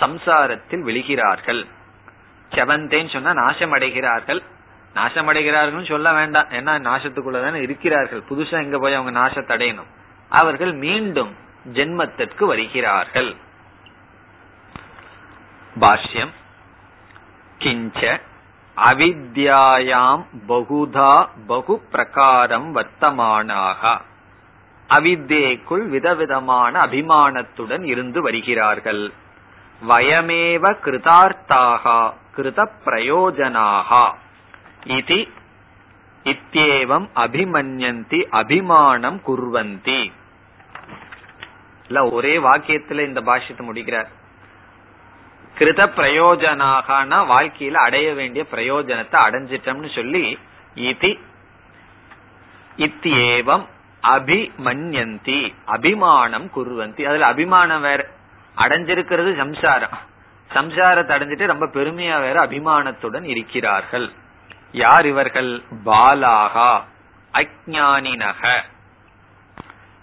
சம்சாரத்தில் 0.00 0.84
விழுகிறார்கள். 0.88 1.62
செவந்தேன்னு 2.52 3.12
சொன்னா 3.12 3.32
நாசம் 3.42 3.74
அடைகிறார்கள் 3.76 4.40
நாசமடைகிறார்கள் 4.94 5.88
சொல்ல 5.88 6.12
வேண்டாம். 6.12 6.46
ஏன்னா 6.50 6.88
நாசத்துக்குள்ளதானே 6.88 7.54
இருக்கிறார்கள். 7.54 8.22
புதுசா 8.30 8.62
எங்க 8.62 8.78
போய் 8.78 8.94
அவங்க 8.94 9.20
நாசத்தை 9.20 9.58
அடையணும். 9.58 9.90
அவர்கள் 10.28 10.72
மீண்டும் 10.72 11.36
ஜென்மத்திற்கு 11.72 12.44
வருகிறார்கள். 12.44 13.36
பாஷ்யம். 15.80 16.32
கிஞ்ச 17.58 18.20
அவித்யாயாம் 18.76 20.24
பகுதா 20.48 21.28
பகு 21.46 21.78
பிரகாரம் 21.90 22.76
வர்த்தமானாக. 22.76 24.00
அவித்தேக்குள் 24.88 25.88
விதவிதமான 25.88 26.86
அபிமானத்துடன் 26.86 27.82
இருந்து 27.82 28.22
வருகிறார்கள். 28.22 29.12
வயமேவ 29.88 30.76
கிருதார்த்தாக 30.84 32.12
கிருத 32.36 32.68
பிரயோஜனாக 32.84 34.12
இது 34.84 35.28
இத்தியேவம் 36.24 37.06
அபிமன்யந்தி 37.14 38.26
அபிமானம் 38.30 39.20
குர்வந்தி 39.26 40.12
இல்ல 41.86 42.10
ஒரே 42.10 42.38
வாக்கியத்துல 42.38 43.06
இந்த 43.06 43.20
பாஷ்யத்தை 43.20 43.60
முடிக்கிறார். 43.60 44.08
கிருத 45.58 45.88
பிரயோஜனாகனா 45.96 47.18
வாழ்க்கையில 47.26 47.72
அடைய 47.72 48.14
வேண்டிய 48.14 48.44
பிரயோஜனத்தை 48.50 49.18
அடைஞ்சிட்டோம்னு 49.26 49.94
சொல்லி 49.94 50.38
இது 50.74 51.18
இத்தியேவம் 52.76 53.64
அபிமன்யந்தி 54.02 55.54
அபிமானம் 55.64 56.50
குருவந்தி. 56.54 57.02
அதுல 57.02 57.26
அபிமானம் 57.26 57.80
வேற. 57.80 58.08
அடைஞ்சிருக்கிறது 58.56 59.36
சம்சாரம். 59.36 59.90
சம்சாரத்தை 60.50 61.12
அடைஞ்சிட்டு 61.16 61.46
ரொம்ப 61.46 61.66
பெருமையா 61.66 62.20
வேற 62.20 62.46
அபிமானத்துடன் 62.46 63.24
இருக்கிறார்கள். 63.24 64.12
யார் 64.72 65.06
இவர்கள்? 65.06 65.62
பாலாகா 65.84 66.80
அஜானினக 67.32 68.62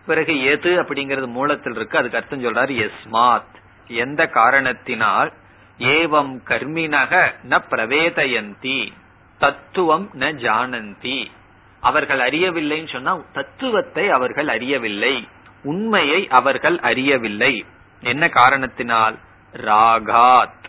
பிறகு 0.05 0.45
எது 0.45 0.83
அப்படிங்கிறது 0.83 1.27
மூலத்தில் 1.27 1.75
இருக்கு. 1.75 1.97
அதுக்கு 1.97 2.17
அர்த்தம் 2.17 2.43
சொல்றாரு 2.43 2.89
எஸ்மாத். 2.89 3.55
எந்த 3.87 4.27
காரணத்தினால்? 4.27 5.33
ஏவம் 5.77 6.39
கர்மினக 6.45 7.33
ந 7.49 7.63
பிரவேதயந்தி 7.69 8.93
தத்துவம் 9.39 10.09
ந 10.13 10.21
ஜானந்தி. 10.21 11.31
அவர்கள் 11.79 12.19
அறியவில்லைன்னு 12.19 12.91
சொன்னா 12.91 13.21
தத்துவத்தை 13.33 14.09
அவர்கள் 14.09 14.47
அறியவில்லை. 14.47 15.27
உண்மையை 15.63 16.27
அவர்கள் 16.27 16.79
அறியவில்லை. 16.79 17.65
என்ன 18.01 18.29
காரணத்தினால்? 18.29 19.17
ராகாத். 19.53 20.63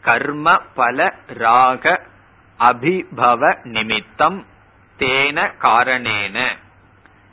கர்ம 0.00 0.58
பல 0.74 1.14
ராக 1.26 2.02
அபிபவ 2.60 3.64
நிமித்தம் 3.64 4.46
தேன 4.98 5.52
காரணேன. 5.62 6.56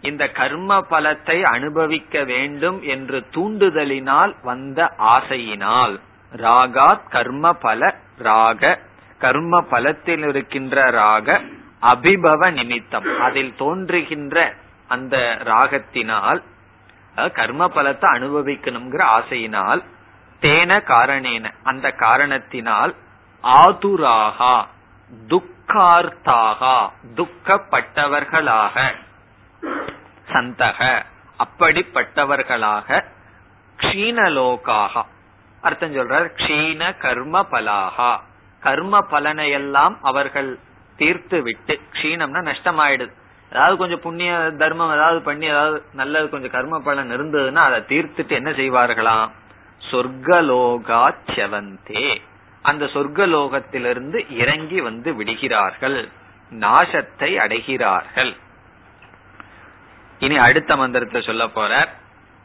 இந்த 0.02 0.30
கர்ம 0.30 0.86
பலத்தை 0.90 1.42
அனுபவிக்க 1.42 2.24
வேண்டும் 2.24 2.82
என்று 2.82 3.26
தூண்டுதலினால் 3.32 4.36
வந்த 4.44 4.94
ஆசையினால். 4.98 6.00
ராகாத் 6.36 7.10
கர்ம 7.10 7.54
பல 7.54 7.96
ராக 8.18 8.80
கர்ம 9.20 9.62
பலத்தில் 9.62 10.28
இருக்கின்ற 10.28 10.90
ராக 10.90 11.42
அபிபவ 11.82 12.52
நிமித்தம். 12.52 13.20
அதில் 13.20 13.56
தோன்றுகின்ற 13.58 14.56
அந்த 14.88 15.38
ராகத்தினால் 15.44 16.44
கர்ம 17.34 17.68
பலத்தை 17.68 18.06
அனுபவிக்கணுங்கிற 18.18 19.02
ஆசையினால் 19.20 19.84
தேன 20.42 20.82
காரணேன. 20.84 21.54
அந்த 21.64 21.92
காரணத்தினால் 21.92 22.96
ஆதுராகா. 23.44 24.68
துக்கார்த்தாகா 25.28 26.90
துக்கப்பட்டவர்களாக. 27.16 28.94
சந்தக 30.34 31.04
அப்படிப்பட்டவர்களாக 31.44 33.04
க்ஷீணலோகாக 33.80 35.04
அர்த்தம் 35.62 35.96
சொல்றார் 35.96 36.30
க்ஷீண 36.36 36.98
கர்ம 36.98 37.46
பலாகா 37.52 38.20
கர்ம 38.60 39.00
பலனையெல்லாம் 39.12 39.96
அவர்கள் 40.02 40.60
தீர்த்து 40.98 41.42
விட்டு 41.42 41.80
க்ஷீணம்னா 41.94 42.42
நஷ்டமாயிடுது. 42.50 43.14
ஏதாவது 43.52 43.78
கொஞ்சம் 43.78 44.00
புண்ணிய 44.02 44.52
தர்மம் 44.58 44.94
ஏதாவது 44.94 45.22
பண்ணி 45.22 45.46
ஏதாவது 45.46 45.84
நல்லது 45.94 46.30
கொஞ்சம் 46.30 46.52
கர்ம 46.52 46.80
பலன் 46.80 47.12
இருந்ததுன்னா 47.12 47.56
அதை 47.56 47.80
தீர்த்துட்டு 47.80 48.30
என்ன 48.30 48.52
செய்வார்களாம்? 48.52 49.30
சொர்க்கலோகா 49.92 51.16
செவந்தே. 51.36 52.22
அந்த 52.64 52.86
சொர்க்கலோகத்திலிருந்து 52.86 54.20
இறங்கி 54.42 54.82
வந்து 54.82 55.10
விடுகிறார்கள். 55.16 56.10
நாசத்தை 56.60 57.32
அடைகிறார்கள். 57.46 58.32
இனி 60.20 60.38
அடுத்த 60.38 60.76
மந்திரத்தை 60.76 61.22
சொல்ல 61.22 61.48
போற 61.48 61.90